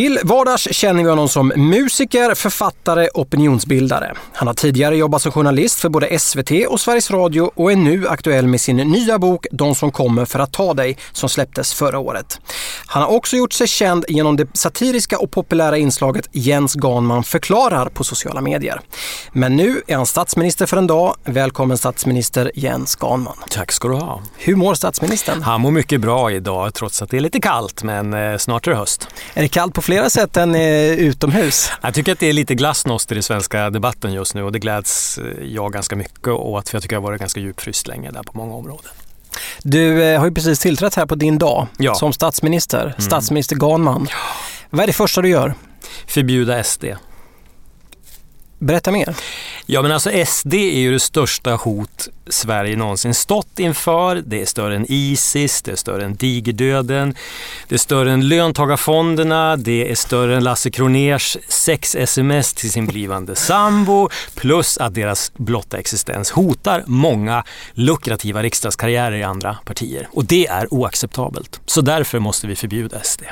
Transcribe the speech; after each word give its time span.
Till 0.00 0.18
vardags 0.24 0.68
känner 0.70 1.02
vi 1.02 1.10
honom 1.10 1.28
som 1.28 1.52
musiker, 1.56 2.34
författare, 2.34 3.08
opinionsbildare. 3.14 4.14
Han 4.32 4.46
har 4.46 4.54
tidigare 4.54 4.96
jobbat 4.96 5.22
som 5.22 5.32
journalist 5.32 5.80
för 5.80 5.88
både 5.88 6.18
SVT 6.18 6.50
och 6.68 6.80
Sveriges 6.80 7.10
Radio 7.10 7.50
och 7.54 7.72
är 7.72 7.76
nu 7.76 8.08
aktuell 8.08 8.46
med 8.46 8.60
sin 8.60 8.76
nya 8.76 9.18
bok 9.18 9.46
De 9.52 9.74
som 9.74 9.90
kommer 9.90 10.24
för 10.24 10.38
att 10.38 10.52
ta 10.52 10.74
dig 10.74 10.96
som 11.12 11.28
släpptes 11.28 11.74
förra 11.74 11.98
året. 11.98 12.40
Han 12.86 13.02
har 13.02 13.10
också 13.10 13.36
gjort 13.36 13.52
sig 13.52 13.66
känd 13.66 14.04
genom 14.08 14.36
det 14.36 14.56
satiriska 14.56 15.18
och 15.18 15.30
populära 15.30 15.78
inslaget 15.78 16.28
Jens 16.32 16.74
Ganman 16.74 17.24
förklarar 17.24 17.86
på 17.86 18.04
sociala 18.04 18.40
medier. 18.40 18.80
Men 19.32 19.56
nu 19.56 19.82
är 19.86 19.96
han 19.96 20.06
statsminister 20.06 20.66
för 20.66 20.76
en 20.76 20.86
dag. 20.86 21.16
Välkommen 21.24 21.78
statsminister 21.78 22.52
Jens 22.54 22.96
Ganman. 22.96 23.36
Tack 23.50 23.72
ska 23.72 23.88
du 23.88 23.94
ha. 23.94 24.22
Hur 24.38 24.56
mår 24.56 24.74
statsministern? 24.74 25.42
Han 25.42 25.60
mår 25.60 25.70
mycket 25.70 26.00
bra 26.00 26.32
idag 26.32 26.74
trots 26.74 27.02
att 27.02 27.10
det 27.10 27.16
är 27.16 27.20
lite 27.20 27.40
kallt 27.40 27.82
men 27.82 28.14
eh, 28.14 28.36
snart 28.38 28.66
är 28.66 28.70
det 28.70 28.76
höst. 28.76 29.08
Är 29.34 29.42
det 29.42 29.48
kallt 29.48 29.74
på 29.74 29.82
flera 29.90 30.10
sätt 30.10 30.36
än 30.36 30.54
eh, 30.54 30.90
utomhus? 30.92 31.70
Jag 31.82 31.94
tycker 31.94 32.12
att 32.12 32.18
det 32.18 32.26
är 32.26 32.32
lite 32.32 32.54
glasnost 32.54 33.10
i 33.12 33.14
den 33.14 33.22
svenska 33.22 33.70
debatten 33.70 34.12
just 34.12 34.34
nu 34.34 34.42
och 34.42 34.52
det 34.52 34.58
gläds 34.58 35.18
eh, 35.18 35.44
jag 35.46 35.72
ganska 35.72 35.96
mycket 35.96 36.28
åt 36.28 36.68
för 36.68 36.76
jag 36.76 36.82
tycker 36.82 36.96
att 36.96 36.98
jag 36.98 37.00
har 37.00 37.08
varit 37.10 37.20
ganska 37.20 37.40
djupfryst 37.40 37.86
länge 37.86 38.10
där 38.10 38.22
på 38.22 38.32
många 38.38 38.54
områden. 38.54 38.90
Du 39.62 40.02
eh, 40.02 40.18
har 40.18 40.26
ju 40.26 40.34
precis 40.34 40.58
tillträtt 40.58 40.94
här 40.94 41.06
på 41.06 41.14
din 41.14 41.38
dag 41.38 41.66
Ja. 41.78 41.94
som 41.94 42.12
statsminister, 42.12 42.80
Mm. 42.82 42.92
statsminister 43.00 43.56
Ganman. 43.56 44.08
Vad 44.70 44.82
är 44.82 44.86
det 44.86 44.92
första 44.92 45.22
du 45.22 45.28
gör? 45.28 45.54
Förbjuda 46.06 46.64
SD. 46.64 46.84
Berätta 48.60 48.90
mer. 48.90 49.16
Ja 49.66 49.82
men 49.82 49.92
alltså 49.92 50.10
SD 50.26 50.54
är 50.54 50.78
ju 50.80 50.92
det 50.92 51.00
största 51.00 51.54
hot 51.54 52.08
Sverige 52.28 52.76
någonsin 52.76 53.14
stått 53.14 53.58
inför. 53.58 54.22
Det 54.26 54.42
är 54.42 54.46
större 54.46 54.76
än 54.76 54.86
Isis, 54.88 55.62
det 55.62 55.70
är 55.72 55.76
större 55.76 56.04
än 56.04 56.14
digerdöden, 56.14 57.14
det 57.68 57.74
är 57.74 57.78
större 57.78 58.12
än 58.12 58.28
löntagarfonderna, 58.28 59.56
det 59.56 59.90
är 59.90 59.94
större 59.94 60.36
än 60.36 60.44
Lasse 60.44 60.70
Kroners 60.70 61.36
sex-sms 61.48 62.54
till 62.54 62.70
sin 62.70 62.86
blivande 62.86 63.36
sambo, 63.36 64.08
plus 64.34 64.78
att 64.78 64.94
deras 64.94 65.32
blotta 65.34 65.78
existens 65.78 66.30
hotar 66.30 66.84
många 66.86 67.44
lukrativa 67.72 68.42
riksdagskarriärer 68.42 69.16
i 69.16 69.22
andra 69.22 69.58
partier. 69.64 70.08
Och 70.12 70.24
det 70.24 70.46
är 70.46 70.74
oacceptabelt. 70.74 71.60
Så 71.66 71.80
därför 71.80 72.18
måste 72.18 72.46
vi 72.46 72.56
förbjuda 72.56 73.00
SD. 73.02 73.22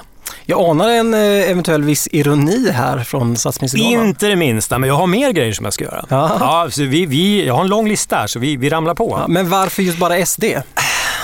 Jag 0.46 0.70
anar 0.70 0.88
en 0.88 1.14
eh, 1.14 1.50
eventuell 1.50 1.82
viss 1.82 2.08
ironi 2.12 2.70
här 2.70 3.04
från 3.04 3.36
statsminister. 3.36 3.78
Inte 3.78 4.26
det 4.26 4.36
minsta, 4.36 4.78
men 4.78 4.88
jag 4.88 4.96
har 4.96 5.06
mer 5.06 5.30
grejer 5.30 5.52
som 5.52 5.64
jag 5.64 5.72
ska 5.72 5.84
göra. 5.84 6.04
Ja. 6.08 6.36
Ja, 6.40 6.68
så 6.70 6.82
vi, 6.82 7.06
vi, 7.06 7.46
jag 7.46 7.54
har 7.54 7.60
en 7.60 7.68
lång 7.68 7.88
lista 7.88 8.16
här, 8.16 8.26
så 8.26 8.38
vi, 8.38 8.56
vi 8.56 8.70
ramlar 8.70 8.94
på. 8.94 9.18
Ja, 9.20 9.28
men 9.28 9.48
varför 9.50 9.82
just 9.82 9.98
bara 9.98 10.26
SD? 10.26 10.44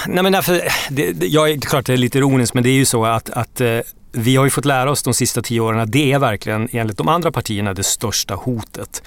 Nej, 0.07 0.23
men 0.23 0.33
därför, 0.33 0.61
det, 0.91 1.13
det, 1.13 1.27
jag 1.27 1.51
är 1.51 1.61
klart 1.61 1.87
det 1.87 1.93
är 1.93 1.97
lite 1.97 2.19
ironiskt, 2.19 2.55
men 2.55 2.63
det 2.63 2.71
är 2.71 2.75
ju 2.75 2.85
så 2.85 3.05
att, 3.05 3.31
att 3.31 3.61
eh, 3.61 3.79
vi 4.15 4.37
har 4.37 4.45
ju 4.45 4.51
fått 4.51 4.65
lära 4.65 4.91
oss 4.91 5.03
de 5.03 5.15
sista 5.15 5.43
tio 5.43 5.61
åren 5.61 5.81
att 5.81 5.93
det 5.93 6.13
är 6.13 6.19
verkligen 6.19 6.69
enligt 6.73 6.99
de 6.99 7.09
andra 7.09 7.33
partierna 7.33 7.75
det 7.75 7.83
största 7.85 8.35
hotet. 8.35 9.03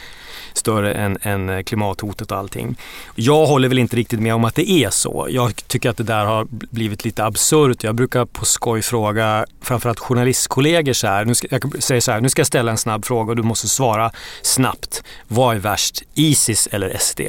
Större 0.53 0.93
än, 0.93 1.17
än 1.21 1.49
eh, 1.49 1.63
klimathotet 1.63 2.31
och 2.31 2.37
allting. 2.37 2.75
Jag 3.15 3.45
håller 3.45 3.67
väl 3.67 3.79
inte 3.79 3.95
riktigt 3.95 4.19
med 4.19 4.35
om 4.35 4.45
att 4.45 4.55
det 4.55 4.69
är 4.71 4.89
så. 4.89 5.27
Jag 5.29 5.67
tycker 5.67 5.89
att 5.89 5.97
det 5.97 6.03
där 6.03 6.25
har 6.25 6.47
blivit 6.49 7.05
lite 7.05 7.25
absurt. 7.25 7.83
Jag 7.83 7.95
brukar 7.95 8.25
på 8.25 8.45
skoj 8.45 8.81
fråga 8.81 9.45
framförallt 9.61 9.99
journalistkollegor 9.99 10.93
så 10.93 11.07
här. 11.07 11.25
Nu 11.25 11.35
ska, 11.35 11.47
jag 11.51 11.83
säger 11.83 12.01
så 12.01 12.11
här, 12.11 12.21
nu 12.21 12.29
ska 12.29 12.39
jag 12.39 12.47
ställa 12.47 12.71
en 12.71 12.77
snabb 12.77 13.05
fråga 13.05 13.29
och 13.29 13.35
du 13.35 13.43
måste 13.43 13.67
svara 13.67 14.11
snabbt. 14.41 15.03
Vad 15.27 15.55
är 15.55 15.59
värst, 15.59 16.03
Isis 16.13 16.67
eller 16.71 16.97
SD? 16.97 17.21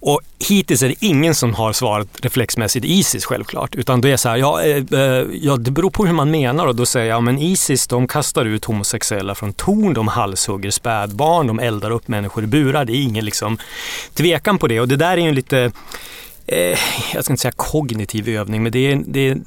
Och 0.00 0.20
hittills 0.38 0.82
är 0.82 0.88
det 0.88 0.94
ingen 1.00 1.34
som 1.34 1.54
har 1.54 1.72
svarat 1.72 2.08
reflexmässigt 2.22 2.86
Isis 2.86 3.24
självklart. 3.24 3.74
Utan 3.74 4.00
det 4.00 4.10
är 4.10 4.16
så 4.16 4.28
här, 4.28 4.36
ja, 4.36 4.62
eh, 4.62 4.76
eh 4.76 5.26
ja 5.32 5.56
det 5.56 5.70
beror 5.70 5.90
på 5.90 6.06
hur 6.06 6.12
man 6.12 6.30
menar. 6.30 6.66
Och 6.66 6.76
då 6.76 6.86
säger 6.86 7.08
jag, 7.10 7.22
men 7.22 7.38
Isis 7.38 7.86
de 7.86 8.06
kastar 8.06 8.44
ut 8.44 8.64
homosexuella 8.64 9.34
från 9.34 9.52
torn, 9.52 9.94
de 9.94 10.08
halshugger 10.08 10.70
spädbarn, 10.70 11.46
de 11.46 11.58
eldar 11.58 11.90
upp 11.90 12.08
människor 12.08 12.44
i 12.44 12.46
burar. 12.46 12.84
Det 12.84 12.92
är 12.92 13.02
ingen 13.02 13.24
liksom 13.24 13.58
tvekan 14.14 14.58
på 14.58 14.66
det. 14.66 14.80
Och 14.80 14.88
det 14.88 14.96
där 14.96 15.12
är 15.12 15.16
ju 15.16 15.28
en 15.28 15.34
lite, 15.34 15.70
eh, 16.46 16.78
jag 17.14 17.24
ska 17.24 17.32
inte 17.32 17.42
säga 17.42 17.52
kognitiv 17.56 18.28
övning, 18.28 18.62
men 18.62 18.72
det 18.72 18.92
är, 18.92 19.02
det 19.06 19.28
är 19.28 19.38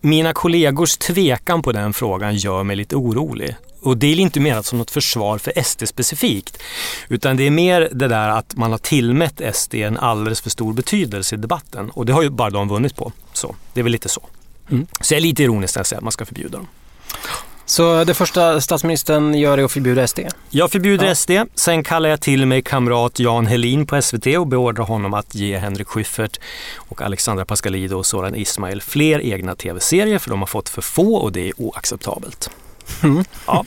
mina 0.00 0.32
kollegors 0.32 0.96
tvekan 0.96 1.62
på 1.62 1.72
den 1.72 1.92
frågan 1.92 2.36
gör 2.36 2.62
mig 2.62 2.76
lite 2.76 2.96
orolig. 2.96 3.56
Och 3.82 3.96
det 3.96 4.06
är 4.06 4.18
inte 4.18 4.40
menat 4.40 4.66
som 4.66 4.78
något 4.78 4.90
försvar 4.90 5.38
för 5.38 5.62
SD 5.62 5.88
specifikt. 5.88 6.62
Utan 7.08 7.36
det 7.36 7.46
är 7.46 7.50
mer 7.50 7.88
det 7.92 8.08
där 8.08 8.28
att 8.28 8.56
man 8.56 8.70
har 8.70 8.78
tillmätt 8.78 9.40
SD 9.54 9.74
en 9.74 9.98
alldeles 9.98 10.40
för 10.40 10.50
stor 10.50 10.72
betydelse 10.72 11.34
i 11.34 11.38
debatten. 11.38 11.90
Och 11.90 12.06
det 12.06 12.12
har 12.12 12.22
ju 12.22 12.30
bara 12.30 12.50
de 12.50 12.68
vunnit 12.68 12.96
på. 12.96 13.12
Så 13.32 13.54
det 13.72 13.80
är 13.80 13.82
väl 13.82 13.92
lite 13.92 14.08
så. 14.08 14.22
Mm. 14.70 14.86
Så 15.00 15.14
jag 15.14 15.18
är 15.18 15.22
lite 15.22 15.42
ironisk 15.42 15.74
när 15.76 15.80
jag 15.80 15.86
säger 15.86 15.98
att 15.98 16.04
man 16.04 16.12
ska 16.12 16.24
förbjuda 16.24 16.58
dem. 16.58 16.68
Så 17.66 18.04
det 18.04 18.14
första 18.14 18.60
statsministern 18.60 19.34
gör 19.34 19.58
är 19.58 19.64
att 19.64 19.72
förbjuda 19.72 20.06
SD? 20.06 20.20
Jag 20.50 20.70
förbjuder 20.70 21.06
Ja. 21.06 21.14
SD. 21.14 21.30
Sen 21.54 21.84
kallar 21.84 22.08
jag 22.08 22.20
till 22.20 22.46
mig 22.46 22.62
kamrat 22.62 23.18
Jan 23.18 23.46
Helin 23.46 23.86
på 23.86 24.02
SVT 24.02 24.26
och 24.26 24.46
beordrar 24.46 24.84
honom 24.84 25.14
att 25.14 25.34
ge 25.34 25.58
Henrik 25.58 25.88
Schyffert 25.88 26.40
och 26.76 27.02
Alexandra 27.02 27.44
Pascalidou 27.44 27.98
och 27.98 28.06
Soran 28.06 28.34
Ismail 28.34 28.82
fler 28.82 29.20
egna 29.20 29.54
tv-serier 29.54 30.18
för 30.18 30.30
de 30.30 30.40
har 30.40 30.46
fått 30.46 30.68
för 30.68 30.82
få 30.82 31.14
och 31.14 31.32
det 31.32 31.48
är 31.48 31.52
oacceptabelt. 31.60 32.50
Ja. 33.46 33.64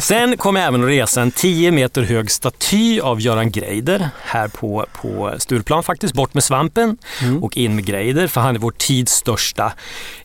Sen 0.00 0.36
kommer 0.36 0.60
jag 0.60 0.66
även 0.68 0.82
att 0.82 0.88
resa 0.88 1.22
en 1.22 1.30
10 1.30 1.70
meter 1.70 2.02
hög 2.02 2.30
staty 2.30 3.00
av 3.00 3.20
Göran 3.20 3.50
Greider 3.50 4.08
här 4.24 4.48
på, 4.48 4.86
på 4.92 5.34
Stureplan 5.38 5.82
faktiskt. 5.82 6.14
Bort 6.14 6.34
med 6.34 6.44
svampen 6.44 6.98
och 7.42 7.56
in 7.56 7.74
med 7.74 7.84
Greider 7.84 8.26
för 8.26 8.40
han 8.40 8.54
är 8.54 8.60
vår 8.60 8.70
tids 8.70 9.12
största 9.12 9.72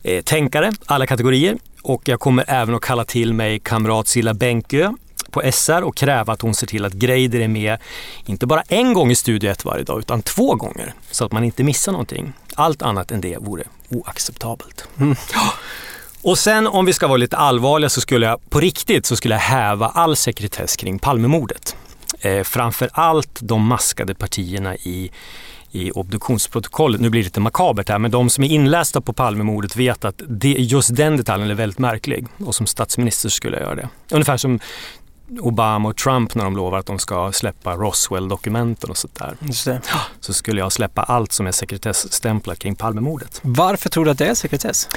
eh, 0.02 0.22
tänkare, 0.22 0.72
alla 0.86 1.06
kategorier. 1.06 1.56
Och 1.82 2.08
jag 2.08 2.20
kommer 2.20 2.44
även 2.48 2.74
att 2.74 2.82
kalla 2.82 3.04
till 3.04 3.32
mig 3.34 3.58
kamrat 3.58 4.08
Silla 4.08 4.34
Bänkö 4.34 4.92
på 5.30 5.42
SR 5.52 5.82
och 5.82 5.96
kräva 5.96 6.32
att 6.32 6.42
hon 6.42 6.54
ser 6.54 6.66
till 6.66 6.84
att 6.84 6.92
Greider 6.92 7.40
är 7.40 7.48
med, 7.48 7.78
inte 8.26 8.46
bara 8.46 8.62
en 8.62 8.94
gång 8.94 9.10
i 9.10 9.14
Studio 9.14 9.50
1 9.50 9.64
varje 9.64 9.84
dag, 9.84 9.98
utan 9.98 10.22
två 10.22 10.54
gånger. 10.54 10.94
Så 11.10 11.24
att 11.24 11.32
man 11.32 11.44
inte 11.44 11.64
missar 11.64 11.92
någonting. 11.92 12.32
Allt 12.54 12.82
annat 12.82 13.10
än 13.10 13.20
det 13.20 13.36
vore 13.40 13.64
oacceptabelt. 13.88 14.88
Ja. 15.34 15.52
Och 16.26 16.38
sen 16.38 16.66
om 16.66 16.84
vi 16.84 16.92
ska 16.92 17.06
vara 17.06 17.16
lite 17.16 17.36
allvarliga 17.36 17.88
så 17.88 18.00
skulle 18.00 18.26
jag 18.26 18.50
på 18.50 18.60
riktigt 18.60 19.06
så 19.06 19.16
skulle 19.16 19.34
jag 19.34 19.40
häva 19.40 19.86
all 19.86 20.16
sekretess 20.16 20.76
kring 20.76 20.98
Palmemordet. 20.98 21.76
Eh, 22.20 22.42
framför 22.42 22.88
allt 22.92 23.38
de 23.40 23.66
maskade 23.66 24.14
partierna 24.14 24.76
i 24.76 25.10
i 25.70 25.90
obduktionsprotokollet. 25.90 27.00
Nu 27.00 27.10
blir 27.10 27.20
det 27.20 27.24
lite 27.24 27.40
makabert 27.40 27.88
här, 27.88 27.98
men 27.98 28.10
de 28.10 28.30
som 28.30 28.44
är 28.44 28.48
inlästa 28.48 29.00
på 29.00 29.12
Palmemordet 29.12 29.76
vet 29.76 30.04
att 30.04 30.22
det, 30.28 30.48
just 30.48 30.96
den 30.96 31.16
detaljen 31.16 31.50
är 31.50 31.54
väldigt 31.54 31.78
märklig. 31.78 32.26
Och 32.46 32.54
som 32.54 32.66
statsminister 32.66 33.28
skulle 33.28 33.56
jag 33.56 33.64
göra 33.64 33.74
det. 33.74 33.88
Ungefär 34.10 34.36
som 34.36 34.60
Obama 35.40 35.88
och 35.88 35.96
Trump 35.96 36.34
när 36.34 36.44
de 36.44 36.56
lovar 36.56 36.78
att 36.78 36.86
de 36.86 36.98
ska 36.98 37.32
släppa 37.32 37.74
Roswell-dokumenten 37.74 38.90
och 38.90 38.96
sånt 38.96 39.14
där. 39.14 39.36
Just 39.40 39.64
det. 39.64 39.80
Så 40.20 40.32
skulle 40.32 40.60
jag 40.60 40.72
släppa 40.72 41.02
allt 41.02 41.32
som 41.32 41.46
är 41.46 41.52
sekretessstämplat 41.52 42.58
kring 42.58 42.76
Palmemordet. 42.76 43.40
Varför 43.42 43.88
tror 43.88 44.04
du 44.04 44.10
att 44.10 44.18
det 44.18 44.26
är 44.26 44.34
sekretess? 44.34 44.88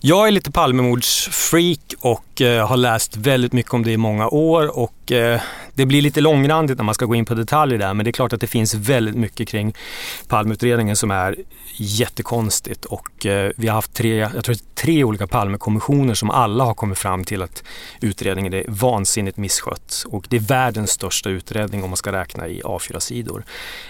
Jag 0.00 0.26
är 0.26 0.30
lite 0.30 0.50
Palmemordsfreak 0.50 1.94
och 2.00 2.40
eh, 2.40 2.68
har 2.68 2.76
läst 2.76 3.16
väldigt 3.16 3.52
mycket 3.52 3.74
om 3.74 3.82
det 3.82 3.92
i 3.92 3.96
många 3.96 4.28
år 4.28 4.78
och 4.78 5.12
eh, 5.12 5.40
det 5.78 5.86
blir 5.86 6.02
lite 6.02 6.20
långrandigt 6.20 6.78
när 6.78 6.84
man 6.84 6.94
ska 6.94 7.06
gå 7.06 7.14
in 7.14 7.24
på 7.24 7.34
detaljer 7.34 7.78
där 7.78 7.94
men 7.94 8.04
det 8.04 8.10
är 8.10 8.12
klart 8.12 8.32
att 8.32 8.40
det 8.40 8.46
finns 8.46 8.74
väldigt 8.74 9.14
mycket 9.14 9.48
kring 9.48 9.74
Palmeutredningen 10.28 10.96
som 10.96 11.10
är 11.10 11.36
jättekonstigt 11.76 12.84
och 12.84 13.26
eh, 13.26 13.50
vi 13.56 13.68
har 13.68 13.74
haft 13.74 13.94
tre, 13.94 14.16
jag 14.16 14.44
tror 14.44 14.56
tre 14.74 15.04
olika 15.04 15.26
Palmekommissioner 15.26 16.14
som 16.14 16.30
alla 16.30 16.64
har 16.64 16.74
kommit 16.74 16.98
fram 16.98 17.24
till 17.24 17.42
att 17.42 17.64
utredningen 18.00 18.54
är 18.54 18.64
vansinnigt 18.68 19.36
misskött 19.36 20.04
och 20.08 20.26
det 20.28 20.36
är 20.36 20.40
världens 20.40 20.90
största 20.90 21.30
utredning 21.30 21.82
om 21.84 21.90
man 21.90 21.96
ska 21.96 22.12
räkna 22.12 22.48
i 22.48 22.62
A4-sidor. 22.62 23.44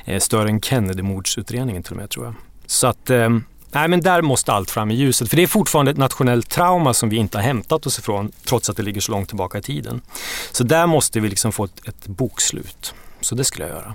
Eh, 0.05 0.19
större 0.19 0.49
än 0.49 0.61
Kennedy-mordsutredningen 0.61 1.83
till 1.83 1.93
och 1.93 1.99
med 1.99 2.11
tror 2.11 2.25
jag. 2.25 2.35
Så 2.67 2.87
att 2.87 3.11
eh, 3.11 3.29
Nej, 3.73 3.89
men 3.89 4.01
där 4.01 4.23
måste 4.23 4.53
allt 4.53 4.71
fram 4.71 4.91
i 4.91 4.95
ljuset. 4.95 5.29
För 5.29 5.37
det 5.37 5.43
är 5.43 5.47
fortfarande 5.47 5.91
ett 5.91 5.97
nationellt 5.97 6.51
trauma 6.51 6.95
som 6.95 7.09
vi 7.09 7.17
inte 7.17 7.39
har 7.39 7.43
hämtat 7.43 7.87
oss 7.87 7.99
ifrån 7.99 8.33
trots 8.45 8.71
att 8.71 8.77
det 8.77 8.83
ligger 8.83 9.01
så 9.01 9.13
långt 9.13 9.29
tillbaka 9.29 9.59
i 9.59 9.63
tiden. 9.63 10.01
Så 10.53 10.65
där 10.65 10.87
måste 10.87 11.21
vi 11.21 11.29
liksom 11.29 11.53
få 11.53 11.65
ett, 11.65 11.89
ett 11.89 12.07
bokslut. 12.07 12.95
Så 13.21 13.35
det 13.35 13.45
skulle 13.45 13.67
jag 13.67 13.77
göra. 13.77 13.95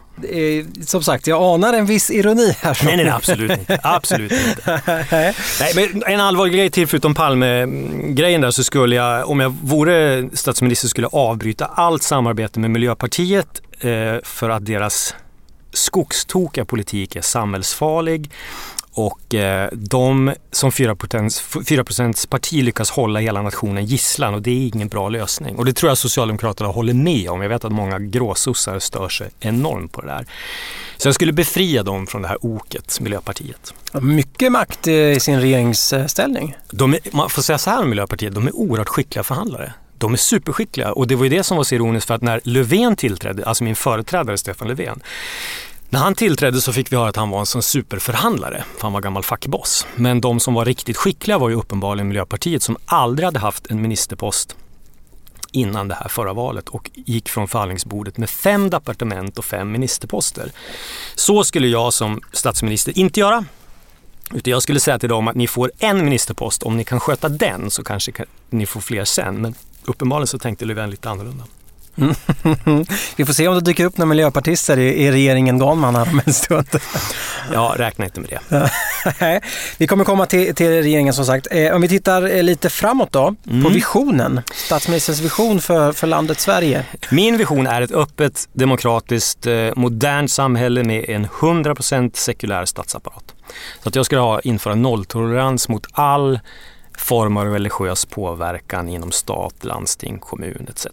Som 0.85 1.03
sagt, 1.03 1.27
jag 1.27 1.41
anar 1.41 1.73
en 1.73 1.85
viss 1.85 2.11
ironi 2.11 2.55
här. 2.59 2.81
Nej, 2.83 2.95
nej, 2.95 3.05
nej 3.05 3.13
absolut 3.13 3.51
inte. 3.51 3.79
Absolut 3.83 4.31
inte. 4.31 4.81
nej, 5.59 5.71
men 5.75 6.03
en 6.07 6.19
allvarlig 6.19 6.53
grej 6.53 6.69
till 6.69 6.87
förutom 6.87 7.15
Palme-grejen 7.15 8.41
där 8.41 8.51
så 8.51 8.63
skulle 8.63 8.95
jag, 8.95 9.29
om 9.29 9.39
jag 9.39 9.55
vore 9.63 10.29
statsminister, 10.33 10.87
skulle 10.87 11.05
jag 11.11 11.15
avbryta 11.15 11.65
allt 11.65 12.03
samarbete 12.03 12.59
med 12.59 12.71
Miljöpartiet 12.71 13.61
eh, 13.79 14.15
för 14.23 14.49
att 14.49 14.65
deras 14.65 15.15
skogstokiga 15.73 16.65
politik 16.65 17.15
är 17.15 17.21
samhällsfarlig 17.21 18.31
och 18.93 19.35
eh, 19.35 19.69
de 19.71 20.33
som 20.51 20.71
4% 20.71 22.27
parti 22.27 22.63
lyckas 22.63 22.89
hålla 22.89 23.19
hela 23.19 23.41
nationen 23.41 23.85
gisslan 23.85 24.33
och 24.33 24.41
det 24.41 24.51
är 24.51 24.67
ingen 24.75 24.87
bra 24.87 25.09
lösning. 25.09 25.55
Och 25.55 25.65
det 25.65 25.73
tror 25.73 25.89
jag 25.89 25.97
Socialdemokraterna 25.97 26.69
håller 26.69 26.93
med 26.93 27.29
om. 27.29 27.41
Jag 27.41 27.49
vet 27.49 27.65
att 27.65 27.71
många 27.71 27.99
gråsossar 27.99 28.79
stör 28.79 29.09
sig 29.09 29.29
enormt 29.39 29.91
på 29.91 30.01
det 30.01 30.07
där. 30.07 30.25
Så 30.97 31.07
jag 31.07 31.15
skulle 31.15 31.33
befria 31.33 31.83
dem 31.83 32.07
från 32.07 32.21
det 32.21 32.27
här 32.27 32.45
oket, 32.45 32.99
Miljöpartiet. 32.99 33.73
Mycket 34.01 34.51
makt 34.51 34.87
i 34.87 35.19
sin 35.19 35.39
regeringsställning. 35.41 36.55
De 36.71 36.93
är, 36.93 36.99
man 37.11 37.29
får 37.29 37.41
säga 37.41 37.57
så 37.57 37.69
här 37.69 37.81
om 37.81 37.89
Miljöpartiet, 37.89 38.35
de 38.35 38.47
är 38.47 38.55
oerhört 38.55 38.89
skickliga 38.89 39.23
förhandlare. 39.23 39.73
De 39.97 40.13
är 40.13 40.17
superskickliga 40.17 40.91
och 40.91 41.07
det 41.07 41.15
var 41.15 41.23
ju 41.23 41.29
det 41.29 41.43
som 41.43 41.57
var 41.57 41.63
så 41.63 41.75
ironiskt 41.75 42.07
för 42.07 42.13
att 42.13 42.21
när 42.21 42.41
Löfven 42.43 42.95
tillträdde, 42.95 43.45
alltså 43.45 43.63
min 43.63 43.75
företrädare 43.75 44.37
Stefan 44.37 44.67
Löfven, 44.67 45.01
när 45.93 45.99
han 45.99 46.15
tillträdde 46.15 46.61
så 46.61 46.73
fick 46.73 46.91
vi 46.91 46.95
höra 46.95 47.09
att 47.09 47.15
han 47.15 47.29
var 47.29 47.39
en 47.39 47.45
sån 47.45 47.63
superförhandlare, 47.63 48.63
för 48.75 48.81
han 48.81 48.93
var 48.93 49.01
gammal 49.01 49.23
fackboss. 49.23 49.87
Men 49.95 50.21
de 50.21 50.39
som 50.39 50.53
var 50.53 50.65
riktigt 50.65 50.97
skickliga 50.97 51.37
var 51.37 51.49
ju 51.49 51.55
uppenbarligen 51.55 52.07
Miljöpartiet 52.07 52.63
som 52.63 52.77
aldrig 52.85 53.25
hade 53.25 53.39
haft 53.39 53.67
en 53.67 53.81
ministerpost 53.81 54.55
innan 55.51 55.87
det 55.87 55.95
här 55.95 56.07
förra 56.07 56.33
valet 56.33 56.69
och 56.69 56.89
gick 56.93 57.29
från 57.29 57.47
förhandlingsbordet 57.47 58.17
med 58.17 58.29
fem 58.29 58.69
departement 58.69 59.37
och 59.37 59.45
fem 59.45 59.71
ministerposter. 59.71 60.51
Så 61.15 61.43
skulle 61.43 61.67
jag 61.67 61.93
som 61.93 62.21
statsminister 62.31 62.97
inte 62.97 63.19
göra. 63.19 63.45
Utan 64.33 64.51
jag 64.51 64.63
skulle 64.63 64.79
säga 64.79 64.99
till 64.99 65.09
dem 65.09 65.27
att 65.27 65.35
ni 65.35 65.47
får 65.47 65.71
en 65.79 66.05
ministerpost, 66.05 66.63
om 66.63 66.77
ni 66.77 66.83
kan 66.83 66.99
sköta 66.99 67.29
den 67.29 67.71
så 67.71 67.83
kanske 67.83 68.11
ni 68.49 68.65
får 68.65 68.81
fler 68.81 69.05
sen. 69.05 69.41
Men 69.41 69.55
uppenbarligen 69.83 70.27
så 70.27 70.39
tänkte 70.39 70.65
Löfven 70.65 70.89
lite 70.89 71.09
annorlunda. 71.09 71.43
Vi 73.15 73.25
får 73.25 73.33
se 73.33 73.47
om 73.47 73.55
det 73.55 73.61
dyker 73.61 73.85
upp 73.85 73.97
några 73.97 74.09
miljöpartister 74.09 74.79
i, 74.79 75.05
i 75.05 75.11
regeringen 75.11 75.59
Ganman 75.59 75.95
här 75.95 76.09
om 76.11 76.21
en 76.25 76.33
stund. 76.33 76.67
ja, 77.53 77.75
räkna 77.77 78.05
inte 78.05 78.19
med 78.19 78.29
det. 78.29 79.41
vi 79.77 79.87
kommer 79.87 80.03
komma 80.03 80.25
till, 80.25 80.55
till 80.55 80.67
regeringen 80.67 81.13
som 81.13 81.25
sagt. 81.25 81.47
Eh, 81.51 81.75
om 81.75 81.81
vi 81.81 81.87
tittar 81.87 82.35
eh, 82.35 82.43
lite 82.43 82.69
framåt 82.69 83.11
då, 83.11 83.35
mm. 83.47 83.63
på 83.63 83.69
visionen. 83.69 84.41
Statsministerns 84.53 85.19
vision 85.19 85.61
för, 85.61 85.91
för 85.91 86.07
landet 86.07 86.39
Sverige. 86.39 86.85
Min 87.09 87.37
vision 87.37 87.67
är 87.67 87.81
ett 87.81 87.91
öppet, 87.91 88.49
demokratiskt, 88.53 89.47
eh, 89.47 89.69
modernt 89.75 90.31
samhälle 90.31 90.83
med 90.83 91.05
en 91.09 91.27
100% 91.27 92.11
sekulär 92.15 92.65
statsapparat. 92.65 93.33
Så 93.83 93.89
att 93.89 93.95
jag 93.95 94.05
ska 94.05 94.19
ha, 94.19 94.39
införa 94.39 94.75
nolltolerans 94.75 95.69
mot 95.69 95.87
all 95.91 96.39
form 96.97 97.37
av 97.37 97.45
religiös 97.45 98.05
påverkan 98.05 98.89
inom 98.89 99.11
stat, 99.11 99.55
landsting, 99.61 100.19
kommun 100.19 100.67
etc. 100.69 100.87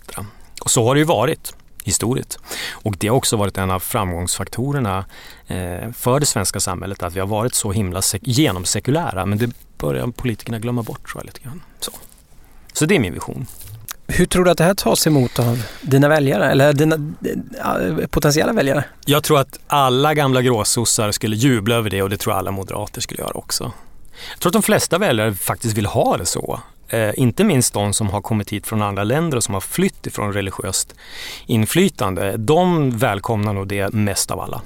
Och 0.60 0.70
så 0.70 0.84
har 0.84 0.94
det 0.94 0.98
ju 0.98 1.04
varit 1.04 1.54
historiskt. 1.84 2.38
Och 2.72 2.96
det 2.98 3.08
har 3.08 3.16
också 3.16 3.36
varit 3.36 3.58
en 3.58 3.70
av 3.70 3.80
framgångsfaktorerna 3.80 5.04
eh, 5.46 5.92
för 5.92 6.20
det 6.20 6.26
svenska 6.26 6.60
samhället 6.60 7.02
att 7.02 7.14
vi 7.14 7.20
har 7.20 7.26
varit 7.26 7.54
så 7.54 7.72
himla 7.72 8.02
genomsekulära 8.20 9.26
men 9.26 9.38
det 9.38 9.50
börjar 9.78 10.06
politikerna 10.06 10.58
glömma 10.58 10.82
bort 10.82 11.10
tror 11.10 11.22
jag 11.22 11.26
lite 11.26 11.40
grann. 11.40 11.62
Så. 11.80 11.92
så 12.72 12.86
det 12.86 12.96
är 12.96 13.00
min 13.00 13.14
vision. 13.14 13.46
Hur 14.06 14.26
tror 14.26 14.44
du 14.44 14.50
att 14.50 14.58
det 14.58 14.64
här 14.64 14.74
tas 14.74 15.06
emot 15.06 15.38
av 15.38 15.62
dina 15.82 16.08
väljare 16.08 16.50
eller 16.50 16.72
dina 16.72 17.14
äh, 17.64 18.06
potentiella 18.06 18.52
väljare? 18.52 18.84
Jag 19.04 19.24
tror 19.24 19.40
att 19.40 19.58
alla 19.66 20.14
gamla 20.14 20.42
gråsossar 20.42 21.12
skulle 21.12 21.36
jubla 21.36 21.74
över 21.74 21.90
det 21.90 22.02
och 22.02 22.10
det 22.10 22.16
tror 22.16 22.32
jag 22.32 22.38
alla 22.38 22.50
moderater 22.50 23.00
skulle 23.00 23.22
göra 23.22 23.32
också. 23.32 23.72
Jag 24.32 24.40
tror 24.40 24.50
att 24.50 24.52
de 24.52 24.62
flesta 24.62 24.98
väljare 24.98 25.34
faktiskt 25.34 25.76
vill 25.76 25.86
ha 25.86 26.16
det 26.16 26.26
så. 26.26 26.60
Eh, 26.90 27.10
inte 27.16 27.44
minst 27.44 27.75
de 27.75 27.92
som 27.92 28.10
har 28.10 28.20
kommit 28.20 28.52
hit 28.52 28.66
från 28.66 28.82
andra 28.82 29.04
länder 29.04 29.37
och 29.37 29.44
som 29.44 29.54
har 29.54 29.60
flytt 29.60 30.06
ifrån 30.06 30.32
religiöst 30.32 30.94
inflytande. 31.46 32.37
De 32.37 32.90
välkomnar 32.90 33.52
nog 33.52 33.69
det 33.69 33.92
mest 33.92 34.31
av 34.31 34.40
alla. 34.40 34.62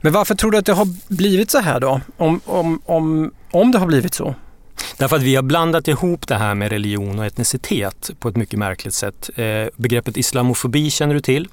Men 0.00 0.12
varför 0.12 0.34
tror 0.34 0.50
du 0.50 0.58
att 0.58 0.66
det 0.66 0.72
har 0.72 1.14
blivit 1.14 1.50
så 1.50 1.58
här 1.58 1.80
då? 1.80 2.00
Om, 2.16 2.40
om, 2.44 2.82
om, 2.84 3.32
om 3.50 3.72
det 3.72 3.78
har 3.78 3.86
blivit 3.86 4.14
så? 4.14 4.34
Därför 4.96 5.16
att 5.16 5.22
vi 5.22 5.36
har 5.36 5.42
blandat 5.42 5.88
ihop 5.88 6.28
det 6.28 6.34
här 6.34 6.54
med 6.54 6.72
religion 6.72 7.18
och 7.18 7.26
etnicitet 7.26 8.10
på 8.18 8.28
ett 8.28 8.36
mycket 8.36 8.58
märkligt 8.58 8.94
sätt. 8.94 9.30
Eh, 9.36 9.66
begreppet 9.76 10.16
islamofobi 10.16 10.90
känner 10.90 11.14
du 11.14 11.20
till. 11.20 11.48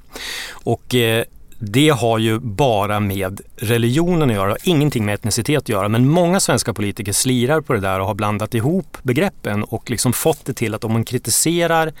Och 0.50 0.94
eh, 0.94 1.24
det 1.58 1.88
har 1.88 2.18
ju 2.18 2.38
bara 2.38 3.00
med 3.00 3.40
religionen 3.56 4.30
att 4.30 4.36
göra, 4.36 4.56
ingenting 4.62 5.04
med 5.04 5.14
etnicitet 5.14 5.58
att 5.58 5.68
göra. 5.68 5.88
Men 5.88 6.08
många 6.08 6.40
svenska 6.40 6.74
politiker 6.74 7.12
slirar 7.12 7.60
på 7.60 7.72
det 7.72 7.80
där 7.80 8.00
och 8.00 8.06
har 8.06 8.14
blandat 8.14 8.54
ihop 8.54 8.98
begreppen 9.02 9.64
och 9.64 9.90
liksom 9.90 10.12
fått 10.12 10.44
det 10.44 10.54
till 10.54 10.74
att 10.74 10.84
om 10.84 10.92
man 10.92 11.04
kritiserar 11.04 11.92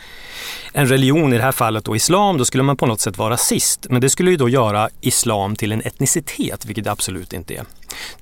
en 0.72 0.86
religion, 0.86 1.32
i 1.32 1.36
det 1.36 1.42
här 1.42 1.52
fallet 1.52 1.84
då 1.84 1.96
islam, 1.96 2.38
då 2.38 2.44
skulle 2.44 2.62
man 2.62 2.76
på 2.76 2.86
något 2.86 3.00
sätt 3.00 3.18
vara 3.18 3.30
rasist. 3.30 3.86
Men 3.90 4.00
det 4.00 4.10
skulle 4.10 4.30
ju 4.30 4.36
då 4.36 4.48
göra 4.48 4.88
islam 5.00 5.56
till 5.56 5.72
en 5.72 5.82
etnicitet, 5.82 6.64
vilket 6.64 6.84
det 6.84 6.90
absolut 6.90 7.32
inte 7.32 7.54
är. 7.54 7.64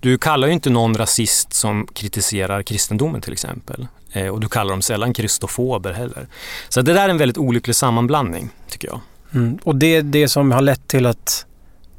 Du 0.00 0.18
kallar 0.18 0.48
ju 0.48 0.54
inte 0.54 0.70
någon 0.70 0.94
rasist 0.94 1.52
som 1.52 1.86
kritiserar 1.92 2.62
kristendomen 2.62 3.20
till 3.20 3.32
exempel. 3.32 3.86
Eh, 4.12 4.28
och 4.28 4.40
du 4.40 4.48
kallar 4.48 4.70
dem 4.70 4.82
sällan 4.82 5.14
kristofober 5.14 5.92
heller. 5.92 6.26
Så 6.68 6.82
det 6.82 6.92
där 6.92 7.04
är 7.04 7.08
en 7.08 7.18
väldigt 7.18 7.38
olycklig 7.38 7.76
sammanblandning, 7.76 8.50
tycker 8.68 8.88
jag. 8.88 9.00
Mm. 9.34 9.58
Och 9.62 9.76
det 9.76 9.96
är 9.96 10.02
det 10.02 10.28
som 10.28 10.52
har 10.52 10.62
lett 10.62 10.88
till, 10.88 11.06
att, 11.06 11.46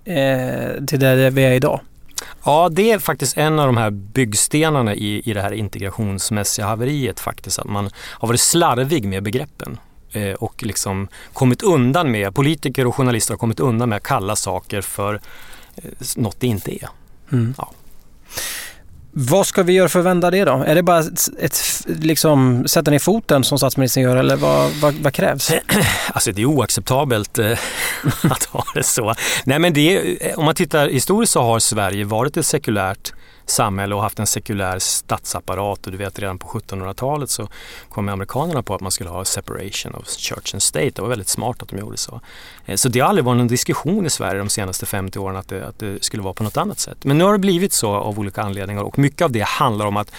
eh, 0.06 0.86
till 0.88 1.00
där 1.00 1.32
vi 1.32 1.44
är 1.44 1.52
idag? 1.52 1.80
Ja, 2.46 2.70
det 2.72 2.92
är 2.92 3.00
faktiskt 3.00 3.38
en 3.38 3.60
av 3.60 3.66
de 3.66 3.78
här 3.78 3.90
byggstenarna 3.90 4.96
i, 4.96 5.22
i 5.30 5.34
det 5.34 5.42
här 5.42 5.52
integrationsmässiga 5.52 6.66
haveriet 6.66 7.20
faktiskt. 7.20 7.60
Att 7.60 7.70
man 7.70 7.90
har 7.96 8.28
varit 8.28 8.42
slarvig 8.42 9.06
med 9.08 9.24
begreppen 9.24 9.78
eh, 10.12 10.34
och 10.34 10.64
liksom 10.64 11.08
kommit 11.34 11.64
undan 11.64 12.12
med, 12.12 12.36
politiker 12.36 12.88
och 12.88 12.96
journalister 12.96 13.34
har 13.34 13.38
kommit 13.38 13.60
undan 13.60 13.90
med 13.90 13.96
att 13.96 14.04
kalla 14.04 14.36
saker 14.36 14.82
för 14.82 15.22
eh, 15.76 15.92
något 16.16 16.40
det 16.40 16.48
inte 16.48 16.84
är. 16.84 16.90
Mm. 17.32 17.54
Ja. 17.58 17.72
Vad 19.20 19.48
ska 19.48 19.64
vi 19.64 19.74
göra 19.74 19.90
för 19.90 20.00
att 20.00 20.06
vända 20.06 20.32
det 20.32 20.46
då? 20.46 20.52
Är 20.52 20.76
det 20.76 20.84
bara 20.84 21.00
ett, 21.00 21.30
ett 21.40 21.86
liksom, 21.86 22.68
sätta 22.68 22.92
ner 22.92 23.00
foten 23.00 23.44
som 23.44 23.58
statsministern 23.58 24.04
gör 24.04 24.16
eller 24.18 24.36
vad, 24.36 24.72
vad, 24.82 24.94
vad 24.94 25.14
krävs? 25.14 25.52
Alltså 26.14 26.32
det 26.32 26.42
är 26.42 26.46
oacceptabelt 26.46 27.40
eh, 27.40 27.52
att 28.32 28.44
ha 28.44 28.64
det 28.74 28.84
så. 28.84 29.14
Nej 29.46 29.60
men 29.60 29.74
det 29.74 30.18
om 30.36 30.46
man 30.46 30.56
tittar 30.56 30.90
historiskt 30.90 31.34
så 31.34 31.42
har 31.42 31.60
Sverige 31.60 32.06
varit 32.06 32.38
ett 32.38 32.46
sekulärt 32.46 33.14
samhälle 33.50 33.96
och 33.96 34.02
haft 34.02 34.20
en 34.20 34.28
sekulär 34.28 34.80
statsapparat. 34.80 35.86
Och 35.86 35.92
du 35.92 35.98
vet 35.98 36.20
redan 36.20 36.40
på 36.40 36.48
1700-talet 36.48 37.30
så 37.30 37.48
kom 37.90 38.10
amerikanerna 38.10 38.64
på 38.64 38.76
att 38.76 38.82
man 38.82 38.92
skulle 38.92 39.10
ha 39.10 39.26
separation 39.26 39.96
of 39.96 40.08
church 40.08 40.54
and 40.54 40.62
state. 40.62 40.92
Det 40.96 41.02
var 41.02 41.10
väldigt 41.10 41.28
smart 41.28 41.62
att 41.62 41.70
de 41.70 41.80
gjorde 41.80 41.98
så. 41.98 42.22
Eh, 42.66 42.76
så 42.76 42.90
det 42.90 43.00
har 43.00 43.10
aldrig 43.10 43.26
varit 43.26 43.38
någon 43.38 43.48
diskussion 43.48 44.06
i 44.06 44.10
Sverige 44.10 44.40
de 44.40 44.50
senaste 44.50 44.86
50 44.86 45.20
åren 45.20 45.36
att 45.36 45.50
det, 45.50 45.68
att 45.68 45.80
det 45.80 46.04
skulle 46.04 46.24
vara 46.24 46.34
på 46.34 46.44
något 46.44 46.58
annat 46.58 46.80
sätt. 46.80 47.06
Men 47.06 47.18
nu 47.18 47.24
har 47.24 47.32
det 47.32 47.40
blivit 47.40 47.74
så 47.74 47.92
av 47.92 48.20
olika 48.20 48.42
anledningar 48.42 48.84
och 48.84 49.00
mycket 49.00 49.22
av 49.22 49.32
det 49.32 49.46
handlar 49.46 49.86
om 49.86 49.98
att 49.98 50.12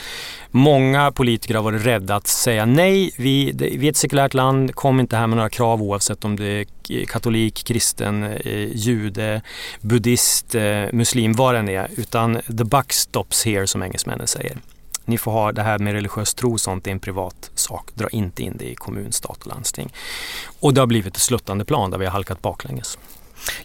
Många 0.50 1.12
politiker 1.12 1.54
har 1.54 1.62
varit 1.62 1.86
rädda 1.86 2.16
att 2.16 2.26
säga 2.26 2.66
nej. 2.66 3.10
Vi, 3.16 3.52
det, 3.52 3.70
vi 3.78 3.86
är 3.86 3.90
ett 3.90 3.96
sekulärt 3.96 4.34
land, 4.34 4.74
kom 4.74 5.00
inte 5.00 5.16
här 5.16 5.26
med 5.26 5.36
några 5.36 5.50
krav 5.50 5.82
oavsett 5.82 6.24
om 6.24 6.36
det 6.36 6.44
är 6.44 6.66
katolik, 7.06 7.64
kristen, 7.64 8.22
eh, 8.22 8.76
jude, 8.76 9.42
buddhist, 9.80 10.54
eh, 10.54 10.84
muslim, 10.92 11.32
vad 11.32 11.54
det 11.54 11.58
än 11.58 11.68
är. 11.68 11.88
Utan 11.96 12.40
the 12.46 12.64
buck 12.64 12.92
stops 12.92 13.46
here 13.46 13.66
som 13.66 13.82
engelsmännen 13.82 14.26
säger. 14.26 14.58
Ni 15.04 15.18
får 15.18 15.32
ha 15.32 15.52
det 15.52 15.62
här 15.62 15.78
med 15.78 15.92
religiös 15.92 16.34
tro 16.34 16.52
och 16.52 16.60
sånt, 16.60 16.84
det 16.84 16.90
är 16.90 16.92
en 16.92 17.00
privat 17.00 17.50
sak. 17.54 17.90
Dra 17.94 18.08
inte 18.08 18.42
in 18.42 18.56
det 18.58 18.70
i 18.70 18.74
kommun, 18.74 19.12
stat 19.12 19.38
och 19.40 19.46
landsting. 19.46 19.92
Och 20.60 20.74
det 20.74 20.80
har 20.80 20.86
blivit 20.86 21.16
ett 21.16 21.22
sluttande 21.22 21.64
plan 21.64 21.90
där 21.90 21.98
vi 21.98 22.04
har 22.04 22.12
halkat 22.12 22.42
baklänges. 22.42 22.98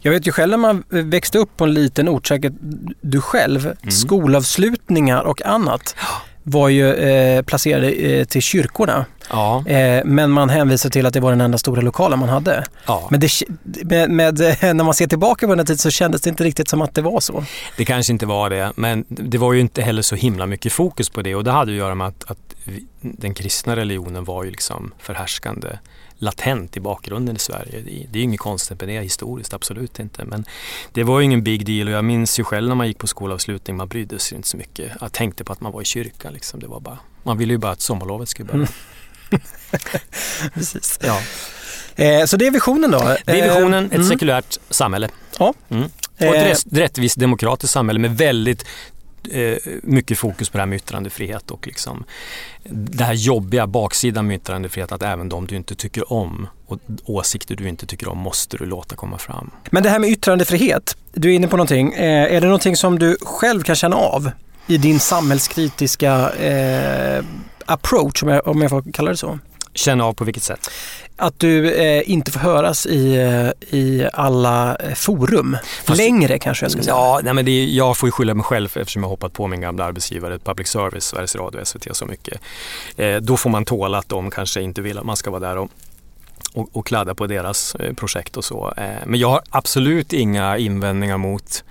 Jag 0.02 0.12
vet 0.12 0.28
ju 0.28 0.32
själv 0.32 0.52
när 0.52 0.58
man 0.58 0.84
växte 0.90 1.38
upp 1.38 1.58
på 1.58 1.63
en 1.63 1.74
liten 1.74 2.10
ort, 2.10 2.28
säkert 2.28 2.54
du 3.02 3.22
själv, 3.22 3.66
mm. 3.66 3.92
skolavslutningar 3.92 5.22
och 5.22 5.46
annat 5.46 5.96
var 6.43 6.69
ju 6.69 6.93
eh, 6.93 7.41
placerade 7.41 7.91
eh, 7.91 8.25
till 8.25 8.41
kyrkorna. 8.41 9.05
Ja. 9.29 9.67
Eh, 9.67 10.01
men 10.05 10.31
man 10.31 10.50
hänvisar 10.50 10.89
till 10.89 11.05
att 11.05 11.13
det 11.13 11.19
var 11.19 11.31
den 11.31 11.41
enda 11.41 11.57
stora 11.57 11.81
lokalen 11.81 12.19
man 12.19 12.29
hade. 12.29 12.63
Ja. 12.88 13.07
Men 13.12 13.19
det, 13.19 13.29
med, 13.83 14.09
med, 14.09 14.39
när 14.62 14.83
man 14.83 14.93
ser 14.93 15.07
tillbaka 15.07 15.45
på 15.45 15.51
den 15.51 15.59
här 15.59 15.65
tiden 15.65 15.77
så 15.77 15.91
kändes 15.91 16.21
det 16.21 16.29
inte 16.29 16.43
riktigt 16.43 16.67
som 16.67 16.81
att 16.81 16.95
det 16.95 17.01
var 17.01 17.19
så. 17.19 17.45
Det 17.77 17.85
kanske 17.85 18.13
inte 18.13 18.25
var 18.25 18.50
det, 18.50 18.71
men 18.75 19.05
det 19.07 19.38
var 19.38 19.53
ju 19.53 19.59
inte 19.59 19.81
heller 19.81 20.01
så 20.01 20.15
himla 20.15 20.45
mycket 20.45 20.73
fokus 20.73 21.09
på 21.09 21.21
det 21.21 21.35
och 21.35 21.43
det 21.43 21.51
hade 21.51 21.71
att 21.71 21.77
göra 21.77 21.95
med 21.95 22.07
att, 22.07 22.31
att 22.31 22.38
den 23.01 23.33
kristna 23.33 23.75
religionen 23.75 24.23
var 24.23 24.43
ju 24.43 24.51
liksom 24.51 24.93
förhärskande 25.00 25.67
latent 26.24 26.77
i 26.77 26.80
bakgrunden 26.80 27.36
i 27.36 27.39
Sverige. 27.39 28.06
Det 28.12 28.20
är 28.20 28.24
inget 28.24 28.39
konstigt 28.39 28.80
med 28.80 28.89
det 28.89 29.01
historiskt, 29.01 29.53
absolut 29.53 30.00
inte. 30.00 30.25
Men 30.25 30.46
det 30.92 31.03
var 31.03 31.20
ju 31.20 31.25
ingen 31.25 31.44
big 31.44 31.65
deal 31.65 31.88
och 31.88 31.94
jag 31.94 32.06
minns 32.06 32.39
ju 32.39 32.44
själv 32.44 32.68
när 32.68 32.75
man 32.75 32.88
gick 32.88 32.98
på 32.98 33.08
skolavslutning, 33.08 33.77
man 33.77 33.88
brydde 33.88 34.20
sig 34.20 34.36
inte 34.36 34.48
så 34.48 34.58
mycket. 34.58 34.92
Jag 35.01 35.12
tänkte 35.12 35.44
på 35.44 35.53
att 35.53 35.62
man 35.62 35.72
var 35.72 35.82
i 35.82 35.86
kyrkan. 35.86 36.34
Liksom. 36.34 36.60
Det 36.60 36.68
var 36.68 36.80
bara, 36.80 37.00
man 37.24 37.38
ville 37.38 37.53
ju 37.53 37.58
bara 37.58 37.72
att 37.72 37.82
sommarlovet 37.82 38.30
skulle 38.30 38.51
börja. 38.51 38.68
Precis. 40.53 41.00
Ja. 41.03 41.20
Eh, 41.96 42.25
så 42.25 42.38
det 42.38 42.48
är 42.48 42.51
visionen 42.51 42.92
då? 42.92 43.18
Det 43.25 43.39
är 43.39 43.56
visionen, 43.56 43.86
ett 43.86 43.94
mm. 43.94 44.08
sekulärt 44.08 44.60
samhälle. 44.70 45.10
Ja. 45.39 45.53
Mm. 45.70 45.89
Och 46.18 46.36
ett 46.36 46.65
eh. 46.65 46.77
rättvist 46.77 47.20
demokratiskt 47.20 47.74
samhälle 47.74 48.00
med 48.00 48.18
väldigt 48.18 48.65
eh, 49.32 49.58
mycket 49.84 50.18
fokus 50.18 50.50
på 50.50 50.58
det 50.58 50.62
här 50.62 50.68
med 50.68 50.75
yttrandefrihet 50.75 51.51
och 51.51 51.68
liksom 51.68 52.03
det 52.70 53.03
här 53.03 53.13
jobbiga 53.13 53.68
baksidan 53.68 54.27
med 54.27 54.36
yttrandefrihet 54.36 54.92
att 54.92 55.03
även 55.03 55.30
de 55.30 55.48
du 55.48 55.56
inte 55.56 55.75
tycker 55.75 56.13
om 56.13 56.48
och 56.65 56.80
åsikter 57.06 57.56
du 57.56 57.70
inte 57.70 57.86
tycker 57.86 58.08
om 58.08 58.18
måste 58.18 58.58
du 58.58 58.65
låta 58.65 58.96
komma 58.96 59.18
fram. 59.18 59.51
Men 59.72 59.84
det 59.84 59.89
här 59.89 60.00
med 60.00 60.10
yttrandefrihet, 60.10 60.98
du 61.13 61.32
är 61.32 61.36
inne 61.36 61.48
på 61.48 61.58
någonting. 61.58 61.94
Eh, 61.94 62.36
är 62.36 62.42
det 62.42 62.48
någonting 62.48 62.75
som 62.75 63.00
du 63.00 63.18
själv 63.22 63.63
kan 63.63 63.75
känna 63.75 63.96
av 63.96 64.32
i 64.68 64.77
din 64.77 65.00
samhällskritiska 65.00 66.30
eh, 66.30 67.24
approach, 67.65 68.24
om 68.24 68.30
jag, 68.30 68.48
om 68.48 68.62
jag 68.62 68.70
får 68.70 68.92
kalla 68.94 69.12
det 69.12 69.18
så? 69.18 69.39
Känna 69.74 70.06
av 70.06 70.13
på 70.13 70.24
vilket 70.24 70.44
sätt? 70.44 70.70
Att 71.18 71.39
du 71.39 71.74
eh, 71.74 72.10
inte 72.10 72.32
får 72.32 72.39
höras 72.39 72.86
i, 72.86 73.15
eh, 73.15 73.77
i 73.80 74.08
alla 74.13 74.75
eh, 74.75 74.94
forum. 74.94 75.58
Fast, 75.84 75.98
Längre 75.98 76.39
kanske 76.39 76.65
jag 76.65 76.72
ska 76.72 76.82
säga. 76.82 76.96
Ja, 76.96 77.20
nej, 77.24 77.34
men 77.34 77.46
det 77.46 77.65
jag 77.65 77.98
får 77.98 78.08
ju 78.08 78.12
skylla 78.12 78.34
mig 78.34 78.44
själv 78.44 78.77
eftersom 78.77 79.03
jag 79.03 79.10
hoppat 79.10 79.34
på 79.34 79.48
min 79.48 79.62
gamla 79.62 79.84
arbetsgivare, 79.84 80.39
public 80.39 80.68
service, 80.68 81.03
Sveriges 81.03 81.36
Radio 81.36 81.60
och 81.60 81.68
SVT 81.68 81.96
så 81.96 82.06
mycket. 82.06 82.42
Eh, 82.98 83.15
då 83.15 83.38
får 83.38 83.50
man 83.50 83.65
tåla 83.65 83.98
att 83.98 84.10
de 84.10 84.32
kanske 84.32 84.62
inte 84.62 84.82
vill 84.82 84.98
att 84.98 85.06
man 85.06 85.18
ska 85.18 85.32
vara 85.32 85.39
där 85.39 85.58
och 85.58 85.72
och, 86.53 86.70
och 86.74 86.86
kladda 86.86 87.15
på 87.15 87.27
deras 87.27 87.75
eh, 87.75 87.94
projekt 87.94 88.38
och 88.38 88.46
så. 88.46 88.74
Men 89.06 89.20
jag 89.20 89.30
har 89.30 89.42
absolut 89.50 90.13
inga 90.13 90.58
invändningar 90.58 91.18
mot 91.18 91.63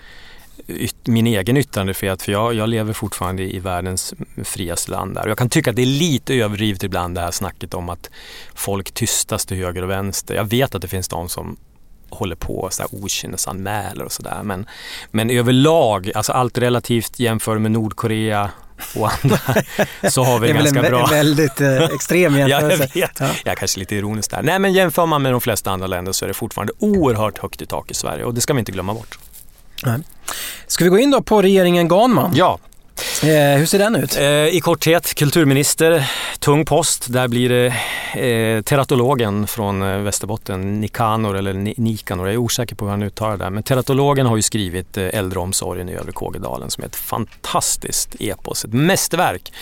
min 1.05 1.27
egen 1.27 1.57
yttrandefrihet 1.57 2.23
för 2.23 2.33
jag, 2.33 2.55
jag 2.55 2.69
lever 2.69 2.93
fortfarande 2.93 3.43
i 3.43 3.59
världens 3.59 4.15
friaste 4.45 4.91
land 4.91 5.15
där. 5.15 5.29
Jag 5.29 5.39
kan 5.39 5.49
tycka 5.49 5.71
att 5.71 5.77
det 5.77 5.83
är 5.83 5.87
lite 5.87 6.35
överdrivet 6.35 6.83
ibland 6.83 7.15
det 7.15 7.21
här 7.21 7.31
snacket 7.31 7.75
om 7.75 7.89
att 7.89 8.11
folk 8.55 8.93
tystas 8.93 9.47
till 9.47 9.57
höger 9.57 9.83
och 9.83 9.91
vänster. 9.91 10.35
Jag 10.35 10.45
vet 10.45 10.75
att 10.75 10.83
det 10.83 10.89
finns 10.89 11.09
de 11.09 11.29
som 11.29 11.57
håller 12.11 12.37
på 12.37 12.59
och 12.59 12.73
okynnesanmäler 12.91 14.05
och 14.05 14.13
sådär. 14.13 14.41
Men, 14.43 14.67
men 15.11 15.31
överlag, 15.31 16.11
alltså 16.15 16.33
allt 16.33 16.59
relativt 16.59 17.19
jämfört 17.19 17.61
med 17.61 17.71
Nordkorea 17.71 18.51
och 18.97 19.11
andra 19.13 19.39
så 20.11 20.25
har 20.25 20.39
vi 20.39 20.49
det 20.49 20.55
ganska 20.55 20.83
bra. 20.83 21.07
Det 21.07 21.15
är 21.15 21.25
väldigt 21.25 21.61
eh, 21.61 21.83
extrem 21.95 22.39
jämförelse. 22.39 22.89
ja, 22.95 23.01
jag 23.01 23.09
vet. 23.09 23.21
Ja. 23.21 23.31
Jag 23.45 23.53
är 23.53 23.57
kanske 23.57 23.81
lite 23.81 23.97
ironisk 23.97 24.31
där. 24.31 24.43
Nej, 24.43 24.59
men 24.59 24.73
jämför 24.73 25.07
man 25.07 25.23
med 25.23 25.33
de 25.33 25.41
flesta 25.41 25.71
andra 25.71 25.87
länder 25.87 26.13
så 26.13 26.25
är 26.25 26.29
det 26.29 26.35
fortfarande 26.35 26.73
oerhört 26.79 27.39
högt 27.39 27.63
i 27.63 27.67
tak 27.67 27.91
i 27.91 27.95
Sverige 27.95 28.25
och 28.25 28.35
det 28.35 28.41
ska 28.41 28.53
vi 28.53 28.59
inte 28.59 28.73
glömma 28.73 28.95
bort. 28.95 29.19
Nej. 29.85 29.99
Ska 30.67 30.85
vi 30.85 30.91
gå 30.91 30.99
in 30.99 31.11
då 31.11 31.23
på 31.23 31.43
regeringen 31.43 31.89
Ganman? 31.89 32.33
Ja. 32.35 32.59
Eh, 33.23 33.59
hur 33.59 33.67
ser 33.67 33.79
den 33.79 33.97
ut? 33.97 34.17
Eh, 34.17 34.25
I 34.47 34.61
korthet, 34.63 35.15
kulturminister, 35.15 36.11
tung 36.39 36.65
post. 36.65 37.13
Där 37.13 37.29
blir 37.29 37.49
det 37.49 37.67
eh, 38.21 38.63
teratologen 38.63 39.47
från 39.47 39.83
eh, 39.83 39.99
Västerbotten, 39.99 40.81
Nikanor 40.81 41.37
eller 41.37 41.53
Nikanor, 41.81 42.27
jag 42.27 42.35
är 42.35 42.39
osäker 42.39 42.77
på 42.77 42.85
hur 42.85 42.91
han 42.91 43.03
uttalar 43.03 43.37
det. 43.37 43.51
Men 43.51 43.63
teratologen 43.63 44.27
har 44.27 44.37
ju 44.37 44.43
skrivit 44.43 44.97
eh, 44.97 45.09
Äldreomsorgen 45.13 45.89
i 45.89 45.93
Övre 45.93 46.13
Kågedalen 46.13 46.71
som 46.71 46.83
är 46.85 46.89
ett 46.89 46.97
fantastiskt 46.97 48.17
epos, 48.21 48.65
ett 48.65 48.73
mästerverk. 48.73 49.53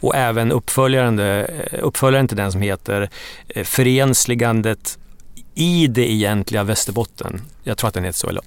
Och 0.00 0.16
även 0.16 0.52
uppföljaren, 0.52 1.18
eh, 1.18 1.44
uppföljaren 1.82 2.28
till 2.28 2.36
den 2.36 2.52
som 2.52 2.60
heter 2.60 3.10
Förensligandet 3.64 4.98
i 5.54 5.86
det 5.86 6.10
egentliga 6.10 6.62
Västerbotten. 6.62 7.42
Jag 7.62 7.78
tror 7.78 7.88
att 7.88 7.94
den 7.94 8.04
heter 8.04 8.18
så, 8.18 8.28
eller 8.28 8.42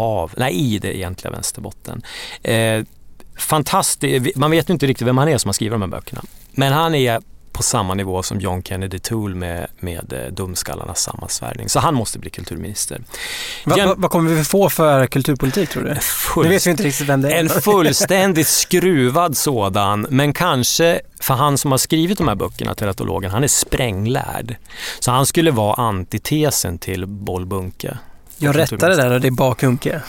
av, 0.00 0.32
nej 0.36 0.54
i 0.54 0.78
det 0.78 0.96
egentliga 0.96 1.30
Västerbotten. 1.30 2.02
Eh, 2.42 2.84
fantastiskt, 3.38 4.36
man 4.36 4.50
vet 4.50 4.68
ju 4.68 4.72
inte 4.72 4.86
riktigt 4.86 5.06
vem 5.06 5.18
han 5.18 5.28
är 5.28 5.38
som 5.38 5.48
har 5.48 5.52
skrivit 5.52 5.72
de 5.72 5.82
här 5.82 5.88
böckerna. 5.88 6.22
Men 6.52 6.72
han 6.72 6.94
är 6.94 7.20
på 7.52 7.64
samma 7.64 7.94
nivå 7.94 8.22
som 8.22 8.40
John 8.40 8.62
Kennedy 8.62 8.98
Toole 8.98 9.34
med, 9.34 9.66
med 9.80 10.12
eh, 10.12 10.32
Dumskallarnas 10.32 11.02
sammansvärjning. 11.02 11.68
Så 11.68 11.80
han 11.80 11.94
måste 11.94 12.18
bli 12.18 12.30
kulturminister. 12.30 13.02
Va, 13.64 13.76
va, 13.76 13.94
vad 13.96 14.10
kommer 14.10 14.34
vi 14.34 14.44
få 14.44 14.70
för 14.70 15.06
kulturpolitik 15.06 15.70
tror 15.70 15.82
du? 15.84 15.94
Full, 16.00 16.44
nu 16.44 16.50
vet 16.50 16.66
vi 16.66 16.70
inte 16.70 16.82
riktigt 16.82 17.08
vem 17.08 17.22
det 17.22 17.32
är. 17.32 17.40
En 17.40 17.48
fullständigt 17.62 18.48
skruvad 18.48 19.36
sådan, 19.36 20.06
men 20.10 20.32
kanske 20.32 21.00
för 21.20 21.34
han 21.34 21.58
som 21.58 21.70
har 21.70 21.78
skrivit 21.78 22.18
de 22.18 22.28
här 22.28 22.34
böckerna, 22.34 22.74
teratologen, 22.74 23.30
han 23.30 23.44
är 23.44 23.48
spränglärd. 23.48 24.56
Så 25.00 25.10
han 25.10 25.26
skulle 25.26 25.50
vara 25.50 25.74
antitesen 25.74 26.78
till 26.78 27.06
Boll 27.06 27.46
Bunke. 27.46 27.98
Jag 28.42 28.56
rättade 28.56 28.96
där 28.96 29.12
och 29.12 29.20
det 29.20 29.26
är 29.28 29.30
bakunke. 29.30 30.02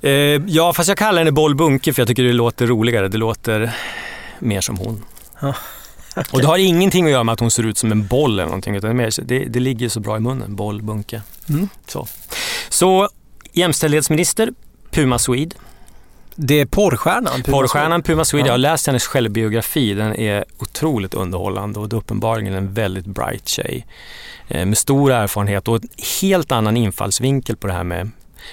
Eh, 0.00 0.10
ja, 0.46 0.72
fast 0.72 0.88
jag 0.88 0.98
kallar 0.98 1.18
henne 1.18 1.32
bollbunke 1.32 1.92
för 1.92 2.00
jag 2.00 2.08
tycker 2.08 2.22
det 2.22 2.32
låter 2.32 2.66
roligare. 2.66 3.08
Det 3.08 3.18
låter 3.18 3.72
mer 4.38 4.60
som 4.60 4.76
hon. 4.76 5.04
Ja, 5.40 5.54
okay. 6.10 6.22
Och 6.32 6.40
det 6.40 6.46
har 6.46 6.58
ingenting 6.58 7.04
att 7.04 7.10
göra 7.10 7.24
med 7.24 7.32
att 7.32 7.40
hon 7.40 7.50
ser 7.50 7.62
ut 7.62 7.78
som 7.78 7.92
en 7.92 8.06
boll 8.06 8.32
eller 8.32 8.44
någonting. 8.44 8.76
Utan 8.76 8.96
det, 8.96 9.10
det, 9.22 9.44
det 9.44 9.60
ligger 9.60 9.88
så 9.88 10.00
bra 10.00 10.16
i 10.16 10.20
munnen, 10.20 10.56
bollbunke. 10.56 11.22
Mm. 11.48 11.68
Så. 11.86 12.06
så 12.68 13.08
jämställdhetsminister, 13.52 14.50
Puma 14.90 15.18
Swede. 15.18 15.56
Det 16.36 16.60
är 16.60 16.66
porrstjärnan 16.66 17.42
Puma 17.42 17.58
Porrstjärnan 17.58 18.02
Puma 18.02 18.24
Swede. 18.24 18.42
Ja. 18.42 18.46
Jag 18.46 18.52
har 18.52 18.58
läst 18.58 18.86
hennes 18.86 19.06
självbiografi. 19.06 19.94
Den 19.94 20.16
är 20.16 20.44
otroligt 20.58 21.14
underhållande 21.14 21.80
och 21.80 21.88
det 21.88 21.96
är 21.96 21.98
uppenbarligen 21.98 22.54
en 22.54 22.72
väldigt 22.72 23.06
bright 23.06 23.48
tjej. 23.48 23.86
Eh, 24.48 24.66
med 24.66 24.78
stor 24.78 25.12
erfarenhet 25.12 25.68
och 25.68 25.76
en 25.76 25.88
helt 26.20 26.52
annan 26.52 26.76
infallsvinkel 26.76 27.56
på 27.56 27.66
det 27.66 27.72
här 27.72 27.84
med 27.84 28.10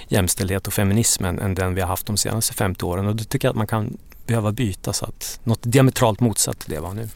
jämställdhet 0.08 0.68
och 0.68 0.74
feminismen 0.74 1.40
än 1.40 1.56
den 1.56 1.76
vi 1.76 1.82
har 1.82 1.88
haft 1.88 2.06
de 2.06 2.18
senaste 2.18 2.54
50 2.54 2.86
åren 2.86 3.08
och 3.08 3.16
då 3.16 3.24
tycker 3.24 3.48
jag 3.48 3.52
att 3.52 3.58
man 3.58 3.68
kan 3.68 3.98
behöva 4.28 4.52
byta 4.52 4.94
så 4.94 5.06
att 5.06 5.40
något 5.44 5.60
diametralt 5.62 6.20
motsatt 6.20 6.60
till 6.60 6.74
det 6.74 6.80
var 6.80 6.94
nu. 6.94 7.10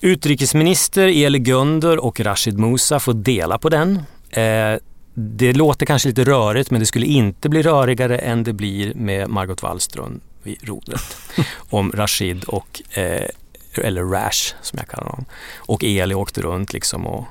Utrikesminister 0.00 1.24
Eli 1.24 1.38
Gönder 1.38 2.04
och 2.04 2.20
Rashid 2.20 2.58
Musa 2.58 3.00
får 3.00 3.14
dela 3.14 3.58
på 3.58 3.68
den. 3.68 4.02
Eh, 4.30 4.78
det 5.14 5.52
låter 5.52 5.86
kanske 5.86 6.08
lite 6.08 6.24
rörigt 6.24 6.70
men 6.70 6.80
det 6.80 6.86
skulle 6.86 7.06
inte 7.06 7.48
bli 7.48 7.62
rörigare 7.62 8.18
än 8.18 8.44
det 8.44 8.52
blir 8.52 8.94
med 8.94 9.30
Margot 9.30 9.62
Wallström 9.62 10.20
vid 10.42 10.68
rodret. 10.68 11.16
Om 11.70 11.92
Rashid 11.92 12.44
och, 12.44 12.82
eh, 12.90 13.28
eller 13.74 14.04
Rash 14.04 14.54
som 14.62 14.78
jag 14.78 14.88
kallar 14.88 15.06
honom, 15.06 15.24
och 15.56 15.84
Eli 15.84 16.14
åkte 16.14 16.42
runt 16.42 16.72
liksom 16.72 17.06
och 17.06 17.24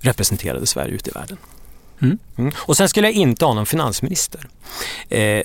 representerade 0.00 0.66
Sverige 0.66 0.94
ute 0.94 1.10
i 1.10 1.12
världen. 1.12 1.38
Mm. 2.02 2.18
Mm. 2.36 2.52
Och 2.56 2.76
sen 2.76 2.88
skulle 2.88 3.06
jag 3.06 3.14
inte 3.14 3.44
ha 3.44 3.54
någon 3.54 3.66
finansminister. 3.66 4.48
Eh, 5.08 5.42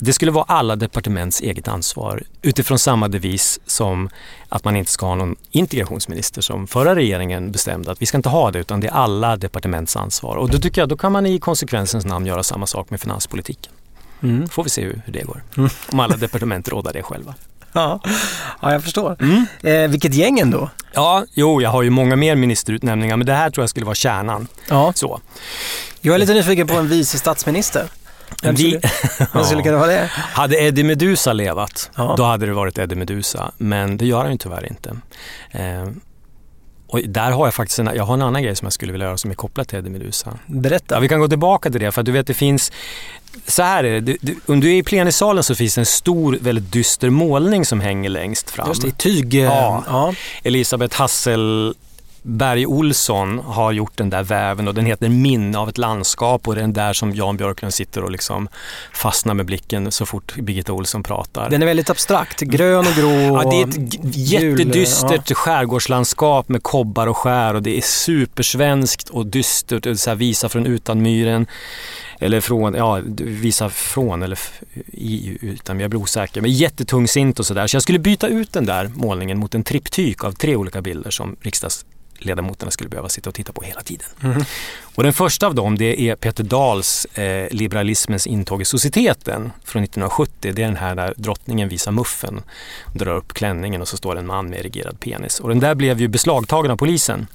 det 0.00 0.12
skulle 0.12 0.30
vara 0.30 0.44
alla 0.48 0.76
departements 0.76 1.40
eget 1.40 1.68
ansvar 1.68 2.22
utifrån 2.42 2.78
samma 2.78 3.08
devis 3.08 3.60
som 3.66 4.08
att 4.48 4.64
man 4.64 4.76
inte 4.76 4.90
ska 4.90 5.06
ha 5.06 5.14
någon 5.14 5.36
integrationsminister 5.50 6.42
som 6.42 6.66
förra 6.66 6.94
regeringen 6.94 7.52
bestämde 7.52 7.92
att 7.92 8.02
vi 8.02 8.06
ska 8.06 8.16
inte 8.16 8.28
ha 8.28 8.50
det 8.50 8.58
utan 8.58 8.80
det 8.80 8.86
är 8.86 8.92
alla 8.92 9.36
departements 9.36 9.96
ansvar. 9.96 10.36
Och 10.36 10.50
då 10.50 10.58
tycker 10.58 10.82
jag 10.82 10.88
då 10.88 10.96
kan 10.96 11.12
man 11.12 11.26
i 11.26 11.38
konsekvensens 11.38 12.04
namn 12.04 12.26
göra 12.26 12.42
samma 12.42 12.66
sak 12.66 12.90
med 12.90 13.00
finanspolitiken. 13.00 13.72
Mm. 14.22 14.48
Får 14.48 14.64
vi 14.64 14.70
se 14.70 14.82
hur, 14.82 15.02
hur 15.04 15.12
det 15.12 15.22
går. 15.22 15.42
Mm. 15.56 15.70
Om 15.92 16.00
alla 16.00 16.16
departement 16.16 16.68
rådar 16.68 16.92
det 16.92 17.02
själva. 17.02 17.34
Ja, 17.72 18.00
ja 18.60 18.72
jag 18.72 18.82
förstår. 18.82 19.16
Mm. 19.20 19.46
Eh, 19.62 19.90
vilket 19.90 20.14
gäng 20.14 20.38
ändå. 20.38 20.70
Ja, 20.92 21.24
jo, 21.34 21.62
jag 21.62 21.70
har 21.70 21.82
ju 21.82 21.90
många 21.90 22.16
mer 22.16 22.36
ministerutnämningar 22.36 23.16
men 23.16 23.26
det 23.26 23.32
här 23.32 23.50
tror 23.50 23.62
jag 23.62 23.70
skulle 23.70 23.86
vara 23.86 23.94
kärnan. 23.94 24.46
Ja. 24.68 24.92
Så. 24.94 25.20
Jag 26.00 26.14
är 26.14 26.18
lite 26.18 26.34
nyfiken 26.34 26.66
på 26.66 26.74
en 26.74 26.88
vice 26.88 27.18
statsminister. 27.18 27.84
Vem 28.42 28.56
skulle, 28.56 28.80
vem 29.32 29.44
skulle 29.44 29.62
kunna 29.68 29.76
vara 29.78 29.86
det? 29.90 30.10
Hade 30.14 30.56
Eddie 30.62 30.84
Medusa 30.84 31.32
levat, 31.32 31.90
Ja. 31.96 32.14
då 32.16 32.24
hade 32.24 32.46
det 32.46 32.52
varit 32.52 32.78
Eddie 32.78 32.94
Medusa. 32.96 33.52
Men 33.58 33.96
det 33.96 34.06
gör 34.06 34.22
han 34.22 34.32
ju 34.32 34.38
tyvärr 34.38 34.66
inte. 34.70 34.96
Eh, 35.50 35.88
och 36.90 37.00
där 37.08 37.30
har 37.30 37.46
jag 37.46 37.54
faktiskt 37.54 37.78
en, 37.78 37.90
jag 37.94 38.04
har 38.04 38.14
en 38.14 38.22
annan 38.22 38.42
grej 38.42 38.56
som 38.56 38.66
jag 38.66 38.72
skulle 38.72 38.92
vilja 38.92 39.06
göra 39.06 39.16
som 39.18 39.30
är 39.30 39.34
kopplad 39.34 39.68
till 39.68 39.78
Eddie 39.78 39.90
Medusa. 39.90 40.38
Berätta. 40.46 40.94
Ja, 40.94 41.00
vi 41.00 41.08
kan 41.08 41.20
gå 41.20 41.28
tillbaka 41.28 41.70
till 41.70 41.80
det 41.80 41.92
för 41.92 42.00
att 42.00 42.04
du 42.06 42.12
vet 42.12 42.26
det 42.26 42.34
finns 42.34 42.72
så 43.46 43.62
här 43.62 43.84
är 43.84 43.92
det, 43.92 44.00
du, 44.00 44.16
du, 44.20 44.36
om 44.46 44.60
du 44.60 44.68
är 44.68 44.74
i 44.74 44.82
plenisalen 44.82 45.44
så 45.44 45.54
finns 45.54 45.74
det 45.74 45.80
en 45.80 45.86
stor, 45.86 46.38
väldigt 46.40 46.72
dyster 46.72 47.10
målning 47.10 47.64
som 47.66 47.80
hänger 47.80 48.10
längst 48.10 48.50
fram. 48.50 48.68
Just 48.68 48.82
det, 48.82 48.88
i 48.88 48.92
tyg. 48.92 49.34
Ja. 49.34 49.84
ja. 49.86 50.14
Elisabeth 50.42 50.96
Hasselberg 52.28 52.66
Olsson 52.66 53.38
har 53.38 53.72
gjort 53.72 53.96
den 53.96 54.10
där 54.10 54.22
väven 54.22 54.68
och 54.68 54.74
den 54.74 54.86
heter 54.86 55.08
Minne 55.08 55.58
av 55.58 55.68
ett 55.68 55.78
landskap 55.78 56.48
och 56.48 56.54
det 56.54 56.60
är 56.60 56.62
den 56.62 56.72
där 56.72 56.92
som 56.92 57.14
Jan 57.14 57.36
Björklund 57.36 57.74
sitter 57.74 58.04
och 58.04 58.10
liksom 58.10 58.48
fastnar 58.92 59.34
med 59.34 59.46
blicken 59.46 59.92
så 59.92 60.06
fort 60.06 60.36
Birgitta 60.36 60.72
Olsson 60.72 61.02
pratar. 61.02 61.50
Den 61.50 61.62
är 61.62 61.66
väldigt 61.66 61.90
abstrakt. 61.90 62.40
Grön 62.40 62.86
och 62.86 62.92
grå. 62.92 63.10
Ja, 63.10 63.50
det 63.50 63.62
är 63.62 63.68
ett 63.68 64.16
jättedystert 64.16 65.32
skärgårdslandskap 65.32 66.48
med 66.48 66.62
kobbar 66.62 67.06
och 67.06 67.16
skär 67.16 67.54
och 67.54 67.62
det 67.62 67.76
är 67.76 67.82
supersvenskt 67.82 69.08
och 69.08 69.26
dystert. 69.26 69.86
Och 69.86 69.98
så 69.98 70.14
visa 70.14 70.48
från 70.48 70.66
utanmyren. 70.66 71.46
Eller 72.20 72.40
från, 72.40 72.74
ja, 72.74 73.00
visa 73.18 73.68
från 73.68 74.22
eller 74.22 74.38
i 74.86 75.38
utan, 75.40 75.80
jag 75.80 75.90
blir 75.90 76.00
osäker. 76.00 76.40
Men 76.40 76.52
jättetungsint 76.52 77.38
och 77.38 77.46
sådär. 77.46 77.66
Så 77.66 77.76
jag 77.76 77.82
skulle 77.82 77.98
byta 77.98 78.28
ut 78.28 78.52
den 78.52 78.66
där 78.66 78.90
målningen 78.94 79.38
mot 79.38 79.54
en 79.54 79.64
triptyk 79.64 80.24
av 80.24 80.32
tre 80.32 80.56
olika 80.56 80.82
bilder 80.82 81.10
som 81.10 81.36
riksdagsledamoterna 82.18 82.70
skulle 82.70 82.90
behöva 82.90 83.08
sitta 83.08 83.30
och 83.30 83.34
titta 83.34 83.52
på 83.52 83.62
hela 83.62 83.80
tiden. 83.80 84.06
Och 84.96 85.02
den 85.02 85.12
första 85.12 85.46
av 85.46 85.54
dem 85.54 85.78
det 85.78 86.00
är 86.00 86.16
Peter 86.16 86.44
Dahls 86.44 87.04
eh, 87.04 87.48
Liberalismens 87.50 88.26
intåg 88.26 88.62
i 88.62 88.64
societeten 88.64 89.52
från 89.64 89.84
1970. 89.84 90.52
Det 90.54 90.62
är 90.62 90.66
den 90.66 90.76
här 90.76 90.94
där 90.94 91.14
drottningen 91.16 91.68
visar 91.68 91.92
muffen, 91.92 92.42
drar 92.94 93.16
upp 93.16 93.32
klänningen 93.32 93.82
och 93.82 93.88
så 93.88 93.96
står 93.96 94.18
en 94.18 94.26
man 94.26 94.50
med 94.50 94.58
erigerad 94.60 95.00
penis. 95.00 95.40
Och 95.40 95.48
den 95.48 95.60
där 95.60 95.74
blev 95.74 96.00
ju 96.00 96.08
beslagtagen 96.08 96.70
av 96.70 96.76
polisen. 96.76 97.26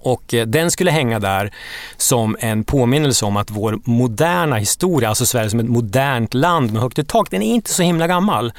Och 0.00 0.34
eh, 0.34 0.46
den 0.46 0.70
skulle 0.70 0.90
hänga 0.90 1.18
där 1.18 1.52
som 1.96 2.36
en 2.40 2.64
påminnelse 2.64 3.24
om 3.24 3.36
att 3.36 3.50
vår 3.50 3.78
moderna 3.84 4.56
historia, 4.56 5.08
alltså 5.08 5.26
Sverige 5.26 5.50
som 5.50 5.60
ett 5.60 5.68
modernt 5.68 6.34
land 6.34 6.72
med 6.72 6.82
högt 6.82 6.98
i 6.98 7.04
tak, 7.04 7.30
den 7.30 7.42
är 7.42 7.54
inte 7.54 7.70
så 7.70 7.82
himla 7.82 8.06
gammal. 8.06 8.52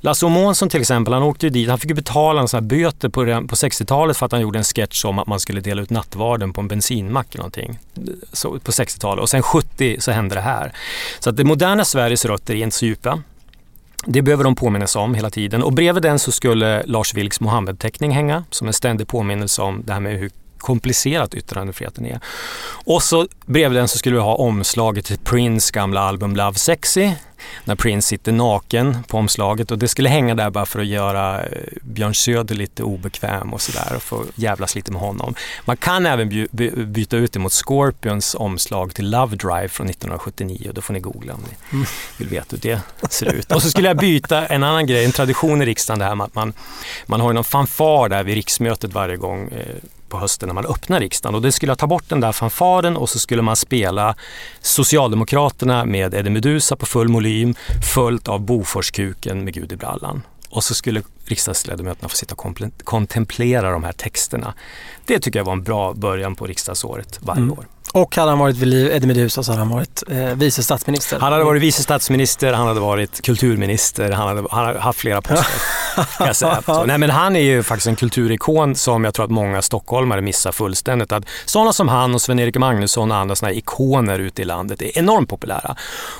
Lasse 0.00 0.28
Månsson 0.28 0.68
till 0.68 0.80
exempel, 0.80 1.14
han 1.14 1.22
åkte 1.22 1.46
ju 1.46 1.50
dit, 1.50 1.68
han 1.68 1.78
fick 1.78 1.90
ju 1.90 1.94
betala 1.94 2.40
en 2.40 2.48
sån 2.48 2.58
här 2.58 2.68
böter 2.68 3.08
på, 3.08 3.24
på 3.24 3.54
60-talet 3.54 4.16
för 4.16 4.26
att 4.26 4.32
han 4.32 4.40
gjorde 4.40 4.58
en 4.58 4.64
sketch 4.64 5.04
om 5.04 5.18
att 5.18 5.26
man 5.26 5.40
skulle 5.40 5.60
dela 5.60 5.82
ut 5.82 5.90
nattvarden 5.90 6.52
på 6.52 6.60
en 6.60 6.68
bensinmack 6.68 7.26
eller 7.34 7.38
någonting. 7.38 7.78
Så, 8.32 8.58
på 8.58 8.72
60-talet 8.72 9.22
och 9.22 9.28
sen 9.28 9.42
70 9.42 9.96
så 10.00 10.10
hände 10.10 10.34
det 10.34 10.40
här. 10.40 10.72
Så 11.18 11.30
att 11.30 11.36
det 11.36 11.44
moderna 11.44 11.84
Sveriges 11.84 12.24
rötter 12.24 12.54
är 12.54 12.62
inte 12.62 12.76
så 12.76 12.86
djupa. 12.86 13.22
Det 14.06 14.22
behöver 14.22 14.44
de 14.44 14.54
påminnas 14.54 14.96
om 14.96 15.14
hela 15.14 15.30
tiden. 15.30 15.62
Och 15.62 15.72
bredvid 15.72 16.02
den 16.02 16.18
så 16.18 16.32
skulle 16.32 16.82
Lars 16.86 17.14
Vilks 17.14 17.40
Mohammed-teckning 17.40 18.10
hänga 18.10 18.44
som 18.50 18.66
en 18.66 18.72
ständig 18.72 19.08
påminnelse 19.08 19.62
om 19.62 19.82
det 19.84 19.92
här 19.92 20.00
med 20.00 20.18
hur 20.18 20.30
komplicerat 20.64 21.34
yttrandefriheten 21.34 22.06
är. 22.06 22.20
Och 22.86 23.02
så 23.02 23.26
bredvid 23.46 23.78
den 23.78 23.88
så 23.88 23.98
skulle 23.98 24.16
vi 24.16 24.22
ha 24.22 24.34
omslaget 24.34 25.04
till 25.04 25.18
Prince 25.18 25.72
gamla 25.72 26.00
album 26.00 26.36
Love 26.36 26.58
Sexy. 26.58 27.10
När 27.64 27.74
Prince 27.74 28.08
sitter 28.08 28.32
naken 28.32 28.98
på 29.08 29.18
omslaget 29.18 29.70
och 29.70 29.78
det 29.78 29.88
skulle 29.88 30.08
hänga 30.08 30.34
där 30.34 30.50
bara 30.50 30.66
för 30.66 30.80
att 30.80 30.86
göra 30.86 31.42
eh, 31.42 31.48
Björn 31.82 32.14
Söder 32.14 32.54
lite 32.54 32.82
obekväm 32.82 33.52
och 33.54 33.60
sådär 33.60 33.92
och 33.96 34.02
få 34.02 34.24
jävlas 34.34 34.74
lite 34.74 34.92
med 34.92 35.00
honom. 35.00 35.34
Man 35.64 35.76
kan 35.76 36.06
även 36.06 36.28
by- 36.28 36.70
byta 36.86 37.16
ut 37.16 37.32
det 37.32 37.38
mot 37.38 37.52
Scorpions 37.52 38.34
omslag 38.38 38.94
till 38.94 39.10
Love 39.10 39.36
Drive 39.36 39.68
från 39.68 39.88
1979 39.88 40.66
och 40.68 40.74
då 40.74 40.80
får 40.80 40.94
ni 40.94 41.00
googla 41.00 41.34
om 41.34 41.40
ni 41.72 41.84
vill 42.18 42.28
veta 42.28 42.56
hur 42.56 42.58
det 42.60 42.80
ser 43.10 43.32
ut. 43.34 43.52
Och 43.52 43.62
så 43.62 43.70
skulle 43.70 43.88
jag 43.88 43.96
byta 43.96 44.46
en 44.46 44.62
annan 44.64 44.86
grej, 44.86 45.04
en 45.04 45.12
tradition 45.12 45.62
i 45.62 45.66
riksdagen 45.66 45.98
det 45.98 46.04
här 46.04 46.14
med 46.14 46.24
att 46.24 46.34
man, 46.34 46.52
man 47.06 47.20
har 47.20 47.32
någon 47.32 47.44
fanfar 47.44 48.08
där 48.08 48.22
vid 48.24 48.34
riksmötet 48.34 48.92
varje 48.92 49.16
gång 49.16 49.48
eh, 49.48 49.74
på 50.14 50.20
hösten 50.20 50.46
när 50.46 50.54
man 50.54 50.66
öppnar 50.66 51.00
riksdagen 51.00 51.34
och 51.34 51.42
det 51.42 51.52
skulle 51.52 51.70
jag 51.70 51.78
ta 51.78 51.86
bort 51.86 52.04
den 52.08 52.20
där 52.20 52.32
fanfaren 52.32 52.96
och 52.96 53.08
så 53.08 53.18
skulle 53.18 53.42
man 53.42 53.56
spela 53.56 54.14
Socialdemokraterna 54.60 55.84
med 55.84 56.14
Eddie 56.14 56.30
Meduza 56.30 56.76
på 56.76 56.86
full 56.86 57.12
volym 57.12 57.54
följt 57.94 58.28
av 58.28 58.40
Boforskuken 58.40 59.44
med 59.44 59.54
Gud 59.54 59.72
i 59.72 59.76
brallan. 59.76 60.22
Och 60.50 60.64
så 60.64 60.74
skulle 60.74 61.02
riksdagsledamöterna 61.24 62.08
få 62.08 62.16
sitta 62.16 62.34
och 62.34 62.56
kontemplera 62.84 63.70
de 63.70 63.84
här 63.84 63.92
texterna. 63.92 64.54
Det 65.06 65.18
tycker 65.18 65.38
jag 65.38 65.44
var 65.44 65.52
en 65.52 65.62
bra 65.62 65.92
början 65.94 66.34
på 66.36 66.46
riksdagsåret 66.46 67.18
varje 67.22 67.42
Mm. 67.42 67.52
år. 67.52 67.66
Och 67.94 68.16
hade 68.16 68.30
han 68.30 68.38
varit 68.38 68.56
vid 68.56 68.68
liv, 68.68 68.92
Eddie 68.92 69.06
Meduza 69.06 69.42
så 69.42 69.52
hade 69.52 69.64
han 69.64 69.72
varit 69.72 70.02
eh, 70.10 70.16
vice 70.16 70.62
statsminister. 70.62 71.18
Han 71.20 71.32
hade 71.32 71.44
varit 71.44 71.62
vice 71.62 71.82
statsminister, 71.82 72.52
han 72.52 72.66
hade 72.66 72.80
varit 72.80 73.22
kulturminister, 73.22 74.10
han 74.10 74.28
hade, 74.28 74.48
han 74.50 74.66
hade 74.66 74.78
haft 74.78 74.98
flera 74.98 75.22
poster. 75.22 75.46
jag 76.18 76.36
säga. 76.36 76.62
Så, 76.66 76.84
nej, 76.84 76.98
men 76.98 77.10
han 77.10 77.36
är 77.36 77.40
ju 77.40 77.62
faktiskt 77.62 77.86
en 77.86 77.96
kulturikon 77.96 78.74
som 78.74 79.04
jag 79.04 79.14
tror 79.14 79.24
att 79.24 79.30
många 79.30 79.62
stockholmare 79.62 80.20
missar 80.20 80.52
fullständigt. 80.52 81.12
Att 81.12 81.24
sådana 81.44 81.72
som 81.72 81.88
han 81.88 82.14
och 82.14 82.22
Sven-Erik 82.22 82.56
Magnusson 82.56 83.10
och 83.10 83.16
andra 83.16 83.36
såna 83.36 83.52
ikoner 83.52 84.18
ute 84.18 84.42
i 84.42 84.44
landet 84.44 84.82
är 84.82 84.98
enormt 84.98 85.28
populära. 85.28 85.76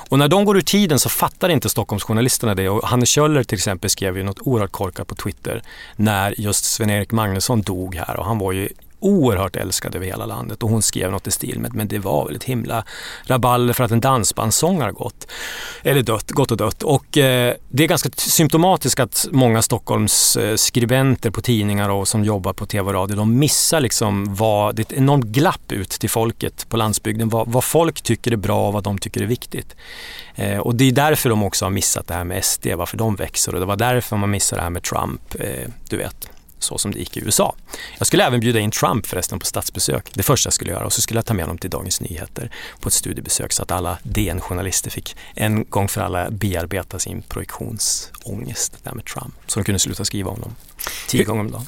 Och 0.09 0.19
när 0.19 0.27
de 0.27 0.45
går 0.45 0.57
ur 0.57 0.61
tiden 0.61 0.99
så 0.99 1.09
fattar 1.09 1.49
inte 1.49 1.69
Stockholmsjournalisterna 1.69 2.55
det. 2.55 2.69
Och 2.69 2.87
Hanne 2.87 3.05
Kjöller 3.05 3.43
till 3.43 3.57
exempel 3.57 3.89
skrev 3.89 4.17
ju 4.17 4.23
något 4.23 4.39
oerhört 4.39 4.71
korkat 4.71 5.07
på 5.07 5.15
Twitter 5.15 5.61
när 5.95 6.35
just 6.37 6.65
Sven-Erik 6.65 7.11
Magnusson 7.11 7.61
dog 7.61 7.95
här 7.95 8.19
och 8.19 8.25
han 8.25 8.39
var 8.39 8.51
ju 8.51 8.69
oerhört 9.05 9.55
älskad 9.55 9.95
över 9.95 10.05
hela 10.05 10.25
landet 10.25 10.63
och 10.63 10.69
hon 10.69 10.81
skrev 10.81 11.11
något 11.11 11.27
i 11.27 11.31
stil 11.31 11.59
med 11.59 11.73
men 11.73 11.87
det 11.87 11.99
var 11.99 12.25
väl 12.25 12.35
ett 12.35 12.43
himla 12.43 12.83
rabalder 13.23 13.73
för 13.73 13.83
att 13.83 13.91
en 13.91 13.99
dansbandssångare 13.99 14.91
gått. 14.91 15.27
Eller 15.83 16.01
dött, 16.01 16.31
gått 16.31 16.51
och 16.51 16.57
dött. 16.57 16.83
Och 16.83 17.17
eh, 17.17 17.53
det 17.69 17.83
är 17.83 17.87
ganska 17.87 18.09
symptomatiskt 18.15 18.99
att 18.99 19.27
många 19.31 19.61
Stockholms 19.61 20.37
eh, 20.37 20.55
skribenter 20.55 21.31
på 21.31 21.41
tidningar 21.41 21.89
och 21.89 22.07
som 22.07 22.23
jobbar 22.23 22.53
på 22.53 22.65
tv 22.65 22.87
och 22.87 22.93
radio, 22.93 23.15
de 23.15 23.39
missar 23.39 23.79
liksom 23.79 24.35
vad, 24.35 24.75
det 24.75 24.81
är 24.81 24.83
ett 24.83 24.99
enormt 24.99 25.25
glapp 25.25 25.71
ut 25.71 25.89
till 25.89 26.09
folket 26.09 26.69
på 26.69 26.77
landsbygden, 26.77 27.29
vad, 27.29 27.47
vad 27.47 27.63
folk 27.63 28.01
tycker 28.01 28.31
är 28.31 28.35
bra 28.35 28.67
och 28.67 28.73
vad 28.73 28.83
de 28.83 28.97
tycker 28.97 29.21
är 29.21 29.25
viktigt. 29.25 29.75
Eh, 30.35 30.57
och 30.57 30.75
det 30.75 30.83
är 30.83 30.91
därför 30.91 31.29
de 31.29 31.43
också 31.43 31.65
har 31.65 31.69
missat 31.69 32.07
det 32.07 32.13
här 32.13 32.23
med 32.23 32.45
SD, 32.45 32.67
varför 32.75 32.97
de 32.97 33.15
växer 33.15 33.53
och 33.53 33.59
det 33.59 33.65
var 33.65 33.75
därför 33.75 34.17
man 34.17 34.31
missade 34.31 34.59
det 34.59 34.63
här 34.63 34.69
med 34.69 34.83
Trump, 34.83 35.35
eh, 35.39 35.69
du 35.89 35.97
vet 35.97 36.34
så 36.65 36.77
som 36.77 36.91
det 36.91 36.99
gick 36.99 37.17
i 37.17 37.19
USA. 37.19 37.55
Jag 37.97 38.07
skulle 38.07 38.25
även 38.25 38.39
bjuda 38.39 38.59
in 38.59 38.71
Trump 38.71 39.05
förresten 39.05 39.39
på 39.39 39.45
statsbesök. 39.45 40.11
Det 40.13 40.23
första 40.23 40.47
jag 40.47 40.53
skulle 40.53 40.71
göra 40.71 40.85
och 40.85 40.93
så 40.93 41.01
skulle 41.01 41.17
jag 41.17 41.25
ta 41.25 41.33
med 41.33 41.45
honom 41.45 41.57
till 41.57 41.69
Dagens 41.69 42.01
Nyheter 42.01 42.51
på 42.79 42.87
ett 42.87 42.93
studiebesök 42.93 43.53
så 43.53 43.63
att 43.63 43.71
alla 43.71 43.97
DN-journalister 44.03 44.89
fick 44.89 45.15
en 45.33 45.65
gång 45.69 45.87
för 45.87 46.01
alla 46.01 46.29
bearbeta 46.29 46.99
sin 46.99 47.21
projektionsångest 47.21 48.83
där 48.83 48.93
med 48.93 49.05
Trump. 49.05 49.35
Så 49.47 49.59
de 49.59 49.63
kunde 49.63 49.79
sluta 49.79 50.05
skriva 50.05 50.29
om 50.29 50.35
honom 50.35 50.55
tio 51.07 51.23
gånger 51.23 51.41
om 51.41 51.51
dagen. 51.51 51.65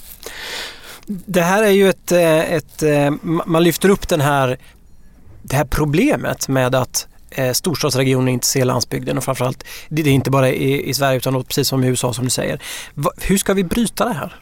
Det 1.07 1.41
här 1.41 1.63
är 1.63 1.71
ju 1.71 1.89
ett, 1.89 2.11
eh, 2.11 2.53
ett 2.53 2.83
eh, 2.83 3.11
man 3.23 3.63
lyfter 3.63 3.89
upp 3.89 4.07
den 4.07 4.21
här, 4.21 4.57
det 5.41 5.55
här 5.55 5.65
problemet 5.65 6.47
med 6.47 6.75
att 6.75 7.07
eh, 7.31 7.51
storstadsregioner 7.51 8.31
inte 8.31 8.47
ser 8.47 8.65
landsbygden 8.65 9.17
och 9.17 9.23
framförallt, 9.23 9.63
det 9.89 10.01
är 10.01 10.07
inte 10.07 10.31
bara 10.31 10.49
i, 10.49 10.89
i 10.89 10.93
Sverige 10.93 11.17
utan 11.17 11.43
precis 11.43 11.67
som 11.67 11.83
i 11.83 11.87
USA 11.87 12.13
som 12.13 12.23
du 12.23 12.29
säger. 12.29 12.61
Hur 13.21 13.37
ska 13.37 13.53
vi 13.53 13.63
bryta 13.63 14.05
det 14.05 14.13
här? 14.13 14.35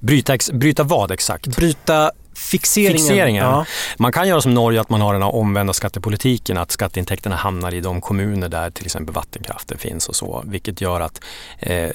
Bryta, 0.00 0.34
ex, 0.34 0.52
bryta 0.52 0.82
vad 0.82 1.10
exakt? 1.10 1.56
Bryta 1.56 2.10
fixeringen? 2.34 2.98
Fixeringen. 2.98 3.44
Ja. 3.44 3.66
Man 3.96 4.12
kan 4.12 4.28
göra 4.28 4.40
som 4.40 4.54
Norge, 4.54 4.80
att 4.80 4.90
man 4.90 5.00
har 5.00 5.12
den 5.12 5.22
här 5.22 5.34
omvända 5.34 5.72
skattepolitiken, 5.72 6.58
att 6.58 6.70
skatteintäkterna 6.70 7.36
hamnar 7.36 7.74
i 7.74 7.80
de 7.80 8.00
kommuner 8.00 8.48
där 8.48 8.70
till 8.70 8.84
exempel 8.84 9.14
vattenkraften 9.14 9.78
finns 9.78 10.08
och 10.08 10.16
så, 10.16 10.42
vilket 10.46 10.80
gör 10.80 11.00
att 11.00 11.20
eh, 11.58 11.90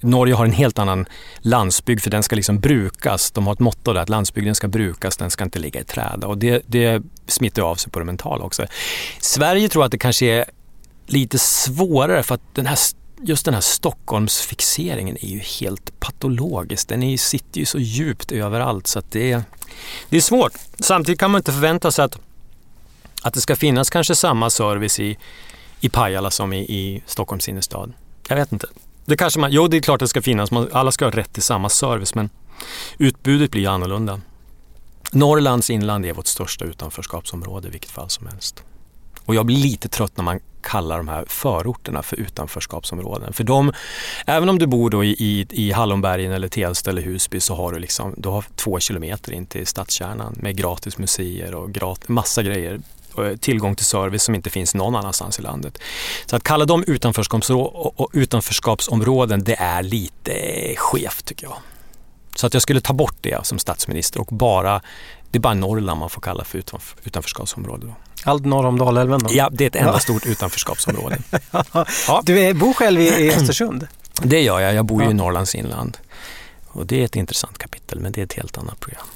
Norge 0.00 0.34
har 0.34 0.44
en 0.44 0.52
helt 0.52 0.78
annan 0.78 1.06
landsbygd 1.38 2.00
för 2.02 2.10
den 2.10 2.22
ska 2.22 2.36
liksom 2.36 2.60
brukas. 2.60 3.30
De 3.30 3.46
har 3.46 3.52
ett 3.52 3.60
motto 3.60 3.92
där 3.92 4.00
att 4.00 4.08
landsbygden 4.08 4.54
ska 4.54 4.68
brukas, 4.68 5.16
den 5.16 5.30
ska 5.30 5.44
inte 5.44 5.58
ligga 5.58 5.80
i 5.80 5.84
träda 5.84 6.26
och 6.26 6.38
det, 6.38 6.62
det 6.66 7.02
smittar 7.26 7.62
av 7.62 7.74
sig 7.74 7.92
på 7.92 7.98
det 7.98 8.04
mentala 8.04 8.44
också. 8.44 8.66
Sverige 9.20 9.68
tror 9.68 9.84
att 9.84 9.90
det 9.90 9.98
kanske 9.98 10.26
är 10.26 10.44
lite 11.06 11.38
svårare 11.38 12.22
för 12.22 12.34
att 12.34 12.54
den 12.54 12.66
här 12.66 12.78
just 13.24 13.44
den 13.44 13.54
här 13.54 13.60
Stockholmsfixeringen 13.60 15.16
är 15.20 15.28
ju 15.28 15.38
helt 15.38 16.00
patologisk. 16.00 16.88
Den 16.88 17.02
är, 17.02 17.16
sitter 17.16 17.60
ju 17.60 17.66
så 17.66 17.78
djupt 17.78 18.32
överallt 18.32 18.86
så 18.86 18.98
att 18.98 19.10
det 19.10 19.32
är, 19.32 19.42
det 20.08 20.16
är 20.16 20.20
svårt. 20.20 20.52
Samtidigt 20.78 21.20
kan 21.20 21.30
man 21.30 21.38
inte 21.38 21.52
förvänta 21.52 21.90
sig 21.90 22.04
att, 22.04 22.18
att 23.22 23.34
det 23.34 23.40
ska 23.40 23.56
finnas 23.56 23.90
kanske 23.90 24.14
samma 24.14 24.50
service 24.50 25.00
i, 25.00 25.18
i 25.80 25.88
Pajala 25.88 26.30
som 26.30 26.52
i, 26.52 26.58
i 26.58 27.02
Stockholms 27.06 27.48
innerstad. 27.48 27.92
Jag 28.28 28.36
vet 28.36 28.52
inte. 28.52 28.66
Det 29.04 29.16
kanske 29.16 29.40
man, 29.40 29.52
jo, 29.52 29.68
det 29.68 29.76
är 29.76 29.80
klart 29.80 30.00
det 30.00 30.08
ska 30.08 30.22
finnas. 30.22 30.50
Man, 30.50 30.68
alla 30.72 30.92
ska 30.92 31.04
ha 31.04 31.12
rätt 31.12 31.32
till 31.32 31.42
samma 31.42 31.68
service 31.68 32.14
men 32.14 32.30
utbudet 32.98 33.50
blir 33.50 33.62
ju 33.62 33.68
annorlunda. 33.68 34.20
Norrlands 35.12 35.70
inland 35.70 36.06
är 36.06 36.12
vårt 36.12 36.26
största 36.26 36.64
utanförskapsområde 36.64 37.68
i 37.68 37.70
vilket 37.70 37.90
fall 37.90 38.10
som 38.10 38.26
helst. 38.26 38.62
Och 39.24 39.34
jag 39.34 39.46
blir 39.46 39.56
lite 39.56 39.88
trött 39.88 40.16
när 40.16 40.24
man 40.24 40.40
kallar 40.62 40.96
de 40.96 41.08
här 41.08 41.24
förorterna 41.28 42.02
för 42.02 42.16
utanförskapsområden. 42.16 43.32
För 43.32 43.44
de, 43.44 43.72
även 44.26 44.48
om 44.48 44.58
du 44.58 44.66
bor 44.66 44.90
då 44.90 45.04
i, 45.04 45.08
i, 45.08 45.46
i 45.50 45.72
Hallonbergen 45.72 46.32
eller 46.32 46.48
Tensta 46.48 46.90
eller 46.90 47.02
Husby 47.02 47.40
så 47.40 47.54
har 47.54 47.72
du 47.72 47.78
liksom, 47.78 48.14
du 48.16 48.28
har 48.28 48.44
två 48.56 48.80
kilometer 48.80 49.32
in 49.32 49.46
till 49.46 49.66
stadskärnan 49.66 50.34
med 50.36 50.56
gratis 50.56 50.98
museer 50.98 51.54
och 51.54 51.72
grat, 51.72 52.08
massa 52.08 52.42
grejer. 52.42 52.80
Eh, 53.18 53.36
tillgång 53.36 53.76
till 53.76 53.86
service 53.86 54.22
som 54.22 54.34
inte 54.34 54.50
finns 54.50 54.74
någon 54.74 54.96
annanstans 54.96 55.38
i 55.38 55.42
landet. 55.42 55.78
Så 56.26 56.36
att 56.36 56.42
kalla 56.42 56.64
dem 56.64 56.84
utanförskapsområden, 58.12 59.44
det 59.44 59.54
är 59.54 59.82
lite 59.82 60.34
skevt 60.76 61.24
tycker 61.24 61.46
jag. 61.46 61.56
Så 62.34 62.46
att 62.46 62.54
jag 62.54 62.62
skulle 62.62 62.80
ta 62.80 62.92
bort 62.92 63.16
det 63.20 63.46
som 63.46 63.58
statsminister 63.58 64.20
och 64.20 64.26
bara, 64.26 64.80
det 65.30 65.38
är 65.38 65.40
bara 65.40 65.54
Norrland 65.54 66.00
man 66.00 66.10
får 66.10 66.20
kalla 66.20 66.44
för 66.44 66.62
utanförskapsområde. 67.04 67.86
Då. 67.86 67.94
Allt 68.24 68.44
norr 68.44 68.66
om 68.66 68.78
Dalälven 68.78 69.20
då? 69.20 69.28
Ja, 69.32 69.48
det 69.52 69.64
är 69.64 69.68
ett 69.68 69.76
enda 69.76 69.92
ja. 69.92 69.98
stort 69.98 70.26
utanförskapsområde. 70.26 71.18
ja. 72.06 72.22
Du 72.24 72.54
bor 72.54 72.72
själv 72.72 73.00
i 73.00 73.30
Östersund? 73.30 73.88
Det 74.22 74.40
gör 74.40 74.60
jag, 74.60 74.74
jag 74.74 74.84
bor 74.84 75.02
ju 75.02 75.10
i 75.10 75.14
Norrlands 75.14 75.54
inland. 75.54 75.98
Och 76.68 76.86
det 76.86 77.00
är 77.00 77.04
ett 77.04 77.16
intressant 77.16 77.58
kapitel, 77.58 78.00
men 78.00 78.12
det 78.12 78.20
är 78.20 78.24
ett 78.24 78.32
helt 78.32 78.58
annat 78.58 78.80
program. 78.80 79.06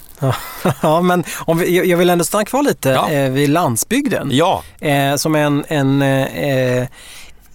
Ja, 0.83 1.01
men 1.03 1.25
om 1.39 1.59
vi, 1.59 1.91
jag 1.91 1.99
vill 1.99 2.11
ändå 2.11 2.25
stanna 2.25 2.45
kvar 2.45 2.63
lite 2.63 2.89
ja. 2.89 3.11
eh, 3.11 3.31
vid 3.31 3.49
landsbygden. 3.49 4.31
Ja. 4.33 4.63
Eh, 4.81 5.17
som 5.17 5.35
en, 5.35 5.65
en, 5.69 6.03
eh, 6.03 6.87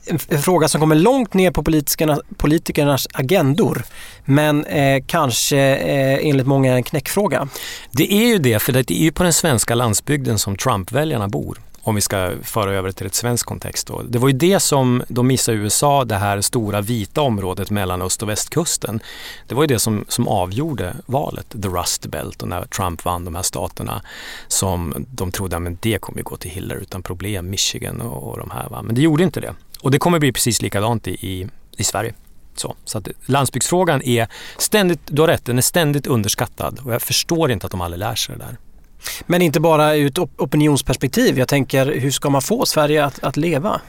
en 0.06 0.42
fråga 0.42 0.68
som 0.68 0.82
kommer 0.82 0.96
långt 0.96 1.34
ner 1.34 1.52
på 1.52 1.64
politikernas, 1.64 2.20
politikernas 2.38 3.08
agendor. 3.14 3.84
Men 4.26 4.66
eh, 4.66 5.04
kanske 5.08 5.58
eh, 5.58 6.28
enligt 6.28 6.48
många 6.48 6.74
en 6.74 6.84
knäckfråga. 6.84 7.48
Det 7.92 8.14
är 8.14 8.28
ju 8.28 8.38
det, 8.38 8.60
för 8.60 8.74
det 8.74 8.92
är 8.92 9.04
ju 9.04 9.12
på 9.12 9.24
den 9.24 9.34
svenska 9.34 9.76
landsbygden 9.76 10.40
som 10.40 10.58
Trump-väljarna 10.58 11.28
bor 11.28 11.58
om 11.84 11.96
vi 11.96 12.02
ska 12.02 12.32
föra 12.44 12.74
över 12.74 12.92
till 12.92 13.08
ett 13.08 13.16
svensk 13.16 13.46
kontext. 13.46 13.88
Då. 13.88 14.02
Det 14.02 14.20
var 14.20 14.28
ju 14.28 14.38
det 14.38 14.60
som 14.60 15.04
de 15.08 15.28
missade 15.28 15.58
i 15.58 15.62
USA, 15.62 16.06
det 16.06 16.16
här 16.16 16.42
stora 16.42 16.82
vita 16.82 17.22
området 17.22 17.70
mellan 17.70 18.02
öst 18.02 18.24
och 18.24 18.30
västkusten. 18.30 19.00
Det 19.48 19.56
var 19.56 19.64
ju 19.64 19.68
det 19.68 19.80
som, 19.80 20.06
som 20.08 20.28
avgjorde 20.28 20.96
valet, 21.06 21.50
the 21.50 21.68
Rust 21.68 22.06
Belt 22.06 22.42
och 22.42 22.48
när 22.48 22.66
Trump 22.66 23.06
vann 23.06 23.26
de 23.26 23.36
här 23.36 23.44
staterna 23.44 24.02
som 24.48 25.06
de 25.08 25.32
trodde 25.32 25.58
att 25.58 25.82
det 25.82 25.98
kommer 26.02 26.22
gå 26.22 26.38
till 26.38 26.52
Hillary 26.52 26.82
utan 26.82 27.04
problem, 27.04 27.50
Michigan 27.50 28.02
och, 28.02 28.32
och 28.32 28.38
de 28.38 28.52
här. 28.52 28.70
Va? 28.70 28.82
Men 28.82 28.96
det 28.96 29.02
gjorde 29.02 29.24
inte 29.24 29.40
det. 29.40 29.54
Och 29.82 29.92
det 29.92 30.00
kommer 30.00 30.20
bli 30.20 30.32
precis 30.32 30.62
likadant 30.62 31.08
i, 31.08 31.12
i, 31.12 31.48
i 31.78 31.84
Sverige. 31.84 32.14
Så, 32.56 32.76
så 32.86 32.98
att 32.98 33.08
landsbygdsfrågan 33.26 34.02
är 34.02 34.28
ständigt, 34.58 35.00
du 35.06 35.22
har 35.22 35.28
rätt, 35.28 35.46
den 35.46 35.58
är 35.58 35.62
ständigt 35.62 36.08
underskattad 36.08 36.80
och 36.86 36.94
jag 36.94 37.02
förstår 37.02 37.52
inte 37.52 37.66
att 37.66 37.72
de 37.72 37.82
aldrig 37.82 38.00
lär 38.00 38.16
sig 38.16 38.36
det 38.38 38.44
där. 38.44 38.58
Men 39.26 39.42
inte 39.42 39.60
bara 39.60 39.96
ur 39.96 40.08
ett 40.08 40.20
opinionsperspektiv. 40.20 41.40
Jag 41.40 41.48
tänker, 41.48 41.86
hur 41.86 42.12
ska 42.12 42.30
man 42.30 42.42
få 42.42 42.66
Sverige 42.66 43.06
att, 43.06 43.24
att 43.24 43.38
leva? 43.38 43.82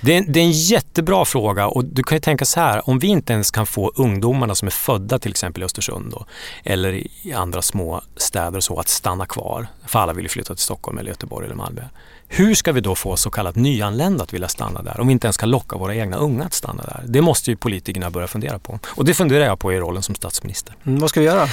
Det 0.00 0.16
är, 0.16 0.24
det 0.28 0.40
är, 0.40 0.44
en 0.44 0.52
jättebra 0.52 1.24
fråga 1.24 1.66
och 1.66 1.84
du 1.84 2.02
kan 2.02 2.16
ju 2.16 2.20
tänka 2.20 2.44
så 2.44 2.60
här, 2.60 2.88
om 2.88 2.98
vi 2.98 3.06
inte 3.06 3.32
ens 3.32 3.50
kan 3.50 3.66
få 3.66 3.92
ungdomarna 3.96 4.54
som 4.54 4.66
är 4.66 4.70
födda 4.70 5.18
till 5.18 5.30
exempel 5.30 5.62
i 5.62 5.66
Östersund 5.66 6.10
då, 6.10 6.26
eller 6.64 6.92
i 6.92 7.32
andra 7.36 7.62
små 7.62 8.02
städer 8.16 8.60
så 8.60 8.80
att 8.80 8.88
stanna 8.88 9.26
kvar, 9.26 9.66
för 9.86 9.98
alla 9.98 10.12
vill 10.12 10.24
ju 10.24 10.28
flytta 10.28 10.54
till 10.54 10.64
Stockholm 10.64 10.98
eller 10.98 11.10
Göteborg 11.10 11.46
eller 11.46 11.56
Malmö. 11.56 11.82
Hur 12.28 12.54
ska 12.54 12.72
vi 12.72 12.80
då 12.80 12.94
få 12.94 13.16
så 13.16 13.30
kallat 13.30 13.56
nyanlända 13.56 14.24
att 14.24 14.34
vilja 14.34 14.48
stanna 14.48 14.82
där 14.82 15.00
om 15.00 15.06
vi 15.06 15.12
inte 15.12 15.26
ens 15.26 15.36
kan 15.36 15.50
locka 15.50 15.76
våra 15.76 15.94
egna 15.94 16.16
unga 16.16 16.44
att 16.44 16.54
stanna 16.54 16.82
där? 16.82 17.04
Det 17.06 17.20
måste 17.20 17.50
ju 17.50 17.56
politikerna 17.56 18.10
börja 18.10 18.26
fundera 18.26 18.58
på. 18.58 18.78
Och 18.86 19.04
det 19.04 19.14
funderar 19.14 19.44
jag 19.44 19.58
på 19.58 19.72
i 19.72 19.78
rollen 19.78 20.02
som 20.02 20.14
statsminister. 20.14 20.74
Mm, 20.86 20.98
vad 20.98 21.10
ska 21.10 21.20
vi 21.20 21.26
göra? 21.26 21.48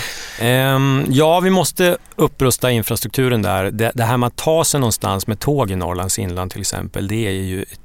Um, 0.75 1.05
ja, 1.09 1.39
vi 1.39 1.49
måste 1.49 1.97
upprusta 2.15 2.71
infrastrukturen 2.71 3.41
där. 3.41 3.71
Det, 3.71 3.91
det 3.95 4.03
här 4.03 4.17
med 4.17 4.27
att 4.27 4.35
ta 4.35 4.63
sig 4.63 4.79
någonstans 4.79 5.27
med 5.27 5.39
tåg 5.39 5.71
i 5.71 5.75
Norrlands 5.75 6.19
inland 6.19 6.51
till 6.51 6.61
exempel, 6.61 7.07
det 7.07 7.27
är 7.27 7.31
ju 7.31 7.63
ett 7.63 7.79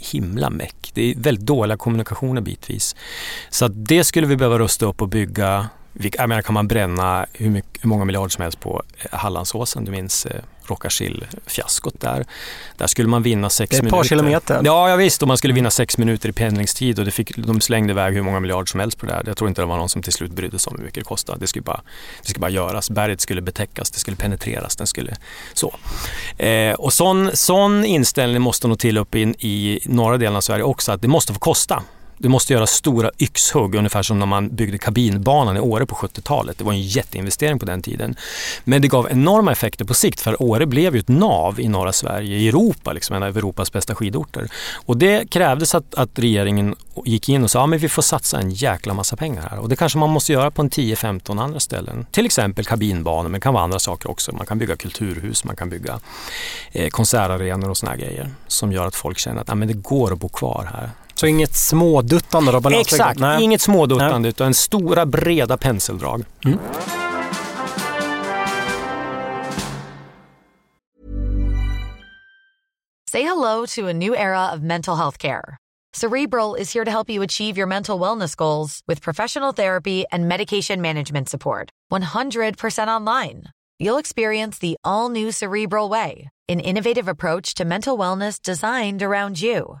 himla 0.00 0.50
meck. 0.50 0.90
Det 0.94 1.10
är 1.10 1.14
väldigt 1.18 1.46
dåliga 1.46 1.76
kommunikationer 1.76 2.40
bitvis. 2.40 2.96
Så 3.50 3.68
det 3.68 4.04
skulle 4.04 4.26
vi 4.26 4.36
behöva 4.36 4.58
rusta 4.58 4.86
upp 4.86 5.02
och 5.02 5.08
bygga 5.08 5.68
jag 5.92 6.28
menar, 6.28 6.42
kan 6.42 6.54
man 6.54 6.68
bränna 6.68 7.26
hur, 7.32 7.50
mycket, 7.50 7.84
hur 7.84 7.88
många 7.88 8.04
miljarder 8.04 8.28
som 8.28 8.42
helst 8.42 8.60
på 8.60 8.82
eh, 8.98 9.18
Hallandsåsen, 9.18 9.84
du 9.84 9.90
minns 9.90 10.26
eh, 10.26 10.40
Rockarsill-fiaskot 10.64 12.00
där. 12.00 12.24
Där 12.76 12.86
skulle 12.86 13.08
man 13.08 13.22
vinna 13.22 13.50
sex 13.50 13.72
minuter. 13.72 13.82
Det 13.82 13.96
är 13.96 13.98
ett 13.98 14.02
par 14.02 14.08
kilometer. 14.08 14.60
Ja, 14.64 14.90
ja 14.90 14.96
visst, 14.96 15.22
och 15.22 15.28
man 15.28 15.38
skulle 15.38 15.54
vinna 15.54 15.70
sex 15.70 15.98
minuter 15.98 16.28
i 16.28 16.32
pendlingstid 16.32 16.98
och 16.98 17.04
det 17.04 17.10
fick, 17.10 17.36
de 17.36 17.60
slängde 17.60 17.92
iväg 17.92 18.14
hur 18.14 18.22
många 18.22 18.40
miljarder 18.40 18.66
som 18.66 18.80
helst 18.80 18.98
på 18.98 19.06
det 19.06 19.12
där. 19.12 19.22
Jag 19.26 19.36
tror 19.36 19.48
inte 19.48 19.62
det 19.62 19.66
var 19.66 19.76
någon 19.76 19.88
som 19.88 20.02
till 20.02 20.12
slut 20.12 20.32
brydde 20.32 20.58
sig 20.58 20.70
om 20.70 20.76
hur 20.76 20.84
mycket 20.84 21.04
det 21.04 21.08
kostade. 21.08 21.38
Det 21.38 21.46
skulle 21.46 21.62
bara, 21.62 21.80
det 22.22 22.28
skulle 22.28 22.40
bara 22.40 22.50
göras. 22.50 22.90
Berget 22.90 23.20
skulle 23.20 23.42
betäckas, 23.42 23.90
det 23.90 23.98
skulle 23.98 24.16
penetreras, 24.16 24.76
den 24.76 24.86
skulle 24.86 25.16
så. 25.54 25.74
Eh, 26.36 26.74
och 26.74 26.92
sån, 26.92 27.30
sån 27.34 27.84
inställning 27.84 28.42
måste 28.42 28.68
nog 28.68 28.78
till 28.78 28.98
upp 28.98 29.14
in 29.14 29.34
i 29.38 29.80
norra 29.84 30.16
delen 30.18 30.36
av 30.36 30.40
Sverige 30.40 30.64
också, 30.64 30.92
att 30.92 31.02
det 31.02 31.08
måste 31.08 31.32
få 31.32 31.38
kosta. 31.38 31.82
Du 32.22 32.28
måste 32.28 32.52
göra 32.52 32.66
stora 32.66 33.10
yxhugg, 33.18 33.74
ungefär 33.74 34.02
som 34.02 34.18
när 34.18 34.26
man 34.26 34.48
byggde 34.48 34.78
kabinbanan 34.78 35.56
i 35.56 35.60
Åre 35.60 35.86
på 35.86 35.94
70-talet. 35.94 36.58
Det 36.58 36.64
var 36.64 36.72
en 36.72 36.82
jätteinvestering 36.82 37.58
på 37.58 37.66
den 37.66 37.82
tiden. 37.82 38.16
Men 38.64 38.82
det 38.82 38.88
gav 38.88 39.10
enorma 39.10 39.52
effekter 39.52 39.84
på 39.84 39.94
sikt, 39.94 40.20
för 40.20 40.42
Åre 40.42 40.66
blev 40.66 40.94
ju 40.94 41.00
ett 41.00 41.08
nav 41.08 41.60
i 41.60 41.68
norra 41.68 41.92
Sverige, 41.92 42.36
i 42.36 42.48
Europa, 42.48 42.92
liksom 42.92 43.16
en 43.16 43.22
av 43.22 43.38
Europas 43.38 43.72
bästa 43.72 43.94
skidorter. 43.94 44.48
Och 44.86 44.96
det 44.96 45.30
krävdes 45.30 45.74
att, 45.74 45.94
att 45.94 46.18
regeringen 46.18 46.74
gick 47.04 47.28
in 47.28 47.44
och 47.44 47.50
sa 47.50 47.64
att 47.64 47.70
ja, 47.70 47.78
vi 47.78 47.88
får 47.88 48.02
satsa 48.02 48.38
en 48.38 48.50
jäkla 48.50 48.94
massa 48.94 49.16
pengar 49.16 49.48
här. 49.50 49.58
Och 49.58 49.68
det 49.68 49.76
kanske 49.76 49.98
man 49.98 50.10
måste 50.10 50.32
göra 50.32 50.50
på 50.50 50.62
en 50.62 50.70
10-15 50.70 51.42
andra 51.42 51.60
ställen. 51.60 52.06
Till 52.10 52.26
exempel 52.26 52.64
kabinbanor, 52.64 53.22
men 53.22 53.32
det 53.32 53.40
kan 53.40 53.54
vara 53.54 53.64
andra 53.64 53.78
saker 53.78 54.10
också. 54.10 54.32
Man 54.32 54.46
kan 54.46 54.58
bygga 54.58 54.76
kulturhus, 54.76 55.44
man 55.44 55.56
kan 55.56 55.70
bygga 55.70 56.00
eh, 56.72 56.88
konsertarenor 56.88 57.70
och 57.70 57.76
såna 57.76 57.96
grejer 57.96 58.30
som 58.46 58.72
gör 58.72 58.86
att 58.86 58.94
folk 58.94 59.18
känner 59.18 59.40
att 59.40 59.48
ja, 59.48 59.54
men 59.54 59.68
det 59.68 59.74
går 59.74 60.12
att 60.12 60.18
bo 60.18 60.28
kvar 60.28 60.70
här. 60.72 60.90
Så 61.20 61.26
inget 61.26 61.54
småduttande 61.54 62.52
då 62.52 62.60
på 62.60 62.70
Exakt, 62.70 63.20
Nej. 63.20 63.42
inget 63.42 63.60
småduttande 63.60 64.18
Nej. 64.18 64.28
utan 64.28 64.54
stora 64.54 65.06
breda 65.06 65.56
penseldrag. 65.56 66.24
Mm. 66.44 66.58
Say 73.12 73.22
hello 73.22 73.66
to 73.66 73.88
a 73.88 73.92
new 73.92 74.14
era 74.16 74.52
of 74.54 74.60
mental 74.60 74.96
health 74.96 75.18
care. 75.18 75.56
Cerebral 76.00 76.54
is 76.60 76.74
here 76.74 76.84
to 76.84 76.90
help 76.90 77.10
you 77.10 77.24
achieve 77.24 77.58
your 77.58 77.68
mental 77.68 78.00
wellness 78.00 78.36
goals 78.36 78.80
with 78.88 79.02
professional 79.02 79.52
therapy 79.52 80.04
and 80.12 80.28
medication 80.28 80.80
management 80.80 81.28
support. 81.28 81.70
100% 81.92 82.88
online. 82.88 83.42
You'll 83.78 84.00
experience 84.00 84.58
the 84.58 84.76
all 84.84 85.10
new 85.10 85.32
Cerebral 85.32 85.90
Way, 85.90 86.28
an 86.48 86.60
innovative 86.60 87.08
approach 87.08 87.54
to 87.54 87.64
mental 87.64 87.98
wellness 87.98 88.42
designed 88.42 89.02
around 89.02 89.42
you. 89.42 89.80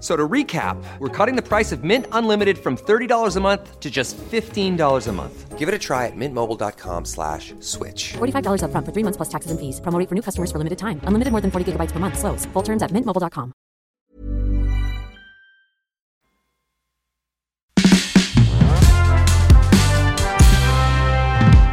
So 0.00 0.16
to 0.16 0.28
recap, 0.28 0.76
we're 1.00 1.08
cutting 1.08 1.34
the 1.34 1.42
price 1.42 1.72
of 1.72 1.82
Mint 1.82 2.06
Unlimited 2.12 2.58
from 2.58 2.76
$30 2.76 3.36
a 3.36 3.40
month 3.40 3.80
to 3.80 3.90
just 3.90 4.16
$15 4.30 5.08
a 5.08 5.12
month. 5.12 5.58
Give 5.58 5.68
it 5.68 5.74
a 5.74 5.78
try 5.78 6.06
at 6.06 6.12
mintmobile.com 6.14 7.04
slash 7.04 7.52
switch. 7.58 8.12
$45 8.18 8.62
up 8.62 8.70
front 8.70 8.86
for 8.86 8.92
three 8.92 9.02
months 9.02 9.16
plus 9.16 9.28
taxes 9.28 9.50
and 9.50 9.58
fees. 9.58 9.80
Promo 9.80 10.08
for 10.08 10.14
new 10.14 10.22
customers 10.22 10.52
for 10.52 10.58
limited 10.58 10.78
time. 10.78 11.00
Unlimited 11.02 11.32
more 11.32 11.40
than 11.40 11.50
40 11.50 11.72
gigabytes 11.72 11.90
per 11.90 11.98
month. 11.98 12.16
Slows. 12.16 12.46
Full 12.52 12.62
terms 12.62 12.80
at 12.84 12.92
mintmobile.com. 12.92 13.52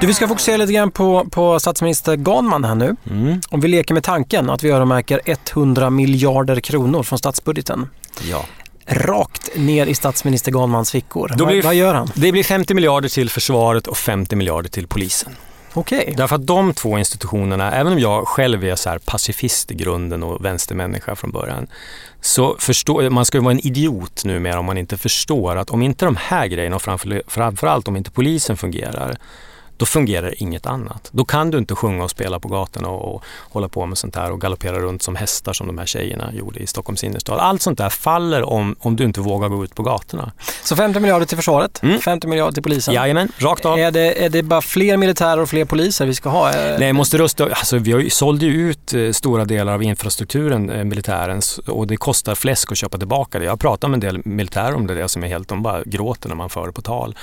Du, 0.02 0.08
vi 0.08 0.14
ska 0.14 0.28
fokusera 0.28 0.58
lite 0.58 0.74
grann 0.74 0.92
på, 0.92 1.26
på 1.32 1.60
statsminister 1.60 2.16
Ganman 2.16 2.64
här 2.64 2.76
nu. 2.76 2.96
Mm. 3.12 3.42
Om 3.50 3.60
vi 3.60 3.68
leker 3.68 3.94
med 3.94 4.04
tanken 4.04 4.50
att 4.50 4.64
vi 4.64 4.70
öronmärker 4.70 5.22
100 5.26 5.90
miljarder 5.90 6.60
kronor 6.60 7.04
från 7.04 7.20
statsbudgeten. 7.20 7.90
Ja 8.24 8.46
rakt 8.88 9.56
ner 9.56 9.88
i 9.88 9.96
statsminister 9.96 10.52
Ganmans 10.52 10.92
fickor. 10.92 11.34
Då 11.38 11.46
blir, 11.46 11.62
vad, 11.62 11.76
gör 11.76 11.94
han? 11.94 12.12
Det 12.16 12.32
blir 12.32 12.44
50 12.44 12.74
miljarder 12.74 13.10
till 13.10 13.30
försvaret 13.30 13.88
och 13.88 13.98
50 13.98 14.36
miljarder 14.36 14.70
till 14.70 14.88
polisen. 14.88 15.36
Okej. 15.74 16.14
Därför 16.18 16.36
att 16.36 16.48
de 16.48 16.74
två 16.74 16.98
institutionerna, 16.98 17.72
även 17.72 17.94
om 17.94 18.00
jag 18.00 18.28
själv 18.28 18.64
är 18.64 18.76
så 18.76 18.98
pacifist 19.06 19.72
i 19.72 19.76
grunden 19.76 20.24
och 20.24 20.46
vänstermänniska 20.46 21.16
från 21.16 21.32
början, 21.32 21.68
så 22.22 22.56
förstår, 22.60 23.10
man 23.10 23.26
ska 23.26 23.38
ju 23.38 23.44
vara 23.44 23.52
en 23.52 23.68
idiot 23.68 24.26
numera 24.26 24.60
om 24.60 24.66
man 24.66 24.78
inte 24.78 24.98
förstår 24.98 25.56
att 25.56 25.70
om 25.70 25.82
inte 25.82 26.06
de 26.06 26.16
här 26.16 26.48
grejerna 26.48 26.76
och 26.76 26.82
framför, 26.82 27.22
framförallt 27.28 27.88
om 27.88 27.98
inte 27.98 28.12
polisen 28.12 28.58
fungerar, 28.58 29.18
då 29.78 29.86
fungerar 29.86 30.42
inget 30.42 30.66
annat. 30.66 31.10
Då 31.12 31.26
kan 31.26 31.52
du 31.52 31.58
inte 31.58 31.76
sjunga 31.76 32.04
och 32.04 32.10
spela 32.10 32.40
på 32.40 32.48
gatorna 32.48 32.88
och, 32.88 33.16
och 33.16 33.24
hålla 33.52 33.70
på 33.70 33.86
med 33.86 33.98
sånt 33.98 34.16
här 34.16 34.32
och 34.32 34.42
galoppera 34.42 34.80
runt 34.80 35.02
som 35.04 35.16
hästar 35.16 35.54
som 35.54 35.68
de 35.68 35.78
här 35.78 35.86
tjejerna 35.86 36.34
gjorde 36.34 36.60
i 36.60 36.68
Stockholms 36.68 37.04
innerstad. 37.04 37.40
Allt 37.40 37.62
sånt 37.62 37.78
där 37.78 37.90
faller 37.90 38.44
om, 38.44 38.76
om 38.80 38.96
du 38.96 39.04
inte 39.04 39.22
vågar 39.22 39.50
gå 39.50 39.64
ut 39.64 39.76
på 39.76 39.84
gatorna. 39.84 40.32
Så 40.64 40.76
50 40.76 41.00
miljarder 41.00 41.26
till 41.26 41.38
försvaret, 41.38 41.80
Mm. 41.84 42.00
50 42.00 42.28
miljarder 42.28 42.52
till 42.52 42.64
polisen. 42.64 42.94
Jajamän, 42.94 43.32
rakt 43.38 43.66
av. 43.66 43.80
Är 43.80 43.92
det, 43.92 44.26
är 44.26 44.30
det 44.30 44.44
bara 44.44 44.62
fler 44.62 44.98
militärer 44.98 45.40
och 45.42 45.50
fler 45.50 45.66
poliser 45.66 46.06
vi 46.06 46.14
ska 46.16 46.30
ha? 46.30 46.54
Eh, 46.54 46.80
Nej, 46.80 46.94
måste 46.94 47.18
rusta. 47.18 47.44
Alltså, 47.46 47.78
vi 47.78 47.92
har 47.92 48.00
ju, 48.00 48.10
sålde 48.10 48.46
ju 48.46 48.70
ut 48.70 48.94
eh, 48.94 49.12
stora 49.12 49.46
delar 49.46 49.74
av 49.74 49.84
infrastrukturen, 49.84 50.70
eh, 50.70 50.84
militärens, 50.84 51.58
och 51.58 51.88
det 51.88 51.98
kostar 51.98 52.36
fläsk 52.36 52.72
att 52.72 52.78
köpa 52.78 52.98
tillbaka 52.98 53.40
det. 53.40 53.46
Jag 53.46 53.52
har 53.52 53.58
pratat 53.58 53.90
med 53.90 53.96
en 53.98 54.00
del 54.00 54.22
militärer 54.26 54.76
om 54.76 54.88
det, 54.88 54.94
det 54.96 55.10
som 55.10 55.24
är 55.24 55.28
helt, 55.28 55.48
de 55.48 55.64
bara 55.64 55.84
gråter 55.86 56.30
när 56.30 56.36
man 56.36 56.50
för 56.50 56.68
det 56.68 56.74
på 56.74 56.82
tal. 56.82 57.16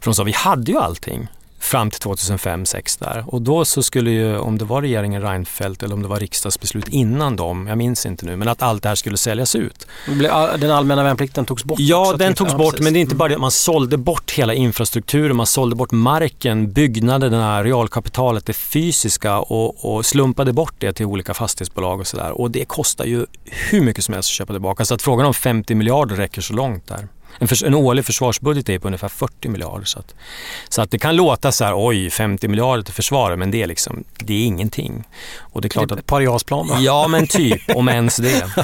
För 0.00 0.10
de 0.10 0.14
sa, 0.14 0.22
vi 0.22 0.32
hade 0.32 0.72
ju 0.72 0.78
allting 0.78 1.28
fram 1.62 1.90
till 1.90 2.00
2005-2006 2.00 3.00
där. 3.00 3.24
Och 3.26 3.42
då 3.42 3.64
så 3.64 3.82
skulle 3.82 4.10
ju, 4.10 4.38
om 4.38 4.58
det 4.58 4.64
var 4.64 4.82
regeringen 4.82 5.22
Reinfeldt 5.22 5.82
eller 5.82 5.94
om 5.94 6.02
det 6.02 6.08
var 6.08 6.20
riksdagsbeslut 6.20 6.88
innan 6.88 7.36
dem, 7.36 7.66
jag 7.66 7.78
minns 7.78 8.06
inte 8.06 8.26
nu, 8.26 8.36
men 8.36 8.48
att 8.48 8.62
allt 8.62 8.82
det 8.82 8.88
här 8.88 8.96
skulle 8.96 9.16
säljas 9.16 9.54
ut. 9.54 9.86
Den 10.58 10.70
allmänna 10.70 11.02
värnplikten 11.02 11.44
togs 11.44 11.64
bort 11.64 11.78
Ja, 11.80 12.00
också, 12.00 12.16
den 12.16 12.34
togs 12.34 12.54
bort, 12.54 12.80
men 12.80 12.92
det 12.92 12.98
är 12.98 13.00
inte 13.00 13.14
bara 13.14 13.28
det. 13.28 13.38
Man 13.38 13.50
sålde 13.50 13.96
bort 13.96 14.30
hela 14.30 14.54
infrastrukturen, 14.54 15.36
man 15.36 15.46
sålde 15.46 15.76
bort 15.76 15.92
marken, 15.92 16.72
byggnaderna, 16.72 17.64
realkapitalet, 17.64 18.46
det 18.46 18.52
fysiska 18.52 19.38
och, 19.38 19.94
och 19.94 20.06
slumpade 20.06 20.52
bort 20.52 20.74
det 20.78 20.92
till 20.92 21.06
olika 21.06 21.34
fastighetsbolag 21.34 22.00
och 22.00 22.06
sådär. 22.06 22.40
Och 22.40 22.50
det 22.50 22.64
kostar 22.64 23.04
ju 23.04 23.26
hur 23.44 23.80
mycket 23.80 24.04
som 24.04 24.14
helst 24.14 24.28
att 24.28 24.34
köpa 24.34 24.52
tillbaka. 24.52 24.84
Så 24.84 24.94
att 24.94 25.02
frågan 25.02 25.26
om 25.26 25.34
50 25.34 25.74
miljarder 25.74 26.16
räcker 26.16 26.40
så 26.40 26.52
långt 26.52 26.86
där. 26.86 27.08
En, 27.38 27.48
förs- 27.48 27.62
en 27.62 27.74
årlig 27.74 28.04
försvarsbudget 28.04 28.68
är 28.68 28.78
på 28.78 28.86
ungefär 28.86 29.08
40 29.08 29.48
miljarder. 29.48 29.84
Så 29.84 29.98
att, 29.98 30.14
så 30.68 30.82
att 30.82 30.90
det 30.90 30.98
kan 30.98 31.16
låta 31.16 31.52
så 31.52 31.64
här, 31.64 31.72
oj, 31.76 32.10
50 32.10 32.48
miljarder 32.48 32.82
till 32.82 32.94
försvaret, 32.94 33.38
men 33.38 33.50
det 33.50 33.62
är 33.62 33.66
liksom, 33.66 34.04
det 34.18 34.32
är 34.34 34.44
ingenting. 34.46 35.04
Och 35.38 35.60
det 35.60 35.66
är 35.66 35.70
klart 35.70 35.84
Typ 35.84 35.92
att, 35.92 35.98
ett 35.98 36.06
par 36.06 36.20
JAS-plan 36.20 36.82
ja 36.82 37.08
men 37.08 37.26
typ, 37.26 37.62
om 37.74 37.88
ens 37.88 38.16
det. 38.16 38.50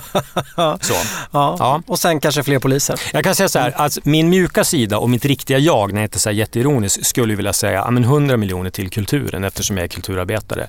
Så. 0.80 0.94
Ja. 1.30 1.56
Ja. 1.58 1.82
Och 1.86 1.98
sen 1.98 2.20
kanske 2.20 2.42
fler 2.42 2.58
poliser. 2.58 3.00
Jag 3.12 3.24
kan 3.24 3.34
säga 3.34 3.48
så 3.48 3.58
här, 3.58 3.72
att 3.76 3.98
min 4.04 4.28
mjuka 4.28 4.64
sida 4.64 4.98
och 4.98 5.10
mitt 5.10 5.24
riktiga 5.24 5.58
jag, 5.58 5.92
när 5.92 6.00
jag 6.00 6.06
inte 6.06 6.30
är 6.30 6.32
jätteironisk, 6.32 7.06
skulle 7.06 7.34
vilja 7.34 7.52
säga 7.52 7.72
ja, 7.72 7.90
men 7.90 8.04
100 8.04 8.36
miljoner 8.36 8.70
till 8.70 8.90
kulturen 8.90 9.44
eftersom 9.44 9.76
jag 9.76 9.84
är 9.84 9.88
kulturarbetare. 9.88 10.68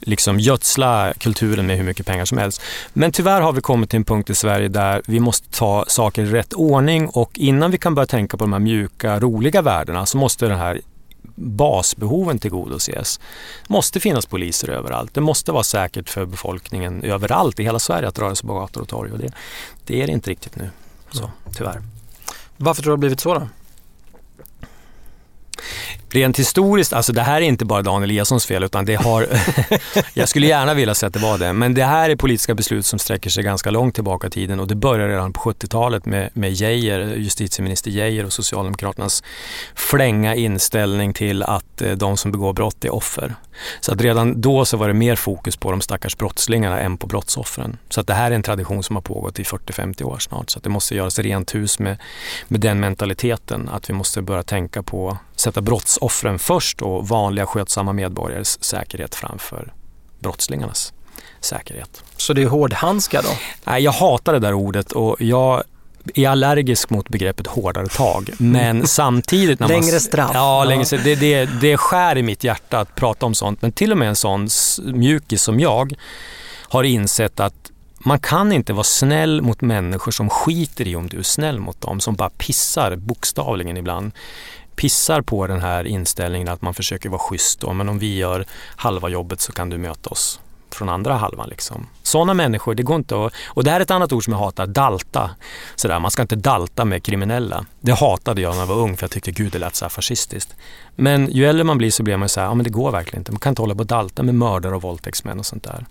Liksom 0.00 0.40
gödsla 0.40 1.12
kulturen 1.18 1.66
med 1.66 1.76
hur 1.76 1.84
mycket 1.84 2.06
pengar 2.06 2.24
som 2.24 2.38
helst. 2.38 2.62
Men 2.92 3.12
tyvärr 3.12 3.40
har 3.40 3.52
vi 3.52 3.60
kommit 3.60 3.90
till 3.90 3.96
en 3.96 4.04
punkt 4.04 4.30
i 4.30 4.34
Sverige 4.34 4.68
där 4.68 5.02
vi 5.06 5.20
måste 5.20 5.50
ta 5.50 5.84
saker 5.88 6.22
i 6.22 6.26
rätt 6.26 6.52
ordning 6.52 7.08
och 7.08 7.38
innan 7.38 7.70
vi 7.70 7.78
kan 7.78 7.94
börja 7.94 8.06
tänka 8.06 8.36
på 8.36 8.44
de 8.44 8.52
här 8.52 8.60
mjuka, 8.60 9.20
roliga 9.20 9.62
värdena 9.62 10.06
så 10.06 10.18
måste 10.18 10.46
den 10.46 10.58
här 10.58 10.80
basbehoven 11.34 12.38
tillgodoses. 12.38 13.20
Det 13.66 13.72
måste 13.72 14.00
finnas 14.00 14.26
poliser 14.26 14.68
överallt. 14.70 15.14
Det 15.14 15.20
måste 15.20 15.52
vara 15.52 15.62
säkert 15.62 16.08
för 16.08 16.26
befolkningen 16.26 17.02
överallt 17.02 17.60
i 17.60 17.62
hela 17.62 17.78
Sverige 17.78 18.08
att 18.08 18.18
röra 18.18 18.34
sig 18.34 18.48
på 18.48 18.54
gator 18.54 18.80
och 18.80 18.88
torg. 18.88 19.12
Och 19.12 19.18
det, 19.18 19.32
det 19.86 20.02
är 20.02 20.06
det 20.06 20.12
inte 20.12 20.30
riktigt 20.30 20.56
nu, 20.56 20.70
så, 21.10 21.30
tyvärr. 21.56 21.82
Varför 22.56 22.82
tror 22.82 22.90
du 22.90 22.94
det 22.94 22.96
har 22.96 22.98
blivit 22.98 23.20
så 23.20 23.34
då? 23.34 23.48
Rent 26.12 26.38
historiskt, 26.38 26.92
alltså 26.92 27.12
det 27.12 27.22
här 27.22 27.36
är 27.36 27.44
inte 27.44 27.64
bara 27.64 27.82
Dan 27.82 28.02
Eliassons 28.02 28.46
fel 28.46 28.64
utan 28.64 28.84
det 28.84 28.94
har, 28.94 29.26
jag 30.14 30.28
skulle 30.28 30.46
gärna 30.46 30.74
vilja 30.74 30.94
säga 30.94 31.08
att 31.08 31.14
det 31.14 31.20
var 31.20 31.38
det, 31.38 31.52
men 31.52 31.74
det 31.74 31.84
här 31.84 32.10
är 32.10 32.16
politiska 32.16 32.54
beslut 32.54 32.86
som 32.86 32.98
sträcker 32.98 33.30
sig 33.30 33.44
ganska 33.44 33.70
långt 33.70 33.94
tillbaka 33.94 34.26
i 34.26 34.30
tiden 34.30 34.60
och 34.60 34.68
det 34.68 34.74
börjar 34.74 35.08
redan 35.08 35.32
på 35.32 35.40
70-talet 35.40 36.06
med, 36.06 36.30
med 36.34 36.52
Geijer, 36.52 37.14
justitieminister 37.16 37.90
Geijer 37.90 38.24
och 38.24 38.32
Socialdemokraternas 38.32 39.22
flänga 39.74 40.34
inställning 40.34 41.12
till 41.12 41.42
att 41.42 41.82
eh, 41.82 41.92
de 41.92 42.16
som 42.16 42.32
begår 42.32 42.52
brott 42.52 42.84
är 42.84 42.94
offer. 42.94 43.34
Så 43.80 43.92
att 43.92 44.00
redan 44.00 44.40
då 44.40 44.64
så 44.64 44.76
var 44.76 44.88
det 44.88 44.94
mer 44.94 45.16
fokus 45.16 45.56
på 45.56 45.70
de 45.70 45.80
stackars 45.80 46.16
brottslingarna 46.16 46.80
än 46.80 46.96
på 46.96 47.06
brottsoffren. 47.06 47.76
Så 47.88 48.00
att 48.00 48.06
det 48.06 48.14
här 48.14 48.30
är 48.30 48.34
en 48.34 48.42
tradition 48.42 48.82
som 48.82 48.96
har 48.96 49.02
pågått 49.02 49.38
i 49.38 49.42
40-50 49.42 50.02
år 50.02 50.18
snart. 50.18 50.50
Så 50.50 50.58
att 50.58 50.64
det 50.64 50.70
måste 50.70 50.94
göras 50.94 51.18
rent 51.18 51.54
hus 51.54 51.78
med, 51.78 51.96
med 52.48 52.60
den 52.60 52.80
mentaliteten. 52.80 53.68
Att 53.68 53.90
vi 53.90 53.94
måste 53.94 54.22
börja 54.22 54.42
tänka 54.42 54.82
på 54.82 55.18
sätta 55.36 55.60
brottsoffren 56.00 56.38
först 56.38 56.82
och 56.82 57.08
vanliga 57.08 57.46
skötsamma 57.46 57.92
medborgares 57.92 58.64
säkerhet 58.64 59.14
framför 59.14 59.72
brottslingarnas 60.18 60.92
säkerhet. 61.40 62.02
Så 62.16 62.32
det 62.32 62.42
är 62.42 62.46
hårdhandskar 62.46 63.22
då? 63.22 63.28
Nej, 63.64 63.82
jag 63.82 63.92
hatar 63.92 64.32
det 64.32 64.38
där 64.38 64.52
ordet 64.52 64.92
och 64.92 65.16
jag 65.18 65.62
är 66.14 66.28
allergisk 66.28 66.90
mot 66.90 67.08
begreppet 67.08 67.46
hårdare 67.46 67.86
tag. 67.86 68.30
Men 68.38 68.86
samtidigt... 68.86 69.60
När 69.60 69.68
man, 69.68 69.80
Längre 69.80 70.00
straff. 70.00 70.30
Ja, 70.34 70.64
längre 70.64 70.84
straff. 70.84 71.04
Det, 71.04 71.14
det, 71.14 71.48
det 71.60 71.76
skär 71.76 72.18
i 72.18 72.22
mitt 72.22 72.44
hjärta 72.44 72.80
att 72.80 72.94
prata 72.94 73.26
om 73.26 73.34
sånt. 73.34 73.62
Men 73.62 73.72
till 73.72 73.92
och 73.92 73.98
med 73.98 74.08
en 74.08 74.16
sån 74.16 74.48
mjukis 74.84 75.42
som 75.42 75.60
jag 75.60 75.94
har 76.68 76.84
insett 76.84 77.40
att 77.40 77.70
man 78.04 78.18
kan 78.18 78.52
inte 78.52 78.72
vara 78.72 78.84
snäll 78.84 79.42
mot 79.42 79.60
människor 79.60 80.12
som 80.12 80.28
skiter 80.30 80.88
i 80.88 80.96
om 80.96 81.08
du 81.08 81.18
är 81.18 81.22
snäll 81.22 81.58
mot 81.58 81.80
dem. 81.80 82.00
Som 82.00 82.14
bara 82.14 82.30
pissar, 82.30 82.96
bokstavligen 82.96 83.76
ibland, 83.76 84.12
pissar 84.80 85.22
på 85.22 85.46
den 85.46 85.60
här 85.60 85.84
inställningen 85.84 86.48
att 86.48 86.62
man 86.62 86.74
försöker 86.74 87.08
vara 87.08 87.18
schysst. 87.18 87.60
Då, 87.60 87.72
men 87.72 87.88
om 87.88 87.98
vi 87.98 88.16
gör 88.16 88.44
halva 88.76 89.08
jobbet 89.08 89.40
så 89.40 89.52
kan 89.52 89.70
du 89.70 89.78
möta 89.78 90.10
oss 90.10 90.40
från 90.70 90.88
andra 90.88 91.14
halvan. 91.14 91.48
Liksom. 91.48 91.86
Sådana 92.02 92.34
människor, 92.34 92.74
det 92.74 92.82
går 92.82 92.96
inte 92.96 93.24
att... 93.24 93.32
Och 93.46 93.64
det 93.64 93.70
här 93.70 93.80
är 93.80 93.84
ett 93.84 93.90
annat 93.90 94.12
ord 94.12 94.24
som 94.24 94.32
jag 94.32 94.40
hatar, 94.40 94.66
dalta. 94.66 95.30
Sådär, 95.74 95.98
man 95.98 96.10
ska 96.10 96.22
inte 96.22 96.36
dalta 96.36 96.84
med 96.84 97.02
kriminella. 97.02 97.64
Det 97.80 97.92
hatade 97.92 98.40
jag 98.40 98.52
när 98.52 98.60
jag 98.60 98.66
var 98.66 98.76
ung 98.76 98.96
för 98.96 99.04
jag 99.04 99.10
tyckte 99.10 99.30
gud 99.30 99.52
det 99.52 99.58
lät 99.58 99.74
så 99.74 99.84
här 99.84 99.90
fascistiskt. 99.90 100.54
Men 100.96 101.32
ju 101.32 101.46
äldre 101.46 101.64
man 101.64 101.78
blir 101.78 101.90
så 101.90 102.02
blir 102.02 102.16
man 102.16 102.28
så 102.28 102.40
här, 102.40 102.46
ja 102.46 102.54
men 102.54 102.64
det 102.64 102.70
går 102.70 102.90
verkligen 102.90 103.20
inte. 103.20 103.32
Man 103.32 103.40
kan 103.40 103.50
inte 103.50 103.62
hålla 103.62 103.74
på 103.74 103.80
och 103.80 103.86
dalta 103.86 104.22
med 104.22 104.34
mördare 104.34 104.74
och 104.74 104.82
våldtäktsmän 104.82 105.38
och 105.38 105.46
sånt 105.46 105.64
där. 105.64 105.86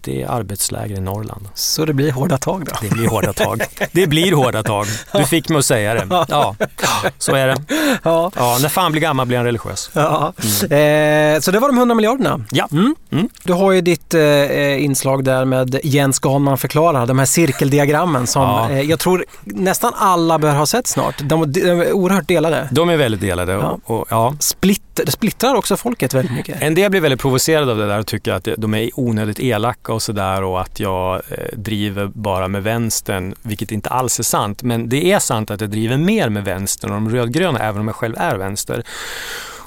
Det 0.00 0.22
är 0.22 0.28
arbetsläger 0.28 0.96
i 0.96 1.00
Norrland. 1.00 1.48
Så 1.54 1.84
det 1.84 1.92
blir 1.92 2.12
hårda 2.12 2.38
tag 2.38 2.64
då? 2.64 2.72
Det 2.82 2.88
blir 2.90 3.08
hårda 3.08 3.32
tag. 3.32 3.62
Det 3.92 4.06
blir 4.06 4.32
hårda 4.32 4.62
tag. 4.62 4.86
Du 5.12 5.24
fick 5.24 5.48
mig 5.48 5.58
att 5.58 5.64
säga 5.64 5.94
det. 5.94 6.06
Ja, 6.28 6.54
så 7.18 7.34
är 7.34 7.46
det. 7.46 7.56
Ja. 8.02 8.30
Ja, 8.36 8.58
när 8.62 8.68
fan 8.68 8.92
blir 8.92 9.02
gammal 9.02 9.26
blir 9.26 9.36
han 9.36 9.46
religiös. 9.46 9.90
ja. 9.92 10.32
Eh, 10.62 11.40
så 11.40 11.50
det 11.50 11.58
var 11.58 11.68
de 11.68 11.78
100 11.78 11.94
miljarderna. 11.94 12.44
Ja. 12.50 12.68
Mm. 12.72 12.94
Mm. 13.12 13.28
Du 13.42 13.52
har 13.52 13.72
ju 13.72 13.80
ditt 13.80 14.14
eh, 14.14 14.84
inslag 14.84 15.24
där 15.24 15.44
med 15.44 15.80
Jens 15.82 16.18
Ganman 16.18 16.58
förklarar, 16.58 17.06
de 17.06 17.18
här 17.18 17.26
cirkeldiagrammen 17.26 18.26
som 18.26 18.42
Ja. 18.42 18.70
eh, 18.70 18.80
jag 18.80 18.98
tror 18.98 19.24
nästan 19.44 19.92
alla 19.96 20.38
bör 20.38 20.54
ha 20.54 20.66
sett 20.66 20.86
snart. 20.86 21.14
De, 21.22 21.52
de 21.52 21.60
är 21.60 21.92
oerhört 21.92 22.28
delade. 22.28 22.68
De 22.72 22.88
är 22.90 22.96
väldigt 22.96 23.20
delade. 23.20 23.52
Ja. 23.52 23.78
Och, 23.84 24.00
och, 24.00 24.06
ja. 24.10 24.34
Splitt, 24.40 24.82
det 24.94 25.10
splittrar 25.12 25.54
också 25.54 25.76
folket 25.76 26.14
väldigt 26.14 26.32
mycket. 26.32 26.62
En 26.62 26.74
del 26.74 26.90
blir 26.90 27.00
väldigt 27.00 27.20
provocerade 27.20 27.72
av 27.72 27.78
det 27.78 27.86
där 27.86 27.98
och 27.98 28.06
tycker 28.06 28.32
att 28.32 28.48
de 28.58 28.74
är 28.74 28.90
onödigt 28.94 29.40
elaka 29.40 29.87
och 29.92 30.02
sådär 30.02 30.42
och 30.42 30.60
att 30.60 30.80
jag 30.80 31.14
eh, 31.14 31.58
driver 31.58 32.06
bara 32.06 32.48
med 32.48 32.62
vänstern, 32.62 33.34
vilket 33.42 33.72
inte 33.72 33.88
alls 33.88 34.18
är 34.18 34.22
sant. 34.24 34.62
Men 34.62 34.88
det 34.88 35.12
är 35.12 35.18
sant 35.18 35.50
att 35.50 35.60
jag 35.60 35.70
driver 35.70 35.96
mer 35.96 36.28
med 36.28 36.44
vänstern 36.44 36.90
och 36.90 36.96
de 36.96 37.10
rödgröna, 37.10 37.58
även 37.58 37.80
om 37.80 37.86
jag 37.86 37.96
själv 37.96 38.14
är 38.18 38.36
vänster. 38.36 38.82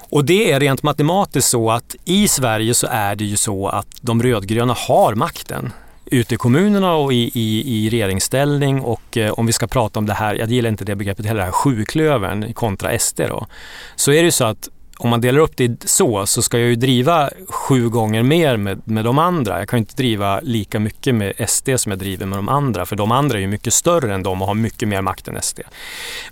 Och 0.09 0.25
det 0.25 0.51
är 0.51 0.59
rent 0.59 0.83
matematiskt 0.83 1.49
så 1.49 1.71
att 1.71 1.95
i 2.05 2.27
Sverige 2.27 2.73
så 2.73 2.87
är 2.91 3.15
det 3.15 3.23
ju 3.23 3.37
så 3.37 3.67
att 3.67 3.87
de 4.01 4.23
rödgröna 4.23 4.75
har 4.77 5.15
makten 5.15 5.73
ute 6.05 6.35
i 6.35 6.37
kommunerna 6.37 6.95
och 6.95 7.13
i, 7.13 7.31
i, 7.33 7.85
i 7.85 7.89
regeringsställning 7.89 8.81
och 8.81 9.17
eh, 9.17 9.31
om 9.31 9.45
vi 9.45 9.53
ska 9.53 9.67
prata 9.67 9.99
om 9.99 10.05
det 10.05 10.13
här, 10.13 10.35
jag 10.35 10.51
gillar 10.51 10.69
inte 10.69 10.85
det 10.85 10.95
begreppet 10.95 11.25
heller, 11.25 11.39
det 11.39 11.45
här 11.45 11.51
sjuklövern 11.51 12.53
kontra 12.53 12.99
SD 12.99 13.21
då, 13.27 13.47
så 13.95 14.11
är 14.11 14.15
det 14.15 14.25
ju 14.25 14.31
så 14.31 14.45
att 14.45 14.69
om 15.03 15.09
man 15.09 15.21
delar 15.21 15.39
upp 15.39 15.57
det 15.57 15.89
så, 15.89 16.25
så 16.25 16.41
ska 16.41 16.59
jag 16.59 16.69
ju 16.69 16.75
driva 16.75 17.29
sju 17.47 17.89
gånger 17.89 18.23
mer 18.23 18.57
med, 18.57 18.81
med 18.85 19.05
de 19.05 19.19
andra. 19.19 19.59
Jag 19.59 19.69
kan 19.69 19.77
ju 19.77 19.81
inte 19.81 19.95
driva 19.95 20.39
lika 20.39 20.79
mycket 20.79 21.15
med 21.15 21.49
SD 21.49 21.69
som 21.77 21.91
jag 21.91 21.99
driver 21.99 22.25
med 22.25 22.37
de 22.37 22.49
andra, 22.49 22.85
för 22.85 22.95
de 22.95 23.11
andra 23.11 23.37
är 23.37 23.41
ju 23.41 23.47
mycket 23.47 23.73
större 23.73 24.13
än 24.13 24.23
dem 24.23 24.41
och 24.41 24.47
har 24.47 24.55
mycket 24.55 24.87
mer 24.87 25.01
makt 25.01 25.27
än 25.27 25.41
SD. 25.41 25.59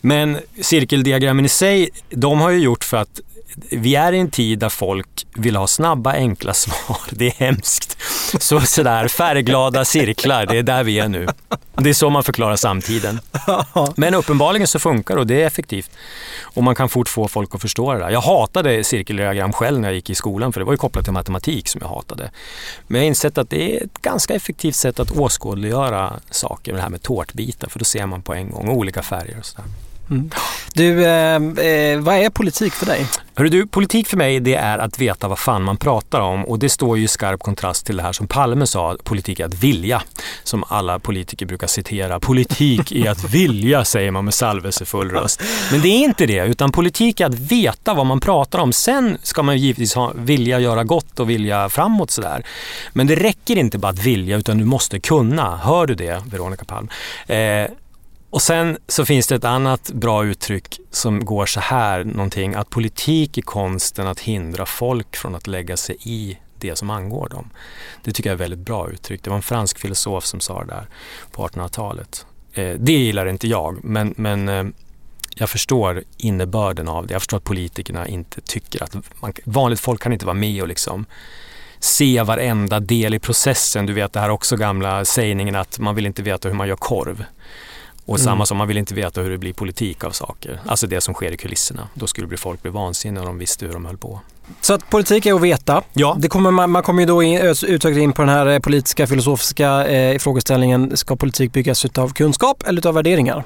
Men 0.01 0.37
cirkeldiagrammen 0.61 1.45
i 1.45 1.49
sig, 1.49 1.89
de 2.09 2.41
har 2.41 2.49
ju 2.49 2.59
gjort 2.59 2.83
för 2.83 2.97
att 2.97 3.19
vi 3.69 3.95
är 3.95 4.13
i 4.13 4.19
en 4.19 4.31
tid 4.31 4.59
där 4.59 4.69
folk 4.69 5.27
vill 5.33 5.55
ha 5.55 5.67
snabba, 5.67 6.13
enkla 6.13 6.53
svar. 6.53 6.97
Det 7.09 7.27
är 7.27 7.33
hemskt. 7.45 7.97
Så 8.39 8.61
sådär, 8.61 9.07
färgglada 9.07 9.85
cirklar, 9.85 10.45
det 10.45 10.57
är 10.57 10.63
där 10.63 10.83
vi 10.83 10.99
är 10.99 11.07
nu. 11.07 11.27
Det 11.75 11.89
är 11.89 11.93
så 11.93 12.09
man 12.09 12.23
förklarar 12.23 12.55
samtiden. 12.55 13.19
Men 13.95 14.13
uppenbarligen 14.13 14.67
så 14.67 14.79
funkar 14.79 15.15
det 15.15 15.21
och 15.21 15.27
det 15.27 15.41
är 15.41 15.47
effektivt. 15.47 15.91
Och 16.41 16.63
man 16.63 16.75
kan 16.75 16.89
fort 16.89 17.09
få 17.09 17.27
folk 17.27 17.55
att 17.55 17.61
förstå 17.61 17.93
det 17.93 17.99
där. 17.99 18.09
Jag 18.09 18.21
hatade 18.59 18.83
cirkeldiagram 18.83 19.53
själv 19.53 19.79
när 19.79 19.87
jag 19.87 19.95
gick 19.95 20.09
i 20.09 20.15
skolan 20.15 20.53
för 20.53 20.59
det 20.59 20.65
var 20.65 20.73
ju 20.73 20.77
kopplat 20.77 21.03
till 21.03 21.13
matematik 21.13 21.67
som 21.67 21.81
jag 21.81 21.87
hatade. 21.87 22.31
Men 22.87 23.01
jag 23.01 23.05
har 23.05 23.07
insett 23.07 23.37
att 23.37 23.49
det 23.49 23.77
är 23.77 23.83
ett 23.83 24.01
ganska 24.01 24.33
effektivt 24.33 24.75
sätt 24.75 24.99
att 24.99 25.11
åskådliggöra 25.11 26.19
saker, 26.31 26.73
det 26.73 26.81
här 26.81 26.89
med 26.89 27.01
tårtbitar, 27.01 27.69
för 27.69 27.79
då 27.79 27.85
ser 27.85 28.05
man 28.05 28.21
på 28.21 28.33
en 28.33 28.49
gång 28.51 28.69
olika 28.69 29.01
färger 29.01 29.39
och 29.39 29.45
sådär. 29.45 29.65
Mm. 30.09 30.29
Du, 30.73 31.05
eh, 31.05 31.35
eh, 31.35 31.99
vad 31.99 32.15
är 32.15 32.29
politik 32.29 32.73
för 32.73 32.85
dig? 32.85 33.07
Hörru 33.35 33.49
du, 33.49 33.67
politik 33.67 34.07
för 34.07 34.17
mig 34.17 34.39
det 34.39 34.55
är 34.55 34.77
att 34.77 34.99
veta 34.99 35.27
vad 35.27 35.39
fan 35.39 35.63
man 35.63 35.77
pratar 35.77 36.19
om 36.19 36.45
och 36.45 36.59
det 36.59 36.69
står 36.69 36.97
ju 36.97 37.03
i 37.03 37.07
skarp 37.07 37.39
kontrast 37.39 37.85
till 37.85 37.97
det 37.97 38.03
här 38.03 38.11
som 38.11 38.27
Palme 38.27 38.67
sa, 38.67 38.97
politik 39.03 39.39
är 39.39 39.45
att 39.45 39.63
vilja. 39.63 40.01
Som 40.43 40.63
alla 40.67 40.99
politiker 40.99 41.45
brukar 41.45 41.67
citera. 41.67 42.19
Politik 42.19 42.91
är 42.91 43.09
att 43.09 43.23
vilja 43.33 43.85
säger 43.85 44.11
man 44.11 44.25
med 44.25 44.33
salvelsefull 44.33 45.09
röst. 45.09 45.41
Men 45.71 45.81
det 45.81 45.87
är 45.87 46.03
inte 46.03 46.25
det, 46.25 46.45
utan 46.45 46.71
politik 46.71 47.19
är 47.19 47.25
att 47.25 47.39
veta 47.39 47.93
vad 47.93 48.05
man 48.05 48.19
pratar 48.19 48.59
om. 48.59 48.73
Sen 48.73 49.17
ska 49.23 49.43
man 49.43 49.57
givetvis 49.57 49.93
ha, 49.95 50.11
vilja 50.15 50.59
göra 50.59 50.83
gott 50.83 51.19
och 51.19 51.29
vilja 51.29 51.69
framåt 51.69 52.11
sådär. 52.11 52.43
Men 52.93 53.07
det 53.07 53.15
räcker 53.15 53.55
inte 53.55 53.77
bara 53.77 53.91
att 53.91 54.03
vilja 54.03 54.37
utan 54.37 54.57
du 54.57 54.65
måste 54.65 54.99
kunna. 54.99 55.57
Hör 55.57 55.87
du 55.87 55.95
det, 55.95 56.23
Veronica 56.31 56.65
Palm? 56.65 56.89
Eh, 57.27 57.71
och 58.29 58.41
sen 58.41 58.77
så 58.87 59.05
finns 59.05 59.27
det 59.27 59.35
ett 59.35 59.43
annat 59.43 59.91
bra 59.91 60.25
uttryck 60.25 60.79
som 60.91 61.25
går 61.25 61.45
så 61.45 61.59
här 61.59 62.03
någonting 62.03 62.55
att 62.55 62.69
politik 62.69 63.37
är 63.37 63.41
konsten 63.41 64.07
att 64.07 64.19
hindra 64.19 64.65
folk 64.65 65.15
från 65.15 65.35
att 65.35 65.47
lägga 65.47 65.77
sig 65.77 65.97
i 66.03 66.37
det 66.59 66.75
som 66.75 66.89
angår 66.89 67.29
dem. 67.29 67.49
Det 68.03 68.11
tycker 68.11 68.29
jag 68.29 68.33
är 68.33 68.35
ett 68.37 68.41
väldigt 68.41 68.65
bra 68.65 68.89
uttryck. 68.89 69.23
Det 69.23 69.29
var 69.29 69.37
en 69.37 69.43
fransk 69.43 69.79
filosof 69.79 70.25
som 70.25 70.39
sa 70.39 70.59
det 70.63 70.67
där 70.67 70.87
på 71.31 71.47
1800-talet. 71.47 72.25
Eh, 72.53 72.75
det 72.79 72.91
gillar 72.91 73.25
inte 73.25 73.47
jag 73.47 73.83
men, 73.83 74.13
men 74.17 74.49
eh, 74.49 74.63
jag 75.35 75.49
förstår 75.49 76.03
innebörden 76.17 76.87
av 76.87 77.07
det. 77.07 77.13
Jag 77.13 77.21
förstår 77.21 77.37
att 77.37 77.43
politikerna 77.43 78.07
inte 78.07 78.41
tycker 78.41 78.83
att 78.83 78.95
man, 79.21 79.33
vanligt 79.43 79.79
folk 79.79 80.01
kan 80.01 80.13
inte 80.13 80.25
vara 80.25 80.33
med 80.33 80.61
och 80.61 80.67
liksom 80.67 81.05
se 81.79 82.23
varenda 82.23 82.79
del 82.79 83.13
i 83.13 83.19
processen. 83.19 83.85
Du 83.85 83.93
vet 83.93 84.13
det 84.13 84.19
här 84.19 84.29
också 84.29 84.55
gamla 84.55 85.05
sägningen 85.05 85.55
att 85.55 85.79
man 85.79 85.95
vill 85.95 86.05
inte 86.05 86.21
veta 86.21 86.47
hur 86.47 86.55
man 86.55 86.67
gör 86.67 86.75
korv. 86.75 87.25
Och 88.09 88.15
mm. 88.15 88.25
samma 88.25 88.45
som 88.45 88.57
man 88.57 88.67
vill 88.67 88.77
inte 88.77 88.93
veta 88.93 89.21
hur 89.21 89.29
det 89.29 89.37
blir 89.37 89.53
politik 89.53 90.03
av 90.03 90.11
saker. 90.11 90.59
Alltså 90.65 90.87
det 90.87 91.01
som 91.01 91.13
sker 91.13 91.31
i 91.31 91.37
kulisserna. 91.37 91.87
Då 91.93 92.07
skulle 92.07 92.27
bli 92.27 92.37
folk 92.37 92.61
bli 92.61 92.71
vansinniga 92.71 93.21
om 93.21 93.27
de 93.27 93.37
visste 93.37 93.65
hur 93.65 93.73
de 93.73 93.85
höll 93.85 93.97
på. 93.97 94.19
Så 94.61 94.73
att 94.73 94.89
politik 94.89 95.25
är 95.25 95.33
att 95.33 95.41
veta. 95.41 95.83
Ja. 95.93 96.17
Det 96.19 96.27
kommer, 96.27 96.51
man, 96.51 96.71
man 96.71 96.83
kommer 96.83 97.01
ju 97.01 97.05
då 97.05 97.23
in, 97.23 97.41
utökat 97.67 97.97
in 97.97 98.13
på 98.13 98.21
den 98.21 98.29
här 98.29 98.45
eh, 98.45 98.59
politiska 98.59 99.07
filosofiska 99.07 99.87
eh, 99.87 100.17
frågeställningen. 100.17 100.97
Ska 100.97 101.15
politik 101.15 101.53
byggas 101.53 101.85
av 101.85 102.13
kunskap 102.13 102.63
eller 102.67 102.87
av 102.87 102.93
värderingar? 102.93 103.43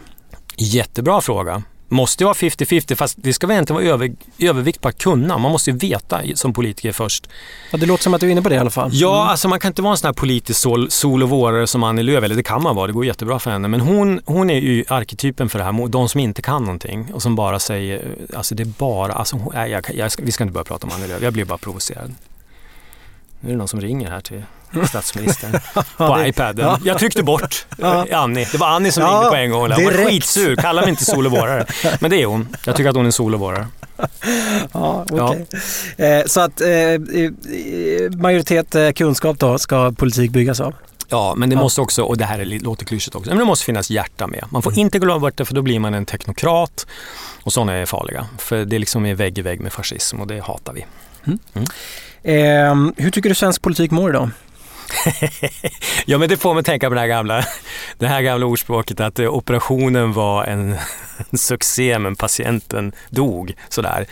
Jättebra 0.57 1.21
fråga 1.21 1.63
måste 1.93 2.23
ju 2.23 2.25
vara 2.25 2.33
50-50 2.33 2.95
fast 2.95 3.17
det 3.21 3.33
ska 3.33 3.47
väl 3.47 3.59
inte 3.59 3.73
vara 3.73 3.83
över, 3.83 4.11
övervikt 4.39 4.81
på 4.81 4.87
att 4.87 4.97
kunna. 4.97 5.37
Man 5.37 5.51
måste 5.51 5.71
ju 5.71 5.77
veta 5.77 6.21
som 6.35 6.53
politiker 6.53 6.91
först. 6.91 7.29
Ja, 7.71 7.77
det 7.77 7.85
låter 7.85 8.03
som 8.03 8.13
att 8.13 8.21
du 8.21 8.27
är 8.27 8.31
inne 8.31 8.41
på 8.41 8.49
det 8.49 8.55
i 8.55 8.57
alla 8.57 8.69
fall. 8.69 8.89
Ja, 8.93 9.15
mm. 9.15 9.27
alltså 9.29 9.47
man 9.47 9.59
kan 9.59 9.69
inte 9.69 9.81
vara 9.81 9.91
en 9.91 9.97
sån 9.97 10.07
här 10.07 10.13
politisk 10.13 10.59
sol, 10.59 10.91
sol 10.91 11.23
och 11.23 11.29
vårare 11.29 11.67
som 11.67 11.83
Annie 11.83 12.03
Lööf, 12.03 12.23
eller 12.23 12.35
det 12.35 12.43
kan 12.43 12.63
man 12.63 12.75
vara, 12.75 12.87
det 12.87 12.93
går 12.93 13.05
jättebra 13.05 13.39
för 13.39 13.51
henne. 13.51 13.67
Men 13.67 13.81
hon, 13.81 14.21
hon 14.25 14.49
är 14.49 14.59
ju 14.59 14.85
arketypen 14.87 15.49
för 15.49 15.59
det 15.59 15.65
här, 15.65 15.87
de 15.87 16.09
som 16.09 16.19
inte 16.19 16.41
kan 16.41 16.63
någonting 16.63 17.13
och 17.13 17.21
som 17.21 17.35
bara 17.35 17.59
säger, 17.59 18.15
alltså 18.35 18.55
det 18.55 18.63
är 18.63 18.73
bara, 18.77 19.13
alltså, 19.13 19.51
jag, 19.53 19.69
jag, 19.69 19.85
jag, 19.95 20.11
vi 20.17 20.31
ska 20.31 20.43
inte 20.43 20.53
börja 20.53 20.65
prata 20.65 20.87
om 20.87 20.93
Annie 20.95 21.07
Lööf, 21.07 21.21
jag 21.21 21.33
blir 21.33 21.45
bara 21.45 21.57
provocerad. 21.57 22.15
Nu 23.39 23.49
är 23.49 23.53
det 23.53 23.57
någon 23.57 23.67
som 23.67 23.81
ringer 23.81 24.09
här 24.09 24.21
till 24.21 24.43
statsministern 24.87 25.51
på 25.97 26.23
iPaden. 26.25 26.65
Ja. 26.65 26.79
Jag 26.83 26.99
tryckte 26.99 27.23
bort 27.23 27.65
ja. 27.77 28.05
Annie. 28.11 28.47
Det 28.51 28.57
var 28.57 28.67
Annie 28.67 28.91
som 28.91 29.03
ja, 29.03 29.09
ringde 29.09 29.29
på 29.29 29.35
en 29.35 29.51
gång. 29.51 29.71
Hon 29.71 29.83
var 29.83 30.05
skitsur. 30.05 30.55
Kalla 30.55 30.81
mig 30.81 30.89
inte 30.89 31.05
sol 31.05 31.25
och 31.25 31.31
vårare. 31.31 31.65
Men 31.99 32.11
det 32.11 32.21
är 32.21 32.25
hon. 32.25 32.47
Jag 32.65 32.75
tycker 32.75 32.89
att 32.89 32.95
hon 32.95 33.05
är 33.05 33.11
sol. 33.11 33.33
Ja, 34.73 35.05
okay. 35.11 35.45
ja. 35.97 36.05
Eh, 36.05 36.25
så 36.25 36.41
att 36.41 36.61
eh, 36.61 36.67
majoritet 38.17 38.75
eh, 38.75 38.91
kunskap 38.91 39.39
då 39.39 39.57
ska 39.57 39.91
politik 39.91 40.31
byggas 40.31 40.59
av? 40.59 40.73
Ja, 41.09 41.33
men 41.37 41.49
det 41.49 41.55
måste 41.55 41.81
också, 41.81 42.03
och 42.03 42.17
det 42.17 42.25
här 42.25 42.45
låter 42.45 42.85
klyschigt 42.85 43.15
också, 43.15 43.29
men 43.29 43.39
det 43.39 43.45
måste 43.45 43.65
finnas 43.65 43.89
hjärta 43.89 44.27
med. 44.27 44.45
Man 44.49 44.61
får 44.61 44.77
inte 44.77 44.99
glömma 44.99 45.19
bort 45.19 45.37
det 45.37 45.45
för 45.45 45.53
då 45.55 45.61
blir 45.61 45.79
man 45.79 45.93
en 45.93 46.05
teknokrat 46.05 46.87
och 47.43 47.53
sådana 47.53 47.73
är 47.73 47.85
farliga. 47.85 48.25
För 48.37 48.65
det 48.65 48.79
liksom 48.79 49.05
är 49.05 49.15
vägg 49.15 49.37
i 49.37 49.41
vägg 49.41 49.61
med 49.61 49.73
fascism 49.73 50.21
och 50.21 50.27
det 50.27 50.39
hatar 50.39 50.73
vi. 50.73 50.85
Mm. 51.25 51.39
Mm. 51.53 51.67
Eh, 52.23 53.03
hur 53.03 53.11
tycker 53.11 53.29
du 53.29 53.35
svensk 53.35 53.61
politik 53.61 53.91
mår 53.91 54.09
idag? 54.09 54.29
ja, 56.05 56.17
men 56.17 56.29
det 56.29 56.37
får 56.37 56.53
mig 56.53 56.63
tänka 56.63 56.89
på 56.89 56.93
det 56.93 56.99
här 56.99 57.07
gamla, 57.07 57.45
det 57.97 58.07
här 58.07 58.21
gamla 58.21 58.45
ordspråket 58.45 58.99
att 58.99 59.19
eh, 59.19 59.33
operationen 59.33 60.13
var 60.13 60.43
en, 60.43 60.75
en 61.29 61.37
succé 61.37 61.99
men 61.99 62.15
patienten 62.15 62.91
dog. 63.09 63.53
Sådär. 63.69 64.05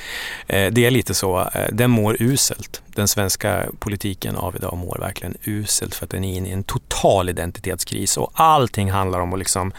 Eh, 0.47 0.71
det 0.71 0.85
är 0.85 0.91
lite 0.91 1.13
så. 1.13 1.39
Eh, 1.39 1.67
den 1.71 1.91
mår 1.91 2.17
uselt. 2.19 2.81
Den 2.95 3.07
svenska 3.07 3.65
politiken 3.79 4.35
av 4.35 4.55
idag 4.55 4.77
mår 4.77 4.97
verkligen 4.99 5.35
uselt 5.43 5.95
för 5.95 6.05
att 6.05 6.11
den 6.11 6.23
är 6.23 6.37
inne 6.37 6.49
i 6.49 6.51
en 6.51 6.63
total 6.63 7.29
identitetskris 7.29 8.17
och 8.17 8.31
allting 8.33 8.91
handlar 8.91 9.19
om 9.19 9.33
att 9.33 9.39
liksom 9.39 9.73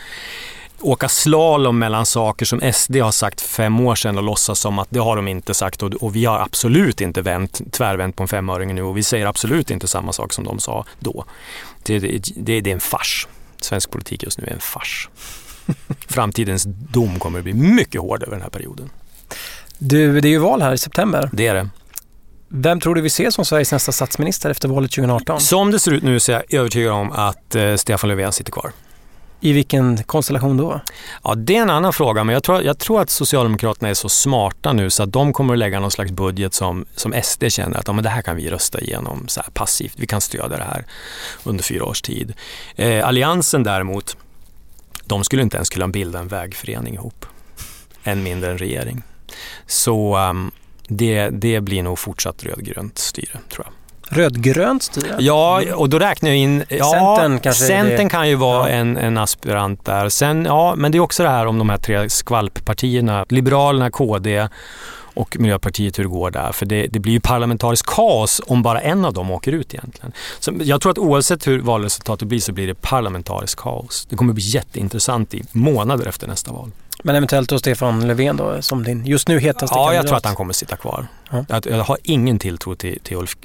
åka 0.82 1.08
slalom 1.08 1.78
mellan 1.78 2.06
saker 2.06 2.46
som 2.46 2.72
SD 2.72 2.96
har 2.96 3.10
sagt 3.10 3.40
fem 3.40 3.80
år 3.80 3.94
sedan 3.94 4.18
och 4.18 4.24
låtsas 4.24 4.58
som 4.58 4.78
att 4.78 4.88
det 4.90 4.98
har 4.98 5.16
de 5.16 5.28
inte 5.28 5.54
sagt 5.54 5.82
och, 5.82 5.94
och 5.94 6.16
vi 6.16 6.24
har 6.24 6.38
absolut 6.38 7.00
inte 7.00 7.22
vänt, 7.22 7.60
tvärvänt 7.72 8.16
på 8.16 8.22
en 8.22 8.28
femöring 8.28 8.74
nu 8.74 8.82
och 8.82 8.96
vi 8.96 9.02
säger 9.02 9.26
absolut 9.26 9.70
inte 9.70 9.88
samma 9.88 10.12
sak 10.12 10.32
som 10.32 10.44
de 10.44 10.58
sa 10.58 10.84
då. 10.98 11.24
Det, 11.82 11.98
det, 11.98 12.20
det, 12.36 12.60
det 12.60 12.70
är 12.70 12.74
en 12.74 12.80
fars. 12.80 13.26
Svensk 13.60 13.90
politik 13.90 14.22
just 14.22 14.38
nu 14.38 14.44
är 14.46 14.52
en 14.52 14.60
fars. 14.60 15.08
Framtidens 16.08 16.64
dom 16.68 17.18
kommer 17.18 17.38
att 17.38 17.44
bli 17.44 17.54
mycket 17.54 18.00
hård 18.00 18.22
över 18.22 18.32
den 18.32 18.42
här 18.42 18.50
perioden. 18.50 18.90
Du, 19.78 20.20
det 20.20 20.28
är 20.28 20.30
ju 20.30 20.38
val 20.38 20.62
här 20.62 20.72
i 20.72 20.78
september. 20.78 21.30
Det 21.32 21.46
är 21.46 21.54
det. 21.54 21.68
Vem 22.48 22.80
tror 22.80 22.94
du 22.94 23.00
vi 23.00 23.10
ser 23.10 23.30
som 23.30 23.44
Sveriges 23.44 23.72
nästa 23.72 23.92
statsminister 23.92 24.50
efter 24.50 24.68
valet 24.68 24.90
2018? 24.90 25.40
Som 25.40 25.70
det 25.70 25.78
ser 25.78 25.92
ut 25.92 26.02
nu 26.02 26.20
så 26.20 26.32
är 26.32 26.36
jag 26.36 26.60
övertygad 26.60 26.92
om 26.92 27.12
att 27.12 27.54
eh, 27.54 27.74
Stefan 27.76 28.10
Löfven 28.10 28.32
sitter 28.32 28.52
kvar. 28.52 28.72
I 29.44 29.52
vilken 29.52 30.02
konstellation 30.02 30.56
då? 30.56 30.80
Ja, 31.24 31.34
det 31.34 31.56
är 31.56 31.62
en 31.62 31.70
annan 31.70 31.92
fråga, 31.92 32.24
men 32.24 32.32
jag 32.32 32.42
tror, 32.42 32.62
jag 32.62 32.78
tror 32.78 33.00
att 33.00 33.10
Socialdemokraterna 33.10 33.88
är 33.88 33.94
så 33.94 34.08
smarta 34.08 34.72
nu 34.72 34.90
så 34.90 35.02
att 35.02 35.12
de 35.12 35.32
kommer 35.32 35.52
att 35.52 35.58
lägga 35.58 35.80
någon 35.80 35.90
slags 35.90 36.10
budget 36.10 36.54
som, 36.54 36.86
som 36.94 37.14
SD 37.22 37.44
känner 37.48 37.78
att 37.78 37.86
ja, 37.86 37.92
men 37.92 38.04
det 38.04 38.10
här 38.10 38.22
kan 38.22 38.36
vi 38.36 38.50
rösta 38.50 38.80
igenom 38.80 39.28
så 39.28 39.42
passivt. 39.54 39.94
Vi 39.96 40.06
kan 40.06 40.20
stödja 40.20 40.48
det 40.48 40.64
här 40.64 40.84
under 41.44 41.64
fyra 41.64 41.84
års 41.84 42.02
tid. 42.02 42.32
Eh, 42.76 43.08
Alliansen 43.08 43.62
däremot, 43.62 44.16
de 45.04 45.24
skulle 45.24 45.42
inte 45.42 45.56
ens 45.56 45.70
kunna 45.70 45.88
bilda 45.88 46.18
en 46.18 46.28
vägförening 46.28 46.94
ihop. 46.94 47.26
Än 48.04 48.22
mindre 48.22 48.50
en 48.50 48.58
regering. 48.58 49.02
Så 49.66 50.18
um, 50.18 50.50
det, 50.88 51.28
det 51.28 51.60
blir 51.60 51.82
nog 51.82 51.98
fortsatt 51.98 52.44
rödgrönt 52.44 52.98
styre, 52.98 53.38
tror 53.48 53.66
jag 53.66 53.81
rödgrönt 54.12 54.82
styre? 54.82 55.16
Ja, 55.18 55.62
och 55.74 55.88
då 55.88 55.98
räknar 55.98 56.30
jag 56.30 56.38
in... 56.38 56.64
Ja, 56.68 56.90
Centern 56.92 57.40
kanske? 57.40 57.64
Centern 57.64 58.08
kan 58.08 58.28
ju 58.28 58.34
vara 58.34 58.70
ja. 58.70 58.76
en, 58.76 58.96
en 58.96 59.18
aspirant 59.18 59.84
där. 59.84 60.08
Sen, 60.08 60.44
ja, 60.44 60.74
men 60.76 60.92
det 60.92 60.98
är 60.98 61.00
också 61.00 61.22
det 61.22 61.28
här 61.28 61.46
om 61.46 61.58
de 61.58 61.70
här 61.70 61.78
tre 61.78 62.10
skvalppartierna. 62.10 63.26
Liberalerna, 63.28 63.90
KD 63.90 64.48
och 65.14 65.36
Miljöpartiet 65.40 65.98
hur 65.98 66.04
det 66.04 66.10
går 66.10 66.30
där. 66.30 66.52
För 66.52 66.66
det, 66.66 66.86
det 66.86 67.00
blir 67.00 67.12
ju 67.12 67.20
parlamentariskt 67.20 67.86
kaos 67.86 68.40
om 68.46 68.62
bara 68.62 68.80
en 68.80 69.04
av 69.04 69.12
dem 69.12 69.30
åker 69.30 69.52
ut 69.52 69.74
egentligen. 69.74 70.12
Så 70.40 70.52
jag 70.60 70.80
tror 70.80 70.92
att 70.92 70.98
oavsett 70.98 71.46
hur 71.46 71.60
valresultatet 71.60 72.28
blir 72.28 72.40
så 72.40 72.52
blir 72.52 72.66
det 72.66 72.74
parlamentariskt 72.74 73.60
kaos. 73.60 74.06
Det 74.10 74.16
kommer 74.16 74.32
bli 74.32 74.44
jätteintressant 74.44 75.34
i 75.34 75.42
månader 75.52 76.06
efter 76.06 76.26
nästa 76.28 76.52
val. 76.52 76.70
Men 77.02 77.16
eventuellt 77.16 77.48
då 77.48 77.58
Stefan 77.58 78.06
Löfven 78.06 78.36
då 78.36 78.62
som 78.62 78.84
din 78.84 79.06
just 79.06 79.28
nu 79.28 79.38
hetaste 79.40 79.74
Ja, 79.78 79.84
kandidat. 79.84 79.94
jag 79.94 80.06
tror 80.06 80.16
att 80.16 80.24
han 80.24 80.34
kommer 80.34 80.52
sitta 80.52 80.76
kvar. 80.76 81.06
Ja. 81.30 81.44
Jag, 81.48 81.66
jag 81.66 81.84
har 81.84 81.98
ingen 82.02 82.38
tilltro 82.38 82.74
till, 82.74 83.00
till 83.02 83.16
Ulf 83.16 83.36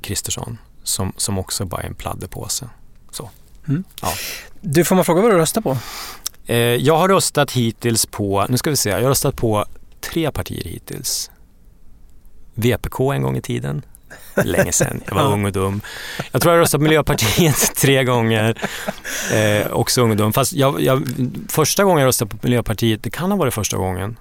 Kristersson 0.00 0.58
som, 0.82 1.12
som 1.16 1.38
också 1.38 1.64
bara 1.64 1.82
är 1.82 1.86
en 1.86 1.94
pladderpåse. 1.94 2.68
Så. 3.10 3.30
Mm. 3.68 3.84
Ja. 4.02 4.08
Du, 4.60 4.84
får 4.84 4.96
man 4.96 5.04
fråga 5.04 5.22
vad 5.22 5.30
du 5.30 5.36
röstar 5.38 5.60
på? 5.60 5.78
Eh, 6.46 6.56
jag 6.56 6.96
har 6.96 7.08
röstat 7.08 7.52
hittills 7.52 8.06
på, 8.06 8.46
nu 8.48 8.56
ska 8.58 8.70
vi 8.70 8.76
se, 8.76 8.90
jag 8.90 9.02
har 9.02 9.08
röstat 9.08 9.36
på 9.36 9.64
tre 10.00 10.30
partier 10.30 10.64
hittills. 10.64 11.30
VPK 12.54 13.00
en 13.00 13.22
gång 13.22 13.36
i 13.36 13.42
tiden. 13.42 13.82
Länge 14.44 14.72
sedan, 14.72 15.00
jag 15.06 15.14
var 15.14 15.32
ung 15.32 15.44
och 15.44 15.52
dum. 15.52 15.80
Jag 16.32 16.42
tror 16.42 16.54
jag 16.54 16.60
röstade 16.60 16.80
på 16.80 16.84
Miljöpartiet 16.84 17.74
tre 17.76 18.04
gånger. 18.04 18.54
Eh, 19.32 19.72
också 19.72 20.02
ung 20.02 20.10
och 20.10 20.16
dum. 20.16 20.32
Fast 20.32 20.52
jag, 20.52 20.80
jag, 20.80 21.02
första 21.48 21.84
gången 21.84 22.00
jag 22.00 22.08
röstade 22.08 22.30
på 22.30 22.36
Miljöpartiet, 22.42 23.02
det 23.02 23.10
kan 23.10 23.30
ha 23.30 23.38
varit 23.38 23.54
första 23.54 23.76
gången 23.76 24.16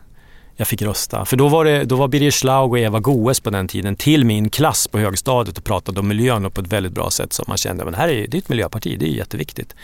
jag 0.55 0.67
fick 0.67 0.81
rösta. 0.81 1.25
För 1.25 1.37
då 1.37 1.47
var, 1.47 1.65
det, 1.65 1.83
då 1.83 1.95
var 1.95 2.07
Birger 2.07 2.31
Schlaug 2.31 2.71
och 2.71 2.79
Eva 2.79 2.99
Goes 2.99 3.39
på 3.39 3.49
den 3.49 3.67
tiden 3.67 3.95
till 3.95 4.25
min 4.25 4.49
klass 4.49 4.87
på 4.87 4.99
högstadiet 4.99 5.57
och 5.57 5.63
pratade 5.63 5.99
om 5.99 6.07
miljön 6.07 6.51
på 6.51 6.61
ett 6.61 6.67
väldigt 6.67 6.93
bra 6.93 7.09
sätt 7.09 7.33
som 7.33 7.45
man 7.47 7.57
kände, 7.57 7.85
men 7.85 7.93
här 7.93 8.07
är 8.07 8.27
det 8.27 8.37
är 8.37 8.39
ett 8.39 8.49
miljöparti, 8.49 8.99
det 8.99 9.05
är 9.05 9.09
jätteviktigt. 9.09 9.75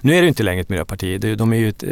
Nu 0.00 0.14
är 0.14 0.22
det 0.22 0.28
inte 0.28 0.42
längre 0.42 0.60
ett 0.60 0.68
miljöparti, 0.68 1.36
de 1.36 1.52
är 1.52 1.56
ju 1.56 1.68
ett, 1.68 1.82
eh, 1.82 1.88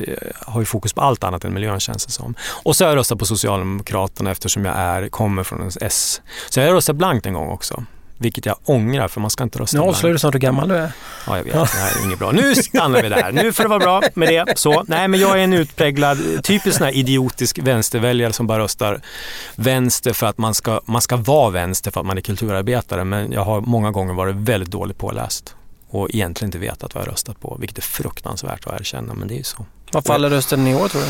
har 0.47 0.61
ju 0.61 0.65
fokus 0.65 0.93
på 0.93 1.01
allt 1.01 1.25
annat 1.25 1.45
än 1.45 1.55
miljön 1.55 1.81
känns 1.81 2.07
det 2.07 2.13
som. 2.13 2.35
Och 2.63 2.77
så 2.77 2.85
har 2.85 2.91
jag 2.91 2.97
röstat 2.97 3.19
på 3.19 3.27
Socialdemokraterna 3.27 4.31
eftersom 4.31 4.65
jag 4.65 4.77
är, 4.77 5.09
kommer 5.09 5.43
från 5.43 5.61
en 5.61 5.71
S. 5.81 6.23
Så 6.51 6.61
jag 6.61 6.67
har 6.67 6.75
röstat 6.75 6.97
blankt 6.97 7.27
en 7.27 7.35
gång 7.35 7.49
också. 7.49 7.85
Vilket 8.23 8.47
jag 8.47 8.57
ångrar 8.65 9.09
för 9.09 9.21
man 9.21 9.31
ska 9.31 9.45
inte 9.45 9.59
rösta 9.59 9.79
Nu 9.79 9.85
avslöjar 9.85 10.13
du 10.13 10.19
snart 10.19 10.35
hur 10.35 10.39
gammal 10.39 10.69
du 10.69 10.75
är. 10.75 10.93
Ja, 11.27 11.37
jag 11.37 11.45
vet. 11.45 11.53
Det 11.53 11.59
här 11.59 12.01
är 12.01 12.05
inget 12.05 12.19
bra. 12.19 12.33
Nu 12.33 12.55
stannar 12.55 13.03
vi 13.03 13.09
där. 13.09 13.33
Nu 13.33 13.53
får 13.53 13.63
det 13.63 13.69
vara 13.69 13.79
bra 13.79 14.03
med 14.15 14.29
det. 14.29 14.59
Så, 14.59 14.85
nej, 14.89 15.09
men 15.09 15.21
jag 15.21 15.39
är 15.39 15.45
en 15.45 15.53
utpräglad, 15.53 16.19
typisk 16.45 16.77
sån 16.77 16.85
här 16.85 16.97
idiotisk 16.97 17.59
vänsterväljare 17.59 18.33
som 18.33 18.47
bara 18.47 18.63
röstar 18.63 19.01
vänster 19.57 20.13
för 20.13 20.27
att 20.27 20.39
man 20.39 20.55
ska, 20.55 20.81
man 20.85 21.03
ska 21.03 21.17
vara 21.17 21.51
vänster 21.51 21.91
för 21.91 22.01
att 22.01 22.07
man 22.07 22.17
är 22.17 22.23
kulturarbetare. 22.23 23.05
Men 23.05 23.33
jag 23.33 23.45
har 23.45 23.61
många 23.61 23.91
gånger 23.91 24.15
varit 24.15 24.37
väldigt 24.37 24.71
dåligt 24.71 24.99
påläst 24.99 25.55
och 25.89 26.11
egentligen 26.11 26.49
inte 26.49 26.59
vetat 26.59 26.95
vad 26.95 27.05
jag 27.07 27.13
röstat 27.13 27.41
på, 27.41 27.57
vilket 27.61 27.79
är 27.79 27.83
fruktansvärt 27.83 28.67
att 28.67 28.81
erkänna, 28.81 29.15
men 29.15 29.29
det 29.29 29.35
är 29.35 29.39
ju 29.39 29.45
så. 29.45 29.67
Vad 29.93 30.05
faller 30.05 30.31
rösten 30.31 30.67
i 30.67 30.75
år 30.75 30.89
tror 30.89 31.03
du? 31.03 31.09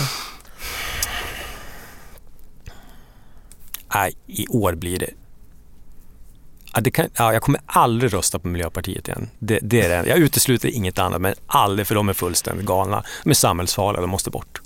nej, 3.94 4.14
i 4.26 4.46
år 4.46 4.74
blir 4.74 4.98
det 4.98 5.10
Ja, 6.74 6.80
det 6.80 6.90
kan, 6.90 7.08
ja, 7.16 7.32
jag 7.32 7.42
kommer 7.42 7.60
aldrig 7.66 8.14
rösta 8.14 8.38
på 8.38 8.48
Miljöpartiet 8.48 9.08
igen. 9.08 9.30
Det, 9.38 9.58
det 9.62 9.80
är 9.80 10.02
det. 10.02 10.08
Jag 10.08 10.18
utesluter 10.18 10.68
inget 10.68 10.98
annat, 10.98 11.20
men 11.20 11.34
aldrig 11.46 11.86
för 11.86 11.94
de 11.94 12.08
är 12.08 12.12
fullständigt 12.12 12.66
galna. 12.66 13.04
De 13.24 13.30
är 13.30 13.34
samhällsfarliga, 13.34 14.00
de 14.00 14.10
måste 14.10 14.30
bort. 14.30 14.60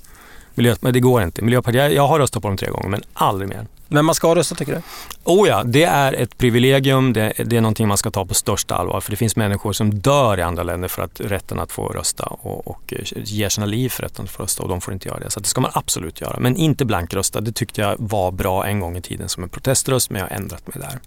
Miljö, 0.55 0.77
men 0.81 0.93
det 0.93 1.01
går 1.01 1.23
inte. 1.23 1.43
Miljöpartiet, 1.43 1.93
jag 1.93 2.07
har 2.07 2.19
röstat 2.19 2.43
på 2.43 2.49
dem 2.49 2.57
tre 2.57 2.71
gånger, 2.71 2.89
men 2.89 3.03
aldrig 3.13 3.49
mer. 3.49 3.67
Men 3.89 4.05
man 4.05 4.15
ska 4.15 4.35
rösta 4.35 4.55
tycker 4.55 4.75
du? 4.75 4.83
Oh 5.25 5.49
ja, 5.49 5.63
det 5.65 5.85
är 5.85 6.13
ett 6.13 6.39
privilegium. 6.39 7.13
Det, 7.13 7.33
det, 7.47 7.57
är 7.57 7.61
någonting 7.61 7.89
man 7.89 7.99
ska 7.99 8.11
ta 8.11 8.27
på 8.27 8.35
största 8.35 8.75
allvar. 8.75 9.01
För 9.01 9.11
det 9.11 9.17
finns 9.17 9.37
människor 9.37 9.73
som 9.73 9.95
dör 10.01 10.39
i 10.39 10.43
andra 10.43 10.63
länder 10.63 10.89
för 10.89 11.03
att 11.03 11.21
rätten 11.21 11.61
att 11.61 11.73
få 11.73 11.89
rösta 11.89 12.25
och, 12.25 12.67
och 12.67 12.93
eh, 12.93 13.05
ger 13.15 13.49
sina 13.49 13.67
liv 13.67 13.89
för 13.89 14.03
rätten 14.03 14.25
att 14.25 14.31
få 14.31 14.43
rösta 14.43 14.63
och 14.63 14.69
de 14.69 14.81
får 14.81 14.95
inte 14.95 15.09
göra 15.09 15.19
det. 15.19 15.31
Så 15.31 15.41
det 15.41 15.47
ska 15.47 15.61
man 15.61 15.71
absolut 15.75 16.21
göra. 16.21 16.41
Men 16.41 16.57
inte 16.57 16.85
blankrösta. 16.85 17.41
Det 17.41 17.53
tyckte 17.53 17.81
jag 17.81 17.97
var 17.99 18.33
bra 18.33 18.67
en 18.67 18.81
gång 18.81 18.97
i 18.97 19.03
tiden 19.03 19.29
som 19.29 19.43
en 19.43 19.49
proteströst, 19.49 20.11
men 20.11 20.21
jag 20.21 20.29
har 20.29 20.37
ändrat 20.37 20.67
mig 20.67 20.77
där. 20.81 20.99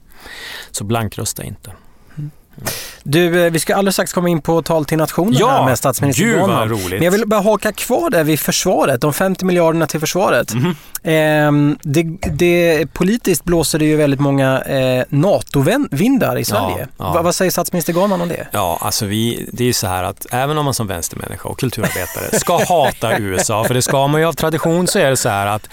Så 0.72 0.84
blankrösta 0.84 1.44
inte. 1.44 1.72
Du, 3.04 3.46
eh, 3.46 3.52
vi 3.52 3.60
ska 3.60 3.76
alldeles 3.76 3.96
strax 3.96 4.14
komma 4.14 4.30
in 4.30 4.42
på 4.42 4.62
tal 4.62 4.86
till 4.86 4.98
nationen 4.98 5.34
ja, 5.34 5.50
här 5.50 5.66
med 5.66 5.78
statsminister 5.78 6.24
gud 6.24 6.40
vad 6.40 6.70
roligt. 6.70 6.90
Men 6.90 7.04
jag 7.04 7.12
vill 7.12 7.28
bara 7.28 7.42
haka 7.42 7.72
kvar 7.72 8.10
där 8.10 8.24
vid 8.24 8.40
försvaret, 8.40 9.02
de 9.02 9.14
50 9.14 9.46
miljarderna 9.46 9.88
till 9.88 10.00
försvaret. 10.00 10.54
Mhm. 10.54 10.76
Eh, 11.04 11.76
det, 11.84 12.04
det, 12.32 12.86
politiskt 12.94 13.44
blåser 13.44 13.80
det 13.80 13.86
ju 13.86 13.96
väldigt 13.96 14.20
många 14.20 14.62
eh, 14.62 15.04
NATO-vindar 15.10 16.38
i 16.38 16.46
Sverige. 16.46 16.88
ja. 16.98 17.14
Va, 17.14 17.22
vad 17.22 17.36
säger 17.36 17.52
statsminister 17.52 17.94
Garman 17.94 18.22
om 18.22 18.30
det? 18.30 18.48
Ja, 18.52 18.80
alltså 18.82 19.06
vi, 19.06 19.50
det 19.54 19.64
är 19.64 19.68
ju 19.68 19.74
så 19.74 19.88
här 19.88 20.04
att 20.04 20.26
även 20.32 20.58
om 20.58 20.66
man 20.66 20.74
som 20.74 20.88
vänstermänniska 20.88 21.50
och 21.50 21.60
kulturarbetare 21.60 22.40
ska 22.40 22.66
hata 22.66 23.18
USA, 23.20 23.64
för 23.64 23.74
det 23.74 23.82
ska 23.82 24.08
man 24.08 24.22
ju 24.22 24.28
av 24.28 24.34
tradition, 24.34 24.88
så 24.88 25.00
är 25.00 25.10
det 25.10 25.18
så 25.18 25.30
här 25.30 25.48
att, 25.48 25.70